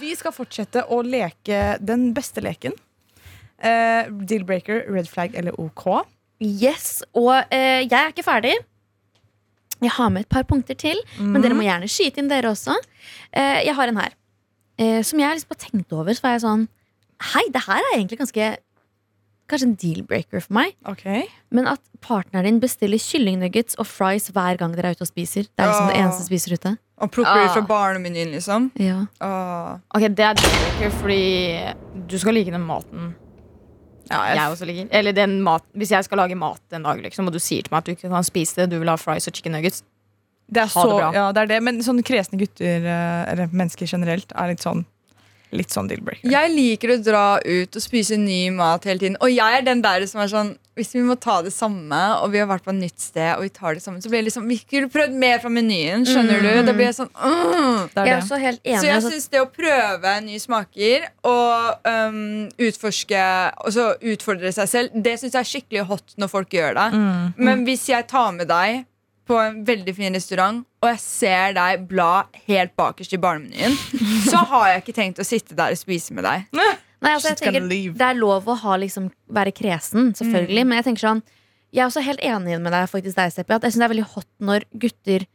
Vi 0.00 0.14
skal 0.16 0.32
fortsette 0.32 0.86
å 0.88 1.02
leke 1.04 1.76
den 1.84 2.12
beste 2.16 2.40
leken. 2.44 2.72
Eh, 3.58 4.10
Deal-breaker, 4.30 4.84
red 4.94 5.08
flag 5.10 5.34
eller 5.34 5.56
OK. 5.58 6.04
Yes, 6.38 7.02
Og 7.18 7.34
uh, 7.34 7.80
jeg 7.82 7.90
er 7.90 8.12
ikke 8.12 8.22
ferdig. 8.22 8.54
Jeg 9.82 9.90
har 9.94 10.10
med 10.10 10.26
et 10.26 10.30
par 10.30 10.44
punkter 10.46 10.74
til, 10.78 10.98
men 11.18 11.42
dere 11.42 11.54
må 11.54 11.62
gjerne 11.66 11.86
skyte 11.90 12.18
inn, 12.22 12.30
dere 12.30 12.50
også. 12.50 12.74
Uh, 13.34 13.58
jeg 13.62 13.74
har 13.74 13.90
en 13.90 13.98
her. 13.98 14.14
Eh, 14.78 15.02
som 15.02 15.18
jeg 15.18 15.34
liksom 15.34 15.54
har 15.54 15.58
tenkt 15.58 15.92
over, 15.94 16.14
så 16.14 16.22
var 16.22 16.36
jeg 16.36 16.44
sånn 16.44 16.64
Hei, 17.32 17.42
det 17.50 17.64
her 17.64 17.82
er 17.82 17.96
egentlig 17.96 18.20
ganske 18.20 18.48
Kanskje 19.48 19.64
en 19.64 19.78
deal-breaker 19.80 20.42
for 20.44 20.52
meg. 20.52 20.74
Okay. 20.84 21.22
Men 21.56 21.70
at 21.70 21.80
partneren 22.04 22.44
din 22.44 22.58
bestiller 22.60 23.00
kyllingnuggets 23.00 23.78
og 23.80 23.86
fries 23.88 24.26
hver 24.36 24.58
gang 24.60 24.74
dere 24.76 24.90
er 24.90 24.98
ute 24.98 25.06
og 25.06 25.08
spiser. 25.08 25.46
Det 25.48 25.64
er 25.64 25.70
liksom 25.70 25.88
det 25.88 25.94
eneste 26.02 26.20
de 26.20 26.28
spiser 26.28 26.52
ute. 26.58 26.72
Og 27.00 27.10
plukker 27.14 27.46
ut 27.46 27.54
fra 27.54 27.62
barnemenyen, 27.64 28.34
liksom. 28.36 28.66
Ja. 28.76 29.06
Åh. 29.24 29.80
Ok, 29.96 30.04
Det 30.12 30.26
er 30.26 30.36
deal-breaker 30.36 30.92
fordi 30.98 32.04
du 32.12 32.18
skal 32.20 32.36
like 32.36 32.52
den 32.52 32.68
maten. 32.68 33.14
Ja, 34.10 34.22
jeg- 34.28 34.36
jeg 34.36 34.52
også 34.52 34.66
liker. 34.66 34.88
Eller 34.90 35.12
den 35.12 35.40
mat, 35.42 35.62
hvis 35.76 35.90
jeg 35.90 36.04
skal 36.04 36.18
lage 36.18 36.34
mat 36.36 36.60
en 36.72 36.82
dag, 36.82 37.02
liksom, 37.02 37.26
og 37.26 37.32
du 37.32 37.38
sier 37.38 37.62
til 37.62 37.70
meg 37.72 37.78
at 37.78 37.84
du 37.84 37.92
ikke 37.94 38.08
kan 38.10 38.22
spise 38.24 38.54
det, 38.56 38.70
du 38.70 38.78
vil 38.78 38.88
ha 38.88 38.96
fries 38.96 39.26
og 39.28 39.34
chicken 39.34 39.52
nuggets 39.52 39.82
Det 40.50 40.62
er 40.62 40.66
Ha 40.66 40.82
det 40.82 40.96
bra. 40.96 41.12
ja, 41.12 41.32
det 41.32 41.40
er 41.42 41.46
det. 41.46 41.62
Men 41.62 41.78
sånne 41.80 42.02
kresne 42.02 42.38
gutter, 42.38 42.80
eh, 42.86 43.32
eller 43.32 43.48
mennesker 43.52 43.86
generelt, 43.86 44.32
er 44.34 44.48
litt 44.48 44.60
sånn 44.64 44.84
Litt 45.50 45.68
sånn 45.70 45.88
deal-breaker. 45.88 46.28
Jeg 46.28 46.50
liker 46.52 46.88
å 46.92 47.02
dra 47.02 47.38
ut 47.42 47.74
og 47.74 47.80
spise 47.82 48.18
ny 48.18 48.50
mat 48.50 48.84
hele 48.84 48.98
tiden. 48.98 49.16
Og 49.22 49.30
jeg 49.32 49.58
er 49.58 49.62
den 49.62 49.80
der 49.80 50.04
som 50.06 50.20
er 50.20 50.26
sånn 50.28 50.58
Hvis 50.78 50.94
vi 50.94 51.02
må 51.04 51.16
ta 51.20 51.40
det 51.44 51.52
samme, 51.54 51.98
og 52.22 52.32
vi 52.32 52.40
har 52.40 52.48
vært 52.50 52.66
på 52.66 52.72
et 52.72 52.78
nytt 52.78 53.02
sted, 53.02 53.32
og 53.34 53.44
vi 53.44 53.52
tar 53.54 53.76
det 53.76 53.82
sammen, 53.84 54.02
så 54.02 54.10
blir 54.12 54.22
det 54.22 54.30
liksom 54.30 54.46
Vi 54.48 54.60
skulle 54.62 54.90
prøvd 54.92 55.16
mer 55.18 55.40
fra 55.42 55.50
menyen, 55.52 56.06
skjønner 56.08 56.44
du? 56.44 56.50
Da 56.66 56.74
blir 56.76 56.88
jeg 56.88 56.98
sånn 57.00 57.10
«Åh!» 57.14 57.88
Det 57.92 58.02
er 58.02 58.10
Jeg 58.10 58.14
er 58.14 58.22
også 58.22 58.40
helt 58.42 58.62
Så 58.62 58.86
jeg 58.86 58.96
altså, 58.96 59.12
syns 59.14 59.28
det 59.32 59.42
å 59.42 59.48
prøve 59.52 60.14
nye 60.26 60.42
smaker 60.42 61.08
og 61.28 61.88
um, 61.88 62.20
utforske 62.68 63.24
Og 63.64 63.74
så 63.74 63.88
utfordre 64.12 64.52
seg 64.54 64.70
selv, 64.70 64.94
det 64.94 65.16
syns 65.20 65.34
jeg 65.34 65.42
er 65.42 65.50
skikkelig 65.52 65.88
hot 65.90 66.14
når 66.18 66.30
folk 66.32 66.54
gjør 66.54 66.78
det. 66.78 66.86
Mm. 66.94 67.34
Men 67.48 67.66
hvis 67.66 67.88
jeg 67.90 68.06
tar 68.10 68.32
med 68.36 68.48
deg 68.50 68.84
på 69.28 69.36
en 69.42 69.60
veldig 69.66 69.92
fin 69.96 70.14
restaurant, 70.16 70.62
og 70.80 70.88
jeg 70.88 71.00
ser 71.02 71.56
deg 71.58 71.84
bla 71.90 72.26
helt 72.48 72.72
bakerst 72.78 73.12
i 73.12 73.20
barnemenyen, 73.20 73.74
så 74.30 74.40
har 74.52 74.70
jeg 74.72 74.84
ikke 74.84 74.96
tenkt 74.96 75.20
å 75.20 75.26
sitte 75.26 75.56
der 75.58 75.74
og 75.74 75.80
spise 75.80 76.16
med 76.16 76.24
deg. 76.24 76.46
Nei, 77.04 77.12
altså, 77.14 77.30
jeg 77.30 77.38
tenker, 77.38 77.68
det 77.94 78.06
er 78.08 78.16
lov 78.18 78.48
å 78.50 78.56
ha, 78.58 78.76
liksom, 78.82 79.10
være 79.30 79.52
kresen, 79.54 80.12
selvfølgelig. 80.18 80.64
Men 80.66 80.80
jeg 80.80 80.88
tenker 80.88 81.04
sånn 81.06 81.22
Jeg 81.70 81.82
er 81.84 81.86
også 81.90 82.00
helt 82.02 82.22
enig 82.24 82.56
med 82.64 82.72
deg, 82.72 82.86
faktisk, 82.88 83.14
deg, 83.18 83.32
Seppi, 83.34 83.52
at 83.54 83.62
jeg 83.66 83.74
synes 83.74 83.82
det 83.82 83.86
er 83.86 83.92
veldig 83.92 84.06
hot 84.14 84.28
når 84.40 84.64
gutter, 84.84 85.26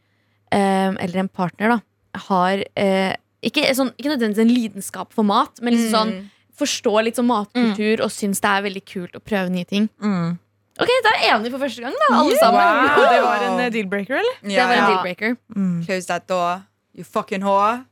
eh, 0.50 0.90
eller 1.06 1.18
en 1.22 1.28
partner, 1.30 1.76
da, 1.76 2.18
har 2.28 2.64
eh, 2.74 3.14
ikke, 3.44 3.68
sånn, 3.78 3.92
ikke 3.94 4.10
nødvendigvis 4.16 4.42
en 4.42 4.50
lidenskap 4.50 5.12
for 5.14 5.22
mat, 5.28 5.62
men 5.62 5.76
liksom 5.76 5.94
sånn 5.94 6.14
forstår 6.58 7.04
litt 7.06 7.16
sånn 7.18 7.26
matkultur 7.30 8.02
og 8.04 8.10
syns 8.14 8.42
det 8.42 8.50
er 8.50 8.66
veldig 8.66 8.82
kult 8.86 9.14
å 9.18 9.22
prøve 9.22 9.50
nye 9.54 9.66
ting. 9.66 9.88
Mm. 10.02 10.36
Ok, 10.74 10.90
da 11.06 11.10
er 11.14 11.20
jeg 11.22 11.32
enig 11.36 11.50
for 11.54 11.62
første 11.62 11.82
gang, 11.86 11.94
da, 12.02 12.10
alle 12.18 12.36
sammen. 12.40 12.60
Wow, 12.82 13.02
det 13.14 13.22
var 13.22 13.42
en 13.46 13.60
eh, 13.62 13.72
deal-breaker, 13.74 14.18
eller? 14.18 14.36
Det 14.42 14.58
var 14.58 14.74
en 14.74 14.82
Ja. 14.82 14.86
deal-breaker. 14.90 15.36
Mm. 15.54 15.84
Close 15.86 16.06
that 16.10 16.26
door, 16.26 16.64
you 16.92 17.04
fucking 17.06 17.42
whore. 17.46 17.84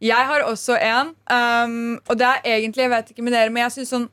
Jeg 0.00 0.26
har 0.30 0.44
også 0.46 0.76
en, 0.80 1.08
um, 1.30 2.00
og 2.08 2.18
det 2.20 2.26
er 2.26 2.40
egentlig 2.44 2.84
Jeg 2.84 2.90
vet 2.90 3.08
ikke 3.10 3.22
med 3.26 3.32
dere, 3.34 3.50
men 3.50 3.64
jeg 3.64 3.72
synes 3.72 3.88
sånn 3.90 4.08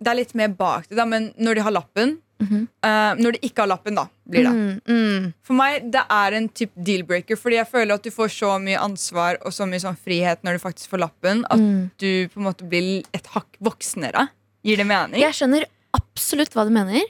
Det 0.00 0.10
er 0.12 0.18
litt 0.18 0.34
mer 0.36 0.48
bak 0.48 0.88
det, 0.90 0.96
da, 0.98 1.06
men 1.08 1.32
når 1.40 1.54
de 1.54 1.60
har 1.68 1.72
lappen 1.72 2.18
Mhm. 2.40 2.68
uh, 2.84 3.14
Når 3.20 3.32
de 3.36 3.38
ikke 3.44 3.60
har 3.60 3.68
lappen, 3.68 3.94
da, 3.94 4.06
blir 4.26 4.46
det. 4.46 4.52
Mm, 4.56 4.80
mm. 4.88 5.32
For 5.44 5.52
meg 5.52 5.90
det 5.92 6.00
er 6.08 6.32
en 6.38 6.48
type 6.48 6.72
deal-breaker, 6.88 7.36
fordi 7.36 7.56
jeg 7.58 7.68
føler 7.68 7.92
at 7.94 8.02
du 8.02 8.08
får 8.10 8.28
så 8.32 8.54
mye 8.64 8.78
ansvar 8.80 9.36
og 9.44 9.52
så 9.52 9.66
mye 9.68 9.82
sånn 9.82 9.98
frihet 10.00 10.40
når 10.42 10.56
du 10.56 10.62
faktisk 10.62 10.88
får 10.88 11.02
lappen, 11.02 11.44
at 11.50 11.58
Mm. 11.60 11.90
du 12.00 12.28
på 12.32 12.40
en 12.40 12.46
måte 12.48 12.64
blir 12.66 13.04
et 13.12 13.26
hakk 13.34 13.58
voksnere. 13.60 14.30
Gir 14.64 14.76
det 14.80 14.86
mening? 14.86 15.20
Jeg 15.20 15.32
skjønner 15.36 15.66
absolutt 15.92 16.54
hva 16.56 16.64
du 16.64 16.70
mener. 16.72 17.02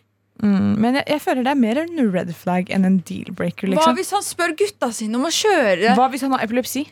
Mm. 0.43 0.77
Men 0.81 0.95
jeg, 0.99 1.05
jeg 1.07 1.21
føler 1.21 1.45
det 1.45 1.51
er 1.53 1.63
mer 1.63 1.79
en 1.79 2.11
red 2.13 2.35
flag 2.35 2.67
enn 2.75 2.85
en 2.85 2.99
deal-breaker. 2.99 3.69
Hva 3.69 3.77
Liksom. 3.77 3.97
hvis 3.97 4.11
han 4.11 4.23
spør 4.27 4.57
gutta 4.57 4.91
sine 4.93 5.15
om 5.15 5.27
å 5.27 5.31
kjøre? 5.31 5.95
Hva 5.95 6.11
hvis 6.11 6.23
han 6.23 6.33
har 6.33 6.41
epilepsi? 6.43 6.89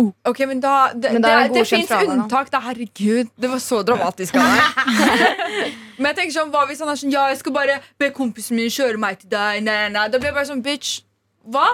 Ok, 0.00 0.40
men 0.48 0.60
da 0.62 0.92
Det, 0.92 1.12
Men 1.12 1.22
det, 1.22 1.28
da 1.28 1.42
det 1.46 1.54
det, 1.54 1.66
fins 1.68 1.88
fravær, 1.90 2.10
unntak. 2.16 2.50
Da, 2.52 2.60
herregud, 2.64 3.30
det 3.36 3.50
var 3.50 3.62
så 3.62 3.82
dramatisk 3.86 4.38
av 4.40 4.48
meg. 4.48 4.82
men 6.00 6.10
jeg 6.10 6.18
tenker 6.18 6.34
sånn, 6.38 6.50
hva 6.54 6.66
hvis 6.70 6.82
han 6.82 6.92
er 6.92 7.00
sånn 7.00 7.14
Ja, 7.14 7.28
jeg 7.32 7.40
skal 7.42 7.56
bare 7.56 7.78
be 8.00 8.10
kompisen 8.14 8.58
min 8.58 8.72
kjøre 8.72 9.00
meg 9.00 9.22
til 9.22 9.32
deg. 9.32 9.62
Nei, 9.66 9.86
nei. 9.94 10.08
Da 10.10 10.18
blir 10.18 10.32
jeg 10.32 10.38
bare 10.40 10.50
sånn, 10.50 10.64
bitch. 10.64 11.00
Hva? 11.52 11.68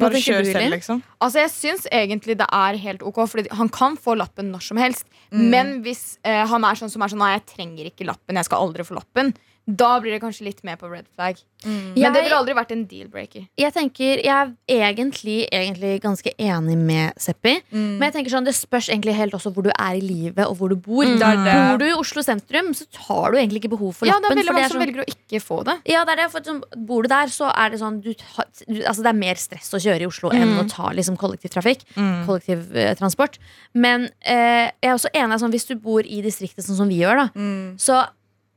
Bare 0.00 0.20
kjør 0.22 0.46
selv, 0.46 0.70
liksom. 0.70 1.00
Altså 1.18 1.40
Jeg 1.42 1.50
syns 1.50 1.86
egentlig 1.90 2.36
det 2.38 2.46
er 2.54 2.78
helt 2.78 3.00
ok, 3.02 3.24
Fordi 3.26 3.50
han 3.58 3.70
kan 3.74 3.96
få 3.98 4.14
lappen 4.18 4.52
når 4.54 4.66
som 4.68 4.78
helst. 4.80 5.06
Mm. 5.30 5.46
Men 5.50 5.72
hvis 5.84 6.18
eh, 6.22 6.44
han 6.46 6.66
er 6.66 6.78
sånn 6.78 6.92
som 6.92 7.02
er 7.02 7.12
sånn 7.12 7.22
Nei, 7.22 7.32
jeg 7.38 7.46
trenger 7.56 7.90
ikke 7.90 8.06
lappen, 8.06 8.38
jeg 8.38 8.48
skal 8.48 8.66
aldri 8.66 8.86
få 8.86 8.98
lappen. 8.98 9.34
Da 9.76 10.00
blir 10.00 10.12
det 10.12 10.20
kanskje 10.22 10.44
litt 10.48 10.62
mer 10.64 10.76
på 10.76 10.90
red 10.90 11.06
flag. 11.14 11.36
Men 11.64 11.92
Jeg- 11.94 12.12
det 12.14 12.22
ville 12.24 12.36
aldri 12.38 12.54
vært 12.56 12.70
en 12.72 12.86
deal-breaker. 12.86 13.46
Jeg 13.58 13.72
tenker, 13.74 14.22
jeg 14.24 14.54
er 14.68 14.94
egentlig, 14.94 15.46
egentlig 15.52 16.00
ganske 16.00 16.32
enig 16.38 16.76
med 16.78 17.12
Seppi. 17.18 17.60
Mm. 17.70 17.98
Men 17.98 18.10
jeg 18.10 18.14
tenker 18.14 18.30
sånn, 18.30 18.44
det 18.46 18.54
spørs 18.54 18.88
egentlig 18.88 19.14
helt 19.14 19.32
også 19.34 19.52
hvor 19.52 19.62
du 19.64 19.70
er 19.78 19.94
i 19.96 20.00
livet 20.00 20.46
og 20.46 20.56
hvor 20.56 20.68
du 20.70 20.76
bor. 20.76 21.04
Det 21.04 21.20
er 21.20 21.36
det. 21.44 21.54
Bor 21.70 21.76
du 21.78 21.84
i 21.84 21.92
Oslo 21.92 22.22
sentrum, 22.22 22.72
så 22.72 22.86
har 23.08 23.32
du 23.32 23.36
egentlig 23.38 23.60
ikke 23.62 23.76
behov 23.76 23.94
for 23.94 24.06
Ja, 24.06 24.14
lappen. 24.14 24.22
det 24.22 24.38
er 24.38 24.42
veldig 24.42 24.54
mange 24.54 24.68
som 24.70 24.80
sånn, 24.80 24.86
velger 24.86 25.04
å 25.04 25.08
ikke 25.12 25.42
få 25.44 25.64
det. 25.64 25.76
ja, 25.92 26.04
det 26.04 26.12
er 26.12 26.16
det, 26.24 26.30
for 26.32 26.40
sånn, 26.40 26.62
Bor 26.86 27.02
du 27.02 27.08
der, 27.08 27.26
så 27.26 27.52
er 27.54 27.68
det 27.70 27.78
sånn 27.80 28.00
du, 28.00 28.14
du, 28.14 28.82
altså 28.82 29.02
Det 29.02 29.06
er 29.12 29.18
mer 29.20 29.34
stress 29.34 29.70
å 29.74 29.78
kjøre 29.78 30.00
i 30.00 30.06
Oslo 30.06 30.30
enn 30.30 30.56
å 30.58 30.68
ta 30.68 30.88
liksom, 30.92 31.18
kollektivtrafikk. 31.18 31.84
Mm. 31.96 32.24
Kollektivtransport. 32.26 33.36
Men 33.74 34.08
eh, 34.24 34.70
jeg 34.82 34.90
er 34.90 34.94
også 34.96 35.12
enig 35.14 35.38
sånn, 35.40 35.52
hvis 35.52 35.66
du 35.68 35.74
bor 35.76 36.00
i 36.00 36.22
distriktet 36.22 36.64
sånn 36.64 36.76
som 36.80 36.88
vi 36.88 37.00
gjør, 37.00 37.16
da, 37.16 37.28
Mm. 37.36 37.76
så 37.78 38.08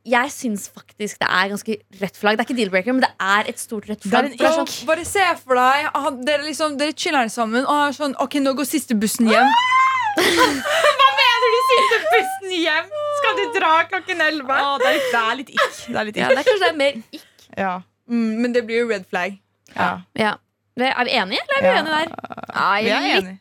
jeg 0.03 0.31
syns 0.35 0.65
faktisk 0.67 1.19
det 1.21 1.27
er 1.31 1.51
ganske 1.53 1.75
rødt 2.01 2.17
flagg. 2.19 2.35
Det 2.37 2.43
er 2.43 2.47
ikke 2.49 2.57
deal-breaker, 2.59 2.95
men 2.97 3.03
det 3.05 3.11
er 3.23 3.49
et 3.53 3.59
stort 3.61 3.85
rødt 3.87 4.03
flagg. 4.03 4.31
det 4.33 4.41
er 4.41 4.49
en, 4.49 4.65
sånn, 4.67 4.87
bare 4.89 5.05
se 5.07 5.23
for 5.43 5.55
deg 5.59 5.87
han, 5.95 6.17
Dere 6.27 6.43
liksom, 6.47 6.75
dere 6.79 6.95
chiller 6.97 7.29
sammen, 7.31 7.63
og 7.69 7.95
sånn 7.95 8.15
Ok, 8.23 8.35
nå 8.43 8.51
går 8.57 8.67
siste 8.67 8.97
bussen 8.99 9.29
hjem. 9.31 9.47
Hva 10.19 11.07
mener 11.19 11.47
du 11.55 11.59
siste 11.69 12.01
bussen 12.11 12.55
hjem? 12.59 12.91
Skal 13.21 13.39
du 13.39 13.45
dra 13.59 13.71
klokken 13.89 14.25
elleve? 14.27 14.59
Å, 14.59 14.75
det, 14.83 14.93
det 15.13 15.21
er 15.23 15.39
litt 15.39 15.53
ikk. 15.55 15.79
Det 15.87 15.99
er 16.01 16.09
litt 16.09 16.19
ja, 16.19 16.27
det 16.33 16.41
er 16.41 16.47
kanskje 16.49 16.59
det 16.65 16.71
er 16.73 16.79
mer 16.83 16.99
ikk. 17.19 17.27
Ja. 17.57 17.73
Mm, 18.11 18.29
men 18.43 18.53
det 18.55 18.65
blir 18.67 18.83
jo 18.83 18.89
red 18.91 19.07
flag. 19.09 19.39
Ja. 19.73 19.91
Ja. 20.19 20.35
Er 20.73 21.05
vi 21.05 21.15
enige, 21.15 21.39
eller 21.45 21.57
er 21.57 21.63
vi 21.63 21.69
Ja. 21.69 21.79
uenige 21.79 21.95
der? 21.95 22.53
Nei, 22.53 22.83
Vi 22.83 22.91
er 22.91 23.07
litt 23.21 23.31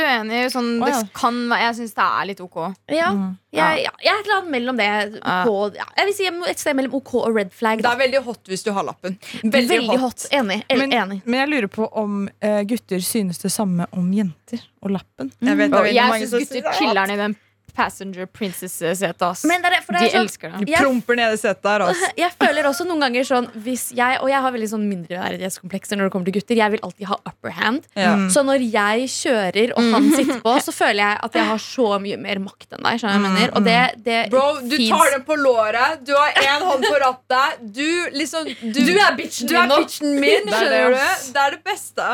uenig. 0.00 0.40
Sånn, 0.54 0.70
ja. 0.80 0.90
det 1.00 1.14
kan, 1.16 1.38
jeg 1.60 1.76
syns 1.78 1.94
det 1.96 2.06
er 2.06 2.28
litt 2.30 2.42
ok. 2.44 2.58
Ja. 2.92 3.12
Mm. 3.14 3.32
Jeg, 3.54 3.84
ja, 3.84 3.92
jeg 4.02 4.10
er 4.10 4.18
et 4.18 4.26
eller 4.26 4.40
annet 4.40 4.52
mellom 4.56 4.80
det. 4.80 4.88
OK, 5.20 5.76
ja. 5.78 5.86
Jeg 6.00 6.08
vil 6.08 6.16
si 6.16 6.28
et 6.50 6.62
sted 6.62 6.78
mellom 6.78 6.96
OK 6.98 7.12
og 7.20 7.38
red 7.38 7.54
flag. 7.54 7.84
Det 7.84 7.92
er 7.92 8.00
veldig 8.02 8.24
hot 8.26 8.50
hvis 8.50 8.66
du 8.66 8.72
har 8.74 8.88
lappen. 8.88 9.18
Veldig, 9.42 9.68
Veldig, 9.76 9.98
hot. 10.02 10.24
hot. 10.24 10.28
Enig. 10.34 10.60
Men, 10.72 10.98
enig. 10.98 11.20
men 11.24 11.40
jeg 11.44 11.52
lurer 11.52 11.70
på 11.70 11.88
om 12.02 12.24
uh, 12.26 12.60
gutter 12.66 13.04
synes 13.04 13.42
det 13.44 13.52
samme 13.54 13.86
om 13.94 14.10
jenter 14.14 14.64
og 14.82 14.96
lappen. 14.98 15.30
Jeg 15.38 15.60
vet, 15.60 15.72
det 15.72 15.82
er 15.84 15.92
jeg 15.94 16.24
syns 16.24 16.38
gutter 16.48 16.70
er 16.72 16.78
chiller'n 16.80 17.14
i 17.14 17.20
den 17.20 17.38
passenger 17.74 18.26
princess-setet. 18.30 19.22
ass. 19.26 19.44
Men 19.48 19.62
det 19.64 19.72
er, 19.74 19.82
for 19.84 19.96
det 19.96 20.04
De 20.06 20.10
sånn, 20.12 20.24
elsker 20.28 20.52
det. 20.54 20.68
jeg, 20.70 20.80
Promper 20.84 21.18
nede 21.18 21.34
i 21.36 21.40
setet 21.40 21.62
der, 21.66 21.84
Ass. 21.88 22.02
jeg 22.24 22.30
føler 22.38 22.68
også 22.70 22.86
noen 22.88 23.02
ganger 23.02 23.26
sånn 23.28 23.48
hvis 23.64 23.88
jeg, 23.96 24.18
Og 24.22 24.30
jeg 24.30 24.40
har 24.44 24.54
veldig 24.54 24.68
sånn 24.70 24.84
mindreverdighetskomplekser 24.90 25.98
når 25.98 26.08
det 26.08 26.14
kommer 26.14 26.30
til 26.30 26.36
gutter. 26.38 26.60
Jeg 26.60 26.74
vil 26.74 26.84
alltid 26.86 27.08
ha 27.10 27.18
upper 27.30 27.54
hand. 27.58 27.88
Ja. 27.98 28.14
Mm. 28.20 28.28
Så 28.34 28.44
når 28.46 28.64
jeg 28.66 29.08
kjører 29.14 29.74
og 29.74 29.90
han 29.94 30.08
sitter 30.16 30.40
på, 30.44 30.54
så 30.64 30.74
føler 30.74 31.02
jeg 31.02 31.20
at 31.28 31.38
jeg 31.40 31.48
har 31.50 31.62
så 31.66 31.88
mye 32.04 32.18
mer 32.20 32.42
makt 32.44 32.76
enn 32.78 32.84
deg. 32.86 33.02
Skjønner 33.02 33.18
jeg 33.18 33.24
mener? 33.26 33.54
Og 33.58 33.66
det, 33.68 33.78
det 34.06 34.18
Bro, 34.32 34.44
du 34.70 34.76
tar 34.88 35.12
den 35.16 35.26
på 35.26 35.38
låret, 35.40 36.04
du 36.06 36.14
har 36.16 36.40
én 36.44 36.66
hånd 36.70 36.86
på 36.86 36.94
rattet. 37.02 37.62
Du 37.74 37.86
liksom 38.14 38.48
Du, 38.62 38.80
Du 38.84 38.94
er 38.94 39.14
bitchen 39.18 39.48
du 39.50 39.54
min 39.58 39.68
nå. 39.72 39.80
bitchen 39.84 40.14
min, 40.20 40.46
Det 40.50 40.58
er 40.58 40.70
det, 40.70 40.82
skjønner 40.84 40.94
du? 40.94 41.30
Det 41.34 41.44
er 41.46 41.56
det 41.56 41.62
beste. 41.66 42.10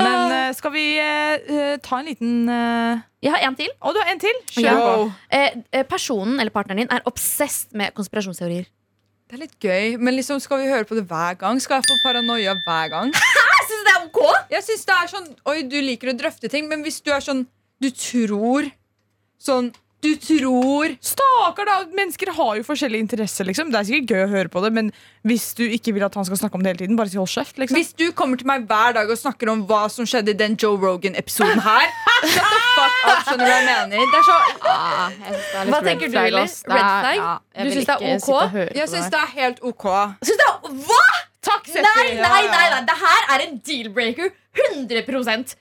Men 0.00 0.32
uh, 0.34 0.54
skal 0.56 0.72
vi 0.74 0.86
eh, 1.00 1.76
ta 1.84 2.00
en 2.00 2.08
liten 2.08 2.48
eh, 2.52 3.04
Jeg 3.24 3.32
har 3.32 3.42
en 3.48 3.56
til. 3.56 3.70
Og 3.80 3.94
du 3.96 4.00
har 4.02 4.10
en 4.12 4.20
til? 4.20 4.36
Kjør 4.52 4.66
Ja. 4.66 4.80
på. 4.86 5.12
Eh, 5.32 5.50
eh, 5.72 5.82
personen 5.88 6.38
eller 6.40 6.50
partneren 6.52 6.76
din 6.84 6.88
er 6.92 7.00
obsessed 7.06 7.72
med 7.74 7.94
konspirasjonsteorier. 7.94 8.66
Det 9.26 9.34
er 9.34 9.38
litt 9.42 9.58
gøy, 9.58 9.96
men 9.98 10.14
liksom 10.14 10.38
skal 10.40 10.60
vi 10.62 10.68
høre 10.70 10.84
på 10.86 10.94
det 10.94 11.06
hver 11.08 11.34
gang? 11.38 11.58
Skal 11.60 11.80
jeg 11.80 11.88
få 11.88 11.96
paranoia 12.04 12.54
hver 12.54 12.90
gang? 12.92 13.12
Jeg 13.56 13.64
synes 13.66 13.84
det 13.86 13.92
er 13.96 14.04
ok 14.06 14.50
Jeg 14.52 14.62
synes 14.62 14.84
det 14.86 14.94
er 14.94 15.06
sånn 15.10 15.26
Oi, 15.50 15.62
du 15.66 15.80
liker 15.82 16.12
å 16.12 16.14
drøfte 16.16 16.48
ting, 16.48 16.68
men 16.68 16.84
hvis 16.84 17.00
du 17.02 17.10
er 17.10 17.18
sånn 17.24 17.40
Du 17.82 17.88
tror 17.90 18.68
Sånn 19.42 19.72
Du 20.04 20.10
tror 20.20 20.92
Stakkar, 21.00 21.66
da! 21.66 21.76
Mennesker 21.96 22.30
har 22.36 22.56
jo 22.58 22.64
forskjellige 22.66 23.00
interesser. 23.06 23.46
liksom 23.48 23.70
Det 23.72 23.78
er 23.80 23.86
sikkert 23.88 24.12
gøy 24.12 24.24
å 24.26 24.28
høre 24.30 24.50
på 24.52 24.60
det, 24.64 24.70
men 24.76 24.90
hvis 25.26 25.48
du 25.56 25.64
ikke 25.64 25.94
vil 25.96 26.04
at 26.06 26.14
han 26.18 26.26
skal 26.28 26.38
snakke 26.40 26.58
om 26.58 26.64
det 26.64 26.74
hele 26.74 26.82
tiden, 26.84 26.98
bare 26.98 27.10
si 27.10 27.18
hold 27.20 27.30
kjeft. 27.32 27.56
liksom 27.58 27.78
Hvis 27.78 27.94
du 27.96 28.10
kommer 28.16 28.38
til 28.40 28.48
meg 28.50 28.66
hver 28.68 28.96
dag 28.98 29.10
og 29.10 29.18
snakker 29.18 29.50
om 29.52 29.64
hva 29.68 29.86
som 29.92 30.08
skjedde 30.08 30.34
i 30.34 30.38
den 30.38 30.56
Joe 30.60 30.76
Rogan-episoden 30.82 31.62
her 31.64 31.88
Shut 32.22 32.44
the 32.52 32.60
fuck 32.76 32.98
up, 33.08 33.24
skjønner 33.26 33.44
du 33.44 33.50
hva 33.50 33.56
jeg 33.56 33.68
mener? 33.70 34.12
Det 34.12 34.20
er 34.20 34.28
så 34.28 34.38
Ah, 34.66 35.10
jeg 35.10 35.36
det 35.36 35.60
er 35.62 35.72
Hva 35.72 35.82
tenker 35.88 36.12
du, 36.12 36.18
Lilly? 36.18 36.44
Red 36.44 36.58
flag? 36.66 37.22
Ja, 37.22 37.36
Du 37.56 37.70
syns 37.70 37.86
det 37.86 37.96
er 37.96 38.16
ok? 38.16 38.56
Jeg 38.76 38.90
syns 38.92 39.10
det. 39.14 39.22
er 39.22 39.32
helt 39.40 39.62
OK. 39.62 39.86
Synes 40.22 40.42
det 40.42 40.50
er, 40.50 40.76
Hva?! 40.90 41.04
Takk, 41.46 41.68
Seffi. 41.70 41.84
Nei, 41.86 42.06
nei, 42.18 42.40
nei, 42.50 42.64
nei, 42.72 42.80
det 42.88 42.96
her 42.98 43.28
er 43.36 43.44
en 43.44 43.60
deal-breaker 43.62 44.32
100 44.74 45.56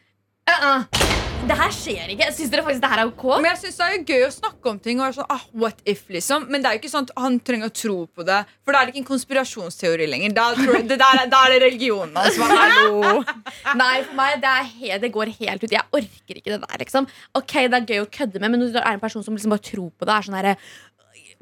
uh-uh. 0.49 1.24
Det 1.45 1.53
her 1.59 1.73
skjer 1.75 2.09
ikke. 2.15 2.27
Syns 2.33 2.49
dere 2.49 2.63
faktisk 2.65 2.81
det 2.81 2.89
her 2.89 3.01
er 3.03 3.09
ok? 3.11 3.23
Men 3.37 3.51
jeg 3.51 3.59
synes 3.61 3.75
det 3.77 3.85
er 3.85 3.91
jo 3.95 4.05
gøy 4.09 4.23
å 4.25 4.29
snakke 4.33 4.71
om 4.71 4.79
ting. 4.81 5.01
Og 5.03 5.13
sånn, 5.13 5.27
ah, 5.29 5.43
what 5.53 5.81
if 5.85 6.01
liksom 6.09 6.47
Men 6.49 6.63
det 6.63 6.69
er 6.71 6.77
jo 6.77 6.81
ikke 6.81 6.89
sånn 6.93 7.05
at 7.05 7.13
han 7.21 7.37
trenger 7.45 7.69
å 7.69 7.75
tro 7.81 7.97
på 8.09 8.25
det. 8.25 8.39
For 8.65 8.73
da 8.73 8.81
er 8.81 8.87
det 8.89 8.95
ikke 8.95 9.03
en 9.03 9.09
konspirasjonsteori 9.11 10.07
lenger. 10.09 10.33
Da, 10.37 10.47
tror 10.57 10.79
det 10.89 10.97
der, 10.97 11.21
er- 11.21 11.29
da 11.29 11.43
er 11.45 11.53
det 11.55 11.59
religionen 11.67 12.17
hans. 12.17 12.39
Altså. 12.41 13.75
Nei, 13.77 13.93
for 14.07 14.17
meg, 14.17 14.39
det, 14.41 14.55
er 14.55 14.71
he 14.79 14.97
det 15.05 15.11
går 15.13 15.33
helt 15.37 15.63
ut. 15.67 15.77
Jeg 15.77 15.85
orker 16.01 16.41
ikke 16.41 16.55
det 16.55 16.61
der, 16.65 16.81
liksom. 16.81 17.09
Ok, 17.37 17.53
det 17.69 17.79
er 17.81 17.87
gøy 17.93 18.01
å 18.05 18.09
kødde 18.17 18.41
med, 18.41 18.49
men 18.55 18.59
når 18.65 18.73
du 18.73 18.81
er 18.81 18.91
en 18.95 19.05
person 19.05 19.23
som 19.25 19.37
liksom 19.37 19.53
bare 19.53 19.65
tror 19.69 19.91
på 19.93 20.09
det, 20.09 20.15
er 20.17 20.27
sånn 20.29 20.39
herre 20.41 20.55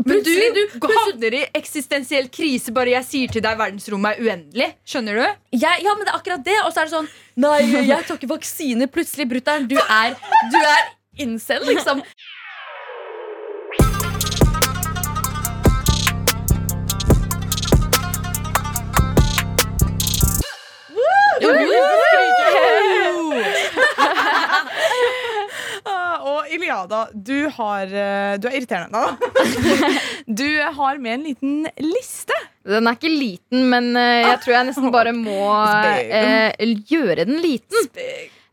men 0.02 0.24
du, 0.26 0.32
du 0.56 0.88
havner 0.90 1.36
i 1.38 1.42
eksistensiell 1.56 2.28
krise 2.34 2.74
bare 2.76 2.96
jeg 2.96 3.08
sier 3.08 3.34
til 3.34 3.44
deg 3.46 3.60
verdensrommet 3.60 4.18
er 4.18 4.26
uendelig. 4.26 4.70
Skjønner 4.90 5.20
du? 5.20 5.26
Jeg, 5.56 5.84
ja, 5.86 5.94
men 5.96 6.08
det 6.08 6.14
er 6.14 6.20
akkurat 6.20 6.46
det. 6.46 6.58
Og 6.66 6.74
så 6.74 6.84
er 6.84 6.90
det 6.90 6.96
sånn 6.96 7.12
Nei, 7.44 7.60
jeg 7.90 8.06
tar 8.08 8.20
ikke 8.20 8.32
vaksine. 8.34 8.90
Plutselig, 8.94 9.30
brutter'n, 9.32 9.70
du 9.70 9.78
er, 9.82 10.18
du 10.54 10.60
er 10.60 10.84
incel, 11.24 11.66
liksom. 11.70 12.04
Woo! 20.94 21.42
Woo! 21.42 22.03
Triada, 26.74 27.08
du 27.14 27.50
har 27.54 27.86
eh, 27.86 28.36
Du 28.42 28.48
er 28.50 28.56
irriterende 28.58 28.98
nå. 28.98 29.06
Du 30.40 30.48
har 30.78 30.98
med 31.04 31.14
en 31.20 31.26
liten 31.28 31.56
liste. 31.84 32.36
Den 32.66 32.88
er 32.88 32.96
ikke 32.96 33.12
liten, 33.12 33.68
men 33.70 33.92
eh, 34.00 34.24
jeg 34.24 34.40
tror 34.46 34.56
jeg 34.56 34.68
nesten 34.70 34.94
bare 34.94 35.12
må 35.18 35.36
eh, 35.60 36.64
gjøre 36.90 37.28
den 37.30 37.42
liten. 37.44 37.90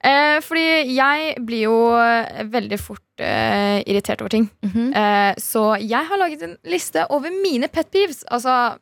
Eh, 0.02 0.36
fordi 0.44 0.66
jeg 0.96 1.36
blir 1.46 1.64
jo 1.68 1.76
eh, 1.96 2.42
veldig 2.50 2.80
fort 2.82 3.22
eh, 3.24 3.80
irritert 3.86 4.20
over 4.24 4.34
ting. 4.34 4.50
Mhm. 4.66 4.90
Eh, 4.98 5.32
så 5.40 5.64
jeg 5.80 6.10
har 6.10 6.20
laget 6.20 6.44
en 6.44 6.56
liste 6.68 7.06
over 7.14 7.32
mine 7.40 7.70
pet 7.72 7.88
peeves. 7.94 8.24
Altså 8.28 8.76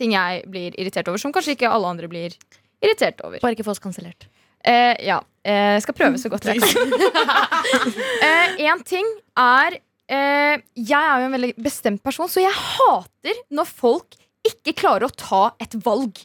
ting 0.00 0.16
jeg 0.16 0.46
blir 0.50 0.74
irritert 0.80 1.12
over, 1.12 1.20
som 1.20 1.34
kanskje 1.36 1.54
ikke 1.58 1.70
alle 1.70 1.92
andre 1.94 2.08
blir 2.10 2.34
irritert 2.80 3.20
over. 3.22 3.38
Bare 3.44 3.54
ikke 3.54 3.68
få 3.68 3.76
oss 3.76 3.84
kansellert. 3.84 4.26
Eh, 4.66 4.96
ja. 5.06 5.20
Eh, 5.44 5.76
jeg 5.78 5.84
skal 5.86 5.96
prøve 5.96 6.20
så 6.20 6.28
godt 6.32 6.48
jeg 6.50 6.60
kan. 6.60 6.92
Én 8.70 8.82
ting 8.84 9.06
er 9.40 9.78
eh, 10.10 10.56
Jeg 10.76 10.98
er 11.00 11.22
jo 11.22 11.28
en 11.30 11.36
veldig 11.36 11.54
bestemt 11.64 12.02
person, 12.04 12.28
så 12.28 12.42
jeg 12.44 12.52
hater 12.52 13.40
når 13.48 13.70
folk 13.70 14.18
ikke 14.46 14.74
klarer 14.76 15.08
å 15.08 15.14
ta 15.16 15.44
et 15.60 15.76
valg. 15.84 16.20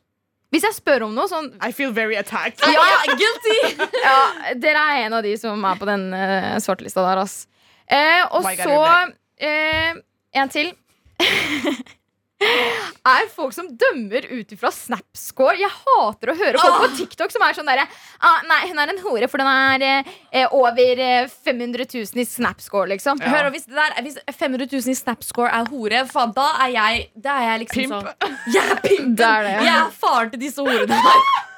Hvis 0.53 0.63
jeg 0.63 0.77
spør 0.77 1.07
om 1.07 1.15
noe 1.15 1.27
sånn 1.27 1.49
I 1.63 1.71
feel 1.75 1.91
very 1.95 2.15
attacked. 2.19 2.61
ja, 2.63 2.83
guilty! 3.19 3.57
ja, 4.07 4.19
dere 4.59 4.83
er 4.93 5.05
en 5.07 5.17
av 5.17 5.25
de 5.25 5.33
som 5.39 5.63
er 5.67 5.79
på 5.79 5.89
den 5.89 6.07
uh, 6.15 6.55
svartelista 6.63 7.03
der, 7.03 7.23
ass. 7.25 7.41
Eh, 7.85 8.21
og 8.31 8.39
Oh 8.39 8.47
my 8.47 8.55
så 8.57 8.77
eh, 9.37 9.97
En 10.35 10.51
til. 10.51 10.71
Er 13.05 13.29
folk 13.31 13.53
som 13.55 13.67
dømmer 13.79 14.25
ut 14.27 14.51
ifra 14.51 14.71
Snapscore. 14.73 15.55
Jeg 15.61 15.71
hater 15.71 16.31
å 16.33 16.35
høre 16.37 16.59
folk 16.59 16.81
på 16.81 16.89
TikTok 16.99 17.33
som 17.33 17.45
er 17.45 17.55
sånn 17.57 17.69
derre 17.69 17.85
ah, 18.19 18.41
Nei, 18.49 18.59
hun 18.69 18.81
er 18.81 18.91
en 18.91 19.01
hore, 19.05 19.29
for 19.31 19.41
den 19.41 19.49
er 19.49 19.85
eh, 20.33 20.55
over 20.55 21.01
eh, 21.05 21.31
500 21.31 21.87
000 21.93 22.21
i 22.21 22.27
Snapscore, 22.27 22.89
liksom. 22.95 23.21
Ja. 23.23 23.31
Hør, 23.31 23.49
hvis, 23.55 23.67
det 23.69 23.79
der, 23.79 23.95
hvis 24.05 24.19
500 24.35 24.67
000 24.67 24.91
i 24.91 24.99
Snapscore 24.99 25.53
er 25.53 25.71
hore, 25.71 26.03
faen, 26.11 26.35
da 26.35 26.51
er 26.67 26.75
jeg, 26.75 27.07
da 27.15 27.39
er 27.39 27.49
jeg 27.51 27.65
liksom 27.65 27.81
Pimp. 27.81 27.95
sånn 27.95 28.39
Jeg 28.57 28.63
er 28.75 28.83
pimpen! 28.83 29.17
Det 29.19 29.31
er 29.31 29.47
det. 29.49 29.57
Jeg 29.69 29.75
er 29.79 29.99
faren 30.03 30.33
til 30.33 30.45
disse 30.47 30.65
horene 30.65 31.01
her. 31.07 31.25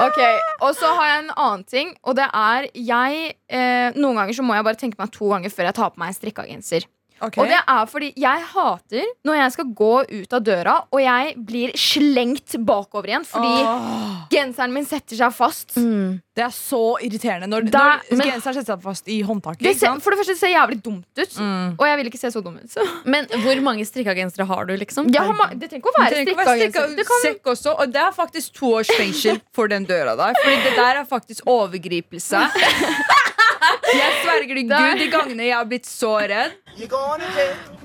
Ok, 0.00 0.16
Og 0.64 0.70
så 0.72 0.88
har 0.96 1.08
jeg 1.10 1.18
en 1.20 1.34
annen 1.34 1.64
ting, 1.68 1.90
og 2.08 2.14
det 2.16 2.24
er 2.32 2.70
jeg 2.72 3.34
eh, 3.52 3.98
Noen 3.98 4.16
ganger 4.16 4.32
så 4.38 4.44
må 4.46 4.56
jeg 4.56 4.64
bare 4.64 4.80
tenke 4.80 4.96
meg 4.96 5.12
to 5.12 5.28
ganger 5.28 5.52
før 5.52 5.68
jeg 5.68 5.76
tar 5.76 5.90
på 5.92 6.00
meg 6.00 6.14
en 6.14 6.16
strikka 6.16 6.46
genser. 6.48 6.86
Ok. 7.20 7.36
Og 7.42 7.48
det 7.50 7.58
er 7.60 7.86
fordi 7.90 8.12
jeg 8.16 8.44
hater 8.54 9.04
når 9.28 9.34
jeg 9.42 9.52
skal 9.52 9.64
gå 9.76 9.90
ut 10.08 10.32
av 10.38 10.44
døra 10.46 10.76
og 10.90 11.00
jeg 11.02 11.34
blir 11.36 11.72
slengt 11.76 12.56
bakover 12.64 13.10
igjen 13.12 13.26
fordi 13.28 13.50
oh. 13.66 14.14
genseren 14.32 14.72
min 14.72 14.86
setter 14.88 15.16
seg 15.18 15.34
fast. 15.36 15.74
det 15.76 16.44
er 16.46 16.54
så 16.54 16.80
irriterende 17.04 17.48
når, 17.50 17.68
Da- 17.70 18.00
når 18.10 18.16
men- 18.22 18.30
genseren 18.32 18.54
setter 18.56 18.72
seg 18.72 18.82
fast 18.82 19.08
i 19.12 19.20
håndtaket. 19.22 19.60
Det 19.60 19.74
ikke 19.74 19.80
ser, 19.82 19.86
sant? 19.92 20.02
for 20.02 20.10
det 20.14 20.18
første 20.22 20.32
det 20.36 20.40
ser 20.40 20.54
jævlig 20.54 20.80
dumt 20.82 21.04
ut, 21.18 21.36
Mm. 21.40 21.74
og 21.78 21.84
jeg 21.86 21.96
vil 22.00 22.06
ikke 22.10 22.18
se 22.20 22.30
så 22.32 22.40
dum 22.42 22.56
ut. 22.56 22.70
Så. 22.70 22.86
Men 23.04 23.26
hvor 23.44 23.60
mange 23.62 23.84
strikkagensere 23.84 24.46
har 24.46 24.64
du, 24.64 24.76
liksom? 24.76 25.12
Jeg 25.12 25.20
har 25.22 25.34
ma- 25.34 25.52
det 25.52 25.68
trenger 25.70 25.84
ikke 25.84 25.92
å 25.92 25.98
være 26.00 26.10
trenger 26.14 26.32
ikke 26.32 26.40
å 26.40 26.44
være 26.46 26.60
strikka 26.60 26.80
genser. 26.80 26.96
Det 26.96 27.06
kan 27.06 27.20
sekk 27.26 27.42
også, 27.54 27.74
og 27.80 27.92
det 27.92 28.00
er 28.00 28.12
faktisk 28.16 28.52
to 28.54 28.72
års 28.80 28.88
fengsel 28.96 29.40
for 29.52 29.68
den 29.68 29.84
døra 29.86 30.16
der. 30.16 30.32
Fordi 30.42 30.56
det 30.64 30.76
der 30.76 31.00
er 31.02 31.04
faktisk 31.04 31.44
overgripelse. 31.46 32.40
Jeg 33.60 34.12
sverger 34.22 34.54
til 34.54 34.68
Gud 34.70 35.00
de 35.00 35.08
gangene 35.12 35.48
jeg 35.48 35.56
har 35.56 35.68
blitt 35.68 35.88
så 35.88 36.14
redd. 36.30 36.56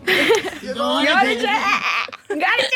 Gjør 0.05 1.31
ikke 1.35 1.55
jail. 2.41 2.67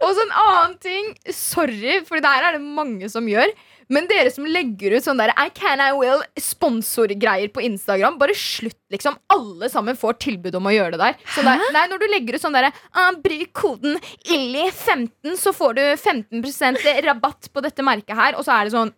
Og 0.00 0.08
så 0.16 0.22
en 0.24 0.32
annen 0.44 0.78
ting. 0.82 1.12
Sorry, 1.34 2.00
for 2.06 2.20
det 2.20 2.30
her 2.30 2.48
er 2.50 2.58
det 2.58 2.64
mange 2.64 3.10
som 3.12 3.28
gjør. 3.30 3.52
Men 3.90 4.06
dere 4.06 4.30
som 4.30 4.46
legger 4.46 4.94
ut 4.94 5.02
sånn 5.02 5.18
der 5.18 5.32
I 5.34 5.48
can 5.54 5.80
I 5.82 5.90
will 5.98 6.20
sponsorgreier 6.38 7.50
på 7.50 7.62
Instagram, 7.66 8.20
bare 8.20 8.36
slutt, 8.38 8.78
liksom. 8.94 9.16
Alle 9.34 9.66
sammen 9.72 9.98
får 9.98 10.20
tilbud 10.22 10.54
om 10.60 10.68
å 10.70 10.74
gjøre 10.76 10.94
det 10.94 11.00
der. 11.02 11.18
Så 11.34 11.42
der 11.46 11.58
nei, 11.74 11.84
når 11.90 11.98
du 11.98 12.06
legger 12.12 12.38
ut 12.38 12.44
sånn 12.44 12.54
derre 12.54 12.70
uh, 12.70 13.10
Bruk 13.18 13.50
koden 13.56 13.98
ILLI15, 14.30 15.34
så 15.40 15.50
får 15.56 15.78
du 15.80 15.82
15% 15.98 16.86
rabatt 17.08 17.50
på 17.50 17.66
dette 17.66 17.86
merket 17.86 18.14
her, 18.18 18.38
og 18.38 18.46
så 18.46 18.54
er 18.60 18.68
det 18.70 18.76
sånn 18.76 18.94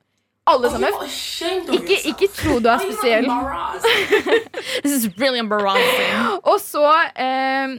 alle 0.51 0.71
sammen. 0.73 0.97
Ikke, 1.77 1.99
ikke 2.11 2.29
tro 2.35 2.59
du 2.63 2.69
er 2.73 2.83
spesiell. 2.83 3.29
This 4.83 4.93
is 4.97 5.07
really 5.21 5.39
embarrassing. 5.43 6.41
Og 6.43 6.59
så 6.63 6.83
eh, 7.15 7.77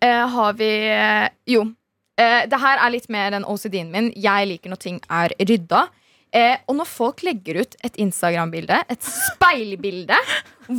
eh, 0.00 0.24
har 0.34 0.58
vi 0.58 0.70
eh, 0.90 1.28
Jo. 1.46 1.66
Eh, 2.20 2.42
det 2.50 2.60
her 2.60 2.82
er 2.84 2.92
litt 2.92 3.08
mer 3.12 3.36
enn 3.38 3.46
OCD-en 3.48 3.90
min. 3.94 4.10
Jeg 4.18 4.50
liker 4.50 4.72
når 4.72 4.82
ting 4.82 5.00
er 5.08 5.32
rydda. 5.40 5.86
Eh, 6.36 6.58
og 6.70 6.76
når 6.78 6.86
folk 6.86 7.24
legger 7.26 7.62
ut 7.64 7.72
et 7.86 7.96
Instagram-bilde, 7.98 8.76
et 8.92 9.02
speilbilde, 9.06 10.18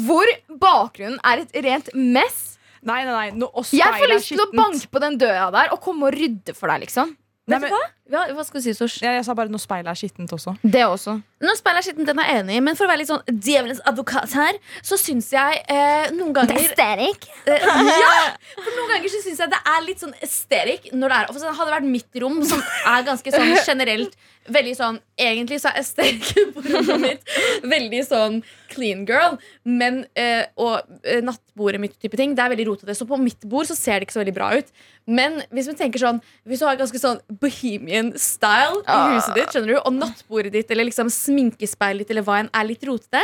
hvor 0.06 0.30
bakgrunnen 0.62 1.20
er 1.28 1.44
et 1.44 1.58
rent 1.66 1.92
mess 1.96 2.48
Nei, 2.82 3.04
nei, 3.06 3.14
nei. 3.30 3.50
Jeg 3.78 3.94
får 3.94 4.10
lyst 4.10 4.32
til 4.32 4.40
å 4.42 4.48
banke 4.58 4.88
på 4.90 5.02
den 5.04 5.18
døra 5.22 5.52
der 5.54 5.74
og 5.76 5.84
komme 5.86 6.08
og 6.08 6.16
rydde 6.18 6.56
for 6.58 6.72
deg, 6.72 6.88
liksom. 6.88 7.12
Nei, 7.52 7.60
Vet 7.62 7.68
men- 7.70 7.92
du 8.12 8.34
hva? 8.36 8.44
Skal 8.48 8.60
du 8.60 8.66
si, 8.66 8.74
Sosh? 8.78 8.98
Ja, 9.04 9.14
jeg 9.18 9.26
sa 9.28 9.36
bare 9.38 9.52
når 9.52 9.62
speilet 9.64 9.92
er 9.92 10.00
skittent 10.00 10.34
også. 10.36 10.54
Det 10.64 10.84
også. 10.86 11.18
Når 11.42 11.58
speilet 11.60 11.82
er 11.82 11.88
skittent, 11.88 12.10
den 12.10 12.20
er 12.22 12.30
jeg 12.30 12.42
enig 12.44 12.58
i, 12.58 12.64
men 12.66 12.78
for 12.80 12.86
å 12.86 12.92
være 12.92 13.02
litt 13.02 13.12
sånn 13.12 13.24
djevelens 13.32 13.82
advokat 13.90 14.36
her, 14.38 14.60
så 14.86 15.00
syns 15.00 15.32
jeg 15.34 15.62
eh, 15.72 16.12
noen 16.18 16.36
ganger 16.36 16.60
Det 16.60 16.66
er 16.68 17.04
Eh, 17.48 17.70
ja! 18.04 18.12
For 18.58 18.72
noen 18.76 18.92
ganger 18.96 19.14
så 19.14 19.24
syns 19.24 19.42
jeg 19.46 19.54
det 19.54 19.62
er 19.74 19.86
litt 19.88 20.04
sånn 20.04 20.14
esterik 20.22 20.92
når 20.94 21.14
det 21.14 21.22
er 21.22 21.32
Hadde 21.32 21.70
det 21.72 21.76
vært 21.78 21.90
mitt 21.90 22.22
rom, 22.22 22.42
som 22.48 22.62
er 22.62 23.08
ganske 23.08 23.34
sånn 23.34 23.56
generelt 23.66 24.14
Veldig 24.50 24.72
sånn 24.74 24.96
Egentlig 25.22 25.60
så 25.62 25.70
er 25.70 25.82
estetikken 25.84 26.48
på 26.56 26.64
rommet 26.66 27.02
mitt 27.04 27.36
veldig 27.70 28.00
sånn 28.08 28.40
clean 28.72 29.04
girl, 29.06 29.36
men 29.70 30.00
eh, 30.18 30.48
Og 30.58 30.80
eh, 31.06 31.20
nattbordet 31.22 31.82
mitt 31.84 31.94
type 32.02 32.18
ting, 32.18 32.34
det 32.34 32.42
er 32.42 32.50
veldig 32.56 32.66
rotete. 32.72 32.96
Så 32.98 33.06
på 33.06 33.20
mitt 33.22 33.44
bord 33.46 33.68
så 33.70 33.76
ser 33.78 34.00
det 34.02 34.08
ikke 34.08 34.16
så 34.18 34.24
veldig 34.24 34.34
bra 34.40 34.50
ut. 34.58 34.72
Men 35.06 35.42
hvis 35.54 35.68
vi 35.70 35.76
tenker 35.78 36.02
sånn 36.02 36.22
Hvis 36.48 36.64
du 36.64 36.66
har 36.66 36.80
ganske 36.80 36.98
sånn 37.04 37.20
bohemian 37.42 38.14
style 38.18 38.82
i 38.82 38.98
huset 39.14 39.38
ditt, 39.38 39.54
skjønner 39.54 39.76
du, 39.76 39.78
og 39.84 39.94
nattbordet 40.00 40.56
ditt 40.58 40.72
eller 40.74 40.90
liksom 40.90 41.12
sminkespeilet 41.14 42.02
ditt 42.08 42.16
eller 42.16 42.26
hva 42.26 42.40
enn 42.42 42.50
er 42.56 42.66
litt 42.72 42.84
rotete 42.90 43.22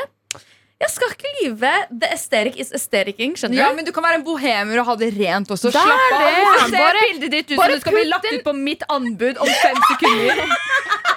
jeg 0.77 0.91
skal 0.93 1.09
ikke 1.09 1.29
lyve. 1.41 1.69
The 1.89 2.05
aesthetic 2.13 2.59
is 2.61 2.67
aestheticing. 2.69 3.31
Skjønner 3.33 3.57
Ja, 3.57 3.69
du? 3.71 3.77
men 3.79 3.85
Du 3.87 3.89
kan 3.95 4.03
være 4.05 4.19
en 4.19 4.23
bohemer 4.27 4.77
og 4.77 4.85
ha 4.91 4.95
det 5.01 5.07
rent 5.17 5.49
også. 5.49 5.71
Det 5.73 5.79
er 5.81 5.87
Slapp 5.87 6.13
av. 6.13 6.67
det. 6.69 6.77
Bare- 6.77 7.01
bildet 7.01 7.31
ditt 7.33 7.49
ut 7.49 7.57
som 7.57 7.71
det 7.71 7.79
skal 7.81 7.95
bli 7.95 8.03
lagt 8.05 8.27
ut 8.29 8.43
på 8.45 8.53
mitt 8.53 8.83
anbud 8.93 9.39
om 9.41 9.49
fem 9.63 9.79
sekunder? 9.87 10.43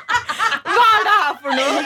Hva 0.71 0.87
er 0.87 1.05
det 1.05 1.13
her 1.13 1.37
for 1.51 1.59
noe? 1.59 1.85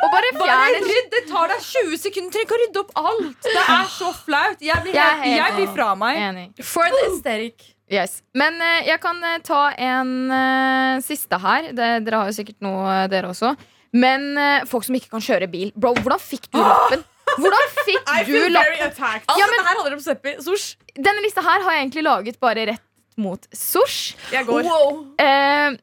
Og 0.00 0.06
bare 0.14 0.28
Bare 0.40 0.78
rydd! 0.80 1.10
Det 1.12 1.20
tar 1.28 1.50
deg 1.52 1.60
20 1.66 1.98
sekunder. 2.00 2.30
Trenger 2.32 2.46
ikke 2.46 2.56
å 2.56 2.60
rydde 2.62 2.80
opp 2.84 2.92
alt. 3.00 3.42
Det 3.44 3.64
er 3.74 3.90
så 3.92 4.08
flaut. 4.16 4.62
Jeg 4.64 4.80
blir, 4.86 4.94
Jeg 4.96 5.04
er 5.04 5.18
helt, 5.20 5.26
helt 5.26 5.40
jeg 5.42 5.56
blir 5.58 5.74
fra 5.74 5.88
meg. 6.00 6.20
Enig. 6.30 6.46
For 6.64 6.88
the 6.94 7.02
aesthetic. 7.10 7.66
Yes. 7.90 8.20
Men 8.38 8.56
eh, 8.62 8.86
jeg 8.86 9.00
kan 9.02 9.18
eh, 9.26 9.38
ta 9.44 9.60
en 9.74 10.12
eh, 10.32 11.00
siste 11.04 11.36
her. 11.42 11.68
Det, 11.76 11.88
dere 12.06 12.20
har 12.22 12.30
jo 12.30 12.36
sikkert 12.38 12.60
noe, 12.64 12.84
eh, 13.02 13.06
dere 13.12 13.32
også. 13.34 13.52
Men 14.00 14.28
eh, 14.38 14.64
folk 14.70 14.86
som 14.86 14.96
ikke 14.96 15.10
kan 15.12 15.24
kjøre 15.26 15.48
bil. 15.50 15.72
Bro, 15.76 15.96
hvordan 16.00 16.22
fikk 16.22 16.46
du 16.54 16.60
lappen? 16.62 17.02
Hvordan 17.36 17.74
fikk 17.82 18.00
I 18.16 18.22
du 18.24 18.30
feel 18.32 18.46
very 18.46 18.54
lappen? 18.54 18.86
attacked. 18.86 19.26
Alt 19.28 19.42
Ja, 19.42 19.48
men- 19.50 19.58
dette 19.58 19.66
her 19.68 19.80
handler 19.82 19.98
om 19.98 20.04
søppel. 20.06 20.38
Sosh. 20.46 20.70
Denne 20.96 21.26
lista 21.26 21.44
her 21.44 21.66
har 21.66 21.76
jeg 21.76 21.84
egentlig 21.88 22.06
laget 22.06 22.40
bare 22.40 22.68
rett 22.72 22.86
mot 23.20 23.44
Sosh. 23.52 24.14
Jeg 24.32 24.46
går. 24.48 24.64
Wow. 24.70 25.02
Eh, 25.20 25.74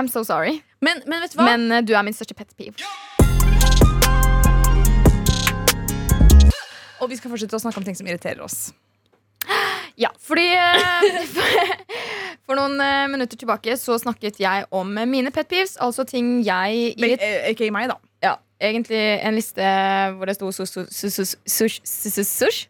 I'm 0.00 0.08
so 0.10 0.24
sorry. 0.26 0.58
Men, 0.80 1.02
men 1.06 1.22
vet 1.24 1.32
du 1.32 1.40
hva? 1.40 1.46
Men 1.50 1.72
uh, 1.72 1.80
du 1.82 1.94
er 1.96 2.04
min 2.06 2.14
største 2.14 2.36
pet 2.38 2.52
peeve. 2.58 2.78
Og 6.98 7.10
vi 7.10 7.18
skal 7.18 7.30
fortsette 7.30 7.58
å 7.58 7.62
snakke 7.62 7.80
om 7.80 7.86
ting 7.86 7.98
som 7.98 8.08
irriterer 8.10 8.44
oss. 8.46 8.70
Ja, 9.98 10.12
fordi 10.22 10.44
uh, 10.62 11.32
For 12.46 12.54
noen 12.54 12.76
uh, 12.78 13.08
minutter 13.10 13.34
tilbake 13.40 13.74
så 13.80 13.96
snakket 13.98 14.38
jeg 14.38 14.68
om 14.70 14.92
mine 15.10 15.32
pet 15.34 15.48
peeves. 15.50 15.74
Altså 15.82 16.04
ting 16.06 16.36
jeg 16.46 16.92
irriterer 16.94 17.50
Ikke 17.50 17.72
meg, 17.74 17.90
da. 17.90 17.98
Egentlig 18.60 19.20
en 19.22 19.34
liste 19.36 19.62
hvor 20.18 20.26
det 20.26 20.34
sto 20.34 20.50
sush. 20.50 21.78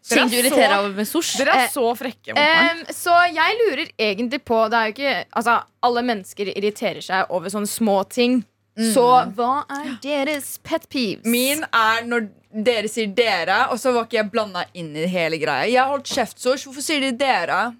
Ting 0.05 0.21
er 0.21 0.29
du 0.29 0.35
så- 0.35 0.39
irriterer 0.43 0.77
over 0.79 0.89
med 0.93 1.07
sosh. 1.07 1.37
Dere 1.37 1.49
er 1.55 1.59
Eh, 1.65 1.69
så 1.73 1.95
frekke 1.97 2.27
mot 2.35 2.37
meg. 2.37 2.85
Så 2.93 3.09
jeg 3.33 3.57
lurer 3.63 3.87
egentlig 3.97 4.39
på 4.45 4.69
Det 4.69 4.77
er 4.77 4.85
jo 4.85 4.91
ikke 4.93 5.25
Altså, 5.35 5.63
alle 5.83 6.01
mennesker 6.03 6.45
irriterer 6.55 7.01
seg 7.01 7.25
over 7.31 7.49
sånne 7.49 7.67
små 7.67 8.03
ting. 8.09 8.45
Så 8.77 9.01
hva 9.35 9.65
er 9.69 9.97
deres 10.01 10.59
pet 10.63 10.87
peeves? 10.89 11.25
Min 11.25 11.65
er 11.73 12.03
når 12.05 12.29
dere 12.63 12.87
sier 12.87 13.07
dere, 13.13 13.67
og 13.71 13.77
så 13.77 13.91
var 13.93 14.03
ikke 14.05 14.17
jeg 14.23 14.31
blanda 14.31 14.63
inn 14.73 14.95
i 14.95 15.05
hele 15.05 15.37
greia. 15.37 15.65
Jeg 15.67 15.77
har 15.81 15.89
holdt 15.89 16.05
kjeft, 16.07 16.39
Sosh. 16.39 16.63
Hvorfor 16.65 16.81
sier 16.81 16.99
de 17.01 17.11
dere? 17.11 17.75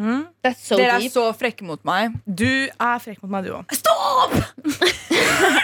Mm. 0.00 0.26
so 0.58 0.76
Dere 0.76 0.92
er 0.96 1.00
deep. 1.00 1.12
så 1.12 1.32
frekke 1.36 1.62
mot 1.62 1.84
meg. 1.84 2.12
Du 2.26 2.68
er 2.80 2.98
frekk 2.98 3.22
mot 3.22 3.30
meg, 3.30 3.44
du 3.44 3.50
òg. 3.52 3.64
Hva 3.68 5.54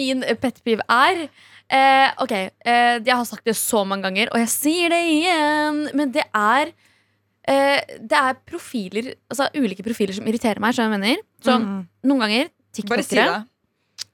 min 0.00 0.24
pet 0.42 0.60
peeve 0.66 0.84
er? 0.90 1.26
Eh, 1.70 2.08
ok, 2.24 2.32
eh, 2.66 2.96
Jeg 3.06 3.14
har 3.14 3.26
sagt 3.28 3.44
det 3.46 3.54
så 3.60 3.84
mange 3.86 4.08
ganger, 4.08 4.32
og 4.34 4.40
jeg 4.42 4.50
sier 4.50 4.90
det 4.90 5.02
igjen. 5.12 5.84
Men 5.94 6.10
det 6.16 6.24
er 6.34 6.72
eh, 7.46 7.78
Det 8.00 8.16
er 8.18 8.40
profiler 8.48 9.12
Altså 9.30 9.46
ulike 9.54 9.84
profiler 9.86 10.16
som 10.16 10.26
irriterer 10.26 10.58
meg. 10.62 10.74
skjønner 10.74 10.98
du 10.98 11.04
hva 11.04 11.12
jeg 11.12 11.20
mener 11.20 11.22
Sånn, 11.46 11.68
Noen 12.10 12.24
ganger 12.26 12.50
Bare 12.50 13.02
si 13.04 13.14
tiktokere. 13.14 13.38
det. 13.38 13.46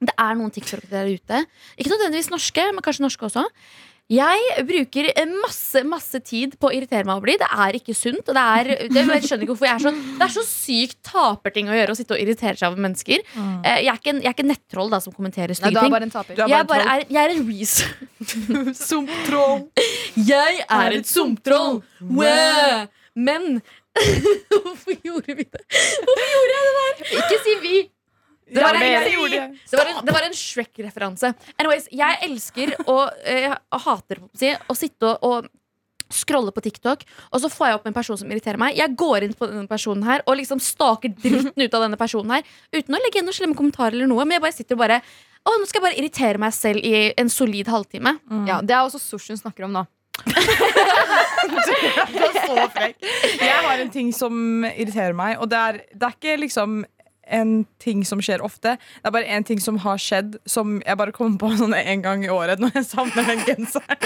Det 0.07 0.13
er 0.19 0.35
noen 0.37 0.51
TikTokere 0.53 0.89
der 0.91 1.09
ute. 1.09 1.37
Ikke 1.79 1.89
nødvendigvis 1.93 2.29
norske, 2.29 2.63
men 2.73 2.83
kanskje 2.85 3.01
norske 3.05 3.25
også. 3.25 3.43
Jeg 4.07 4.63
bruker 4.63 5.09
eh, 5.11 5.31
masse 5.43 5.81
masse 5.83 6.19
tid 6.23 6.53
på 6.61 6.69
å 6.69 6.75
irritere 6.75 7.03
meg 7.03 7.17
over 7.19 7.27
de. 7.27 7.33
Det 7.41 7.47
er 7.65 7.77
ikke 7.79 7.95
sunt. 7.97 8.23
Og 8.31 8.37
det 8.37 8.43
er, 8.59 8.69
det, 8.87 9.01
jeg 9.03 9.25
skjønner 9.27 9.43
ikke 9.43 9.51
hvorfor 9.51 9.67
jeg 9.67 9.75
er 9.75 9.83
sånn 9.83 9.97
Det 10.15 10.23
er 10.27 10.33
så 10.37 10.43
sykt 10.47 10.99
taperting 11.09 11.67
å 11.67 11.75
gjøre 11.75 11.91
å 11.91 11.97
sitte 11.99 12.15
og 12.15 12.21
irritere 12.23 12.55
seg 12.55 12.69
over 12.69 12.85
mennesker. 12.85 13.25
Mm. 13.35 13.49
Jeg 13.67 13.89
er 13.91 13.99
ikke, 13.99 14.13
en, 14.13 14.21
jeg 14.23 14.31
er 14.31 14.37
ikke 14.37 14.45
en 14.45 14.51
nettroll 14.53 14.93
da, 14.95 15.01
som 15.03 15.15
kommenterer 15.17 15.59
stygge 15.59 15.75
du 15.75 15.81
er 15.81 15.87
ting. 15.89 15.95
bare 15.97 16.07
en 16.07 16.13
taper. 16.15 16.39
Er 16.39 16.53
Jeg, 16.53 16.69
bare 16.71 16.87
er, 16.93 17.03
jeg 17.11 17.23
er 17.23 17.35
en 17.35 17.43
reason. 17.49 17.91
troll. 18.31 18.71
Sumptroll. 18.87 19.59
Jeg 20.31 20.63
er 20.63 20.97
et 21.01 21.11
sumptroll! 21.11 21.81
Wow. 21.99 22.87
Men 23.17 23.59
Hvorfor 24.53 24.93
gjorde 25.03 25.35
vi 25.35 25.43
det? 25.43 25.63
Ikke 27.17 27.37
si 27.43 27.59
vi! 27.63 27.77
Det 27.81 27.83
der? 27.83 27.83
Ikke 27.83 27.83
si 27.83 27.83
jeg 27.83 27.83
gjorde 27.83 27.96
det. 29.33 29.45
det 29.71 29.77
var 29.79 29.91
en, 29.91 30.01
det 30.07 30.15
var 30.15 30.25
en 30.27 30.35
Shrek-referanse. 30.37 31.33
Anyways, 31.59 31.87
jeg 31.91 32.19
elsker 32.27 32.73
og 32.85 33.03
eh, 33.23 33.47
jeg 33.49 33.81
hater 33.87 34.21
å 34.23 34.29
si, 34.37 34.51
å 34.55 34.77
sitte 34.77 35.09
og, 35.13 35.25
og 35.27 35.49
scrolle 36.13 36.53
på 36.55 36.63
TikTok, 36.63 37.03
og 37.35 37.41
så 37.43 37.49
får 37.51 37.67
jeg 37.67 37.77
opp 37.79 37.87
en 37.89 37.95
person 37.95 38.19
som 38.19 38.29
irriterer 38.31 38.59
meg. 38.61 38.77
Jeg 38.79 38.95
går 38.99 39.25
inn 39.27 39.35
på 39.35 39.49
denne 39.49 39.67
personen 39.67 40.05
her 40.07 40.23
og 40.23 40.37
liksom 40.39 40.61
staker 40.63 41.11
dritten 41.11 41.51
ut 41.59 41.73
av 41.75 41.83
denne 41.83 41.99
personen 41.99 42.37
her 42.37 42.47
uten 42.71 42.95
å 42.95 43.01
legge 43.03 43.19
inn 43.19 43.27
noen 43.27 43.35
slemme 43.35 43.57
kommentarer 43.59 43.97
eller 43.97 44.07
noe. 44.07 44.23
Men 44.23 44.37
jeg 44.37 44.45
bare 44.47 44.55
sitter 44.55 44.79
og 44.79 44.85
bare 44.85 45.01
Å, 45.47 45.51
nå 45.55 45.67
skal 45.67 45.79
jeg 45.79 45.85
bare 45.85 45.99
irritere 46.01 46.39
meg 46.43 46.51
selv 46.51 46.83
i 46.83 47.13
en 47.15 47.29
solid 47.31 47.69
halvtime. 47.71 48.17
Ja, 48.49 48.57
Det 48.59 48.73
er 48.75 48.81
også 48.83 48.99
Sosh 48.99 49.29
hun 49.31 49.39
snakker 49.39 49.63
om 49.67 49.71
nå. 49.77 49.85
Du 51.47 52.17
er 52.19 52.33
så 52.35 52.65
frekk. 52.73 52.97
Jeg 53.39 53.61
har 53.63 53.79
en 53.79 53.91
ting 53.93 54.09
som 54.15 54.65
irriterer 54.67 55.15
meg, 55.15 55.37
og 55.39 55.47
det 55.51 55.59
er, 55.61 55.79
det 55.93 56.07
er 56.09 56.15
ikke 56.17 56.35
liksom 56.41 56.81
en 57.29 57.65
ting 57.83 58.05
som 58.07 58.21
skjer 58.23 58.41
ofte. 58.45 58.69
Det 58.77 59.07
er 59.09 59.13
bare 59.15 59.29
en 59.37 59.45
ting 59.47 59.59
som 59.63 59.75
har 59.83 59.97
skjedd, 60.01 60.31
som 60.49 60.67
jeg 60.85 60.95
bare 60.99 61.13
kommer 61.15 61.37
på 61.41 61.47
sånn 61.61 61.75
en 61.77 62.01
gang 62.05 62.19
i 62.25 62.31
året 62.33 62.57
når 62.63 62.71
jeg 62.79 62.85
savner 62.89 63.23
den 63.31 63.41
genseren. 63.47 63.97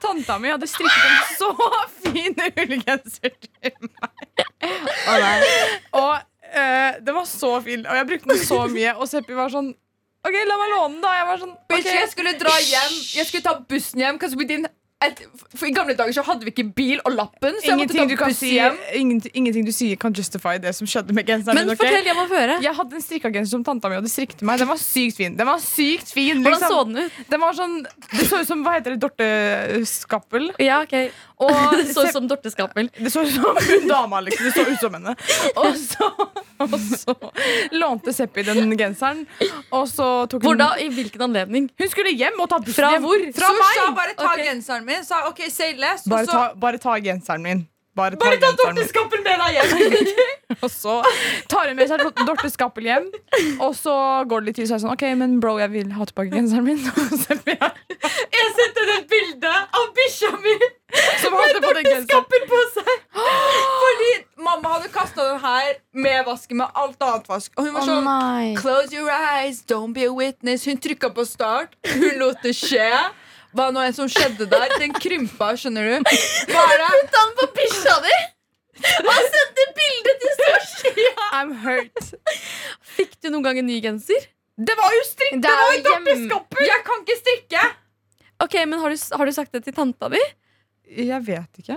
Tanta 0.00 0.38
mi 0.40 0.48
hadde 0.50 0.66
strikket 0.70 1.04
en 1.10 1.18
så 1.38 1.50
fin 2.06 2.34
ullgenser 2.50 3.32
til 3.36 3.74
meg. 3.84 4.26
Og 5.96 6.14
eh, 6.16 6.92
den 7.04 7.14
var 7.14 7.26
så 7.28 7.60
fin, 7.64 7.82
og 7.86 7.94
jeg 8.00 8.06
brukte 8.14 8.28
den 8.32 8.42
så 8.44 8.58
mye. 8.72 8.92
Og 8.96 9.06
Seppi 9.10 9.34
var 9.36 9.48
sånn 9.52 9.70
OK, 10.20 10.34
la 10.36 10.56
meg 10.60 10.68
låne 10.74 10.92
den, 10.92 11.00
da. 11.00 11.10
Jeg 11.16 11.26
var 11.30 11.38
sånn 11.40 11.54
Bitch, 11.70 11.86
jeg 11.96 12.08
skulle 12.12 12.32
dra 12.36 12.52
hjem. 12.60 12.96
Jeg 13.16 13.24
skulle 13.28 13.46
ta 13.46 13.54
bussen 13.70 13.98
hjem. 14.02 14.18
Kanskje 14.20 14.38
på 14.42 14.46
din 14.50 14.64
et, 15.00 15.20
for 15.56 15.64
I 15.64 15.72
gamle 15.72 15.94
dager 15.96 16.12
så 16.12 16.22
hadde 16.26 16.44
vi 16.44 16.52
ikke 16.52 16.66
bil 16.76 16.98
og 17.08 17.14
lappen. 17.16 17.54
Så 17.62 17.70
jeg 17.70 17.78
måtte 17.80 17.96
Ingenting 17.96 18.00
ta 18.02 18.08
du, 18.10 18.16
kan 18.20 18.32
buss 18.34 18.40
si, 18.42 18.50
hjem. 18.58 18.76
ingenting, 18.98 19.32
ingenting 19.40 19.64
du 19.64 19.72
sier, 19.72 19.96
kan 20.00 20.12
justify 20.16 20.58
det 20.60 20.74
som 20.76 20.90
skjedde 20.90 21.16
med 21.16 21.24
genseren. 21.28 21.56
Men 21.56 21.70
din, 21.70 21.72
ok? 21.72 21.80
fortell, 21.80 22.10
jeg 22.10 22.18
må 22.18 22.26
høre. 22.28 22.58
Jeg 22.66 22.76
hadde 22.76 22.98
en 22.98 23.06
strikka 23.06 23.32
genser 23.32 23.54
som 23.56 23.64
tanta 23.64 23.88
mi 23.88 23.96
hadde 23.96 24.12
strikket 24.12 24.44
meg. 24.44 24.60
Den 24.60 24.68
var 24.68 24.82
sykt 24.82 25.16
fin. 25.22 25.38
Den 25.40 25.48
var 25.48 25.64
sykt 25.64 26.12
fin 26.12 26.44
Hvordan 26.44 26.60
liksom. 26.60 26.76
så 26.76 26.84
den 26.90 27.08
ut? 27.08 27.24
Den 27.32 27.44
var 27.46 27.56
sånn 27.56 27.80
Det 28.12 28.28
så 28.28 28.42
ut 28.42 28.50
som 28.52 28.66
hva 28.66 28.76
heter 28.76 28.96
det, 28.96 29.00
Dorte-skappel. 29.06 30.50
Ja, 30.60 30.82
ok 30.84 31.08
Og 31.40 31.80
så 31.94 32.04
ut 32.06 32.12
som 32.12 32.26
Dorte 32.28 32.50
Skappel. 32.52 32.90
det 32.98 33.10
så 33.12 33.22
ut 33.24 33.32
som 33.32 33.56
hun 33.56 33.88
dama, 33.88 34.20
liksom. 34.26 34.46
Det 34.46 34.52
så 34.54 34.64
ut 34.68 34.80
som 34.82 34.94
henne. 34.98 35.14
Og 35.64 35.76
så, 35.80 36.08
og 36.60 36.74
så 37.00 37.14
lånte 37.72 38.12
Seppi 38.12 38.42
den 38.44 38.74
genseren, 38.76 39.22
og 39.72 39.86
så 39.88 40.06
tok 40.28 40.42
hun 40.44 40.50
Hvor 40.50 40.58
da? 40.60 40.68
I 40.80 40.90
hvilken 40.92 41.24
anledning? 41.30 41.70
Hun 41.80 41.88
skulle 41.88 42.12
hjem 42.12 42.36
og 42.44 42.50
ta 42.52 42.58
bussen 42.60 42.76
Fra 42.82 42.90
hjem. 42.94 43.06
hvor? 43.08 43.24
Fra 43.38 43.48
Så 43.48 43.56
sa 43.56 43.86
meg! 43.88 43.96
bare 43.96 44.14
ta 44.20 44.28
Ok. 44.34 44.42
genseren 44.50 44.84
min. 44.88 45.04
Sa 45.08 45.22
OK, 45.30 45.40
say 45.50 45.72
less. 45.80 46.04
Bare 46.08 46.26
og 46.28 46.28
så 46.28 46.36
ta, 46.36 46.54
bare 46.66 46.78
ta 46.82 46.98
genseren 47.00 47.42
min. 47.48 47.64
Bare 48.00 48.16
ta, 48.16 48.24
bare 48.24 48.40
ta. 48.40 48.52
Dorte-skappen 48.62 49.24
med 49.26 49.42
deg 49.44 49.58
hjem. 49.58 50.26
Og 50.64 50.70
så 50.72 50.96
tar 51.48 51.70
hun 51.70 51.78
med 51.78 51.88
seg 51.88 52.02
Dorte 52.26 52.50
Skappel 52.50 52.88
hjem, 52.88 53.06
og 53.62 53.70
så 53.78 53.94
går 54.28 54.42
det 54.42 54.48
litt 54.50 54.56
tid, 54.58 54.66
så 54.68 54.74
er 54.74 54.80
det 54.80 54.82
sånn 54.82 54.92
OK, 54.96 55.04
men 55.20 55.36
bro, 55.40 55.54
jeg 55.62 55.70
vil 55.72 55.92
ha 55.94 56.06
tilbake 56.10 56.34
genseren 56.34 56.66
min. 56.66 56.80
Jeg 58.30 58.50
sendte 58.56 58.82
deg 58.82 58.92
et 58.96 59.08
bilde 59.10 59.50
av 59.50 59.86
bikkja 59.96 60.30
mi 60.42 60.56
med 61.30 61.38
hadde 61.38 61.60
på. 61.60 61.72
Dorte-skappen 61.76 62.46
på 62.50 62.60
seg. 62.74 62.90
Fordi 63.82 64.10
mamma 64.42 64.74
hadde 64.76 64.90
kasta 64.94 65.26
den 65.30 65.40
her 65.44 65.72
med 65.92 66.26
vasken 66.26 66.60
med 66.62 66.82
alt 66.82 67.02
annet 67.06 67.30
vask. 67.30 67.52
Og 67.56 67.68
hun 67.68 67.76
var 67.76 67.88
sånn 67.88 68.10
oh 68.10 68.60
Close 68.60 68.94
your 68.96 69.10
eyes, 69.14 69.62
don't 69.70 69.96
be 69.96 70.06
a 70.08 70.14
witness. 70.14 70.66
Hun 70.68 70.80
trykka 70.82 71.12
på 71.14 71.26
start. 71.28 71.76
Hun 71.94 72.20
lot 72.22 72.42
det 72.44 72.56
skje. 72.58 72.90
Hva 73.56 73.70
nå 73.74 73.82
enn 73.82 73.94
som 73.96 74.08
skjedde 74.10 74.46
der? 74.50 74.68
Den 74.78 74.92
krympa, 74.94 75.52
skjønner 75.58 75.88
du. 75.88 76.10
Hva 76.52 76.66
er 76.74 76.82
det? 76.84 76.90
han 77.16 77.32
på 77.40 77.48
bikkja 77.56 77.96
di! 78.04 78.18
Han 78.80 79.26
sendte 79.34 79.64
bilde 79.76 80.12
til 80.22 80.36
Storskia! 80.38 81.14
I'm 81.40 81.50
hurt. 81.64 82.12
Fikk 82.96 83.16
du 83.20 83.28
noen 83.34 83.44
gang 83.48 83.58
en 83.60 83.68
ny 83.68 83.80
genser? 83.84 84.28
Det 84.60 84.76
var 84.78 84.94
jo 84.94 85.02
strikk! 85.08 85.34
Det 85.36 85.42
Det 85.44 85.50
er 85.50 85.60
var 85.60 85.74
jo 85.74 85.80
hjem- 85.80 86.66
Jeg 86.68 86.84
kan 86.86 87.02
ikke 87.04 87.18
strikke. 87.20 87.64
Ok, 88.40 88.54
men 88.70 88.78
Har 88.80 88.94
du, 88.94 88.96
har 89.20 89.26
du 89.28 89.32
sagt 89.36 89.52
det 89.56 89.64
til 89.66 89.76
tanta 89.76 90.08
di? 90.12 90.20
Jeg 91.10 91.20
vet 91.26 91.60
ikke. 91.62 91.76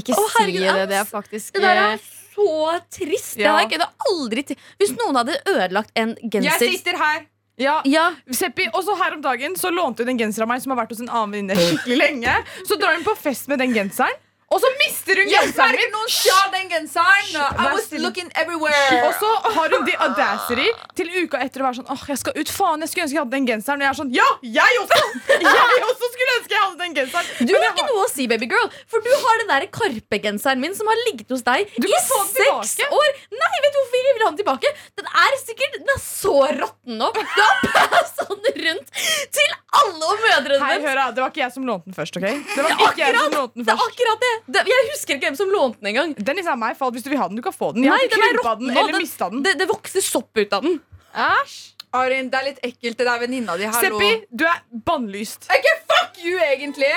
Ikke 0.00 0.14
oh, 0.16 0.30
si 0.38 0.46
det. 0.56 0.86
Det 0.88 0.96
er 1.00 1.04
faktisk 1.08 1.54
Det 1.58 1.62
der 1.64 1.80
er 1.82 1.98
så 2.00 2.78
trist. 2.94 3.34
Det 3.36 3.44
Ja. 3.44 3.52
hadde 3.56 3.66
jeg 3.66 3.70
ikke- 3.70 3.82
det 3.82 3.90
aldri. 4.08 4.56
Hvis 4.80 4.92
noen 4.96 5.16
hadde 5.20 5.36
ødelagt 5.50 5.90
en 5.98 6.14
genser 6.22 6.64
Jeg 6.64 6.78
sitter 6.78 6.96
her. 6.96 7.26
Ja, 7.60 7.80
Ja, 7.84 8.06
Seppi, 8.32 8.66
også 8.72 8.94
her 8.96 9.14
om 9.18 9.22
dagen 9.24 9.54
så 9.60 9.68
lånte 9.74 10.02
hun 10.06 10.14
en 10.14 10.20
genser 10.22 10.46
av 10.46 10.48
meg 10.48 10.62
som 10.64 10.72
har 10.72 10.80
vært 10.82 10.94
hos 10.94 11.02
en 11.04 11.10
annen 11.12 11.34
venninne 11.36 11.58
skikkelig 11.60 11.98
lenge. 12.00 12.34
Så 12.64 12.78
drar 12.80 12.96
hun 12.96 13.04
på 13.04 13.14
fest 13.20 13.50
med 13.52 13.60
den 13.60 13.74
genseren, 13.76 14.16
og 14.50 14.58
så 14.58 14.68
mister 14.80 15.20
hun 15.20 15.28
genseren 15.30 15.76
min! 15.78 15.92
noen 15.94 16.08
stjal 16.10 16.48
den 16.54 16.70
genseren. 16.72 17.28
I 17.30 17.36
Vær 17.38 17.74
was 17.76 17.84
stille. 17.86 18.02
looking 18.02 18.30
everywhere. 18.34 19.00
Og 19.06 19.12
så 19.20 19.28
har 19.54 19.74
hun 19.76 19.84
the 19.86 19.94
audacity 20.06 20.66
til 20.98 21.10
uka 21.22 21.38
etter 21.44 21.62
å 21.62 21.68
være 21.68 21.78
sånn 21.78 21.90
Åh, 21.94 22.02
jeg 22.10 22.18
skal 22.18 22.34
ut, 22.40 22.50
faen, 22.50 22.82
jeg 22.82 22.90
skulle 22.90 23.04
ønske 23.06 23.14
jeg 23.16 23.22
hadde 23.22 23.36
den 23.36 23.46
genseren. 23.46 23.78
Og 23.80 23.86
jeg 23.86 23.92
er 23.94 23.98
sånn, 24.00 24.10
ja, 24.16 24.26
jeg 24.42 24.80
også! 24.82 24.98
Jeg 25.50 25.84
også 25.86 26.08
skulle 26.12 26.34
ønske 26.40 26.54
jeg 26.54 26.62
hadde 26.64 26.78
den 26.82 26.94
genseren. 26.98 27.28
Du 27.48 27.52
har 27.54 27.64
ikke 27.70 27.84
noe 27.88 28.02
å 28.04 28.08
si, 28.10 28.26
babygirl. 28.30 28.66
For 28.90 29.02
du 29.04 29.10
har 29.22 29.38
den 29.40 29.50
der 29.52 29.64
Karpe-genseren 29.72 30.60
min 30.62 30.74
som 30.76 30.90
har 30.90 30.98
ligget 31.06 31.30
hos 31.32 31.42
deg 31.46 31.70
i 31.80 32.00
seks 32.10 32.74
år. 32.90 33.10
Nei, 33.34 33.50
vet 33.64 33.72
du 33.74 33.78
hvorfor 33.80 34.00
jeg 34.00 34.16
vil 34.18 34.24
ha 34.26 34.30
den 34.32 34.40
tilbake? 34.42 34.72
Den 35.00 35.08
er 35.24 35.38
sikkert 35.40 35.78
Den 35.78 35.92
er 35.94 36.02
så 36.02 36.34
råtten 36.60 37.04
opp. 37.06 37.18
Du 37.20 37.40
har 37.40 37.62
passa 37.94 38.26
den 38.30 38.60
rundt 38.66 38.92
til 39.38 39.54
alle 39.80 40.10
og 40.10 40.22
mødrene 40.26 40.60
Hei, 40.64 40.76
deres. 40.76 40.86
hør 40.90 41.14
Det 41.16 41.24
var 41.24 41.32
ikke 41.32 41.42
jeg 41.44 41.54
som 41.56 41.66
lånte 41.70 41.90
den 41.90 41.96
først. 41.96 42.18
ok? 42.20 42.26
Det 42.26 42.66
var 42.66 42.76
ikke 42.90 43.02
jeg 43.04 43.16
som 43.20 43.36
lånte 43.38 43.60
den 43.60 43.68
Det 43.70 43.74
er 43.76 43.84
akkurat 43.86 44.24
det. 44.26 44.34
Det. 44.46 44.62
Jeg 44.66 44.86
husker 44.92 45.16
ikke 45.16 45.26
hvem 45.30 45.36
som 45.36 45.50
lånte 45.52 45.80
den 45.80 45.90
engang. 45.92 46.14
Den 46.16 46.38
er 46.38 46.56
meg 46.56 46.76
faen, 46.78 46.92
Hvis 46.94 47.02
du 47.04 47.10
vil 47.10 47.18
ha 47.18 47.28
den, 47.28 47.36
du 47.36 47.42
kan 47.42 47.52
få 47.52 47.72
den. 47.74 47.84
Jeg 47.84 47.90
har 47.92 47.98
Nei, 47.98 48.06
ikke 48.06 48.16
den 48.16 48.24
er 48.28 48.32
krympa 48.38 48.58
den 48.58 48.70
eller 48.70 48.92
Den- 48.92 49.02
mista 49.02 49.30
den. 49.30 49.42
Det, 49.42 49.58
det 49.58 49.68
vokser 49.68 50.00
sopp 50.04 50.36
ut 50.36 50.52
av 50.52 50.62
den. 50.62 50.80
Æsj. 51.14 51.74
Arin, 51.92 52.28
det 52.30 52.38
er 52.38 52.44
litt 52.44 52.60
ekkelt. 52.62 52.96
Det 52.98 53.06
er 53.08 53.18
venninna 53.18 53.56
di. 53.58 53.64
Hallo. 53.66 53.98
Seppi, 53.98 54.26
du 54.30 54.44
er 54.46 54.60
bannlyst. 54.86 55.48
Ikke 55.50 55.72
fuck 55.90 56.20
you, 56.24 56.38
egentlig. 56.38 56.92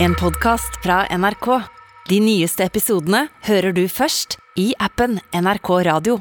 En 0.00 0.14
podkast 0.14 0.78
fra 0.84 1.06
NRK. 1.10 1.48
De 2.08 2.20
nyeste 2.22 2.62
episodene 2.62 3.28
hører 3.48 3.74
du 3.74 3.88
først 3.90 4.36
i 4.56 4.72
appen 4.78 5.18
NRK 5.34 5.70
Radio. 5.88 6.20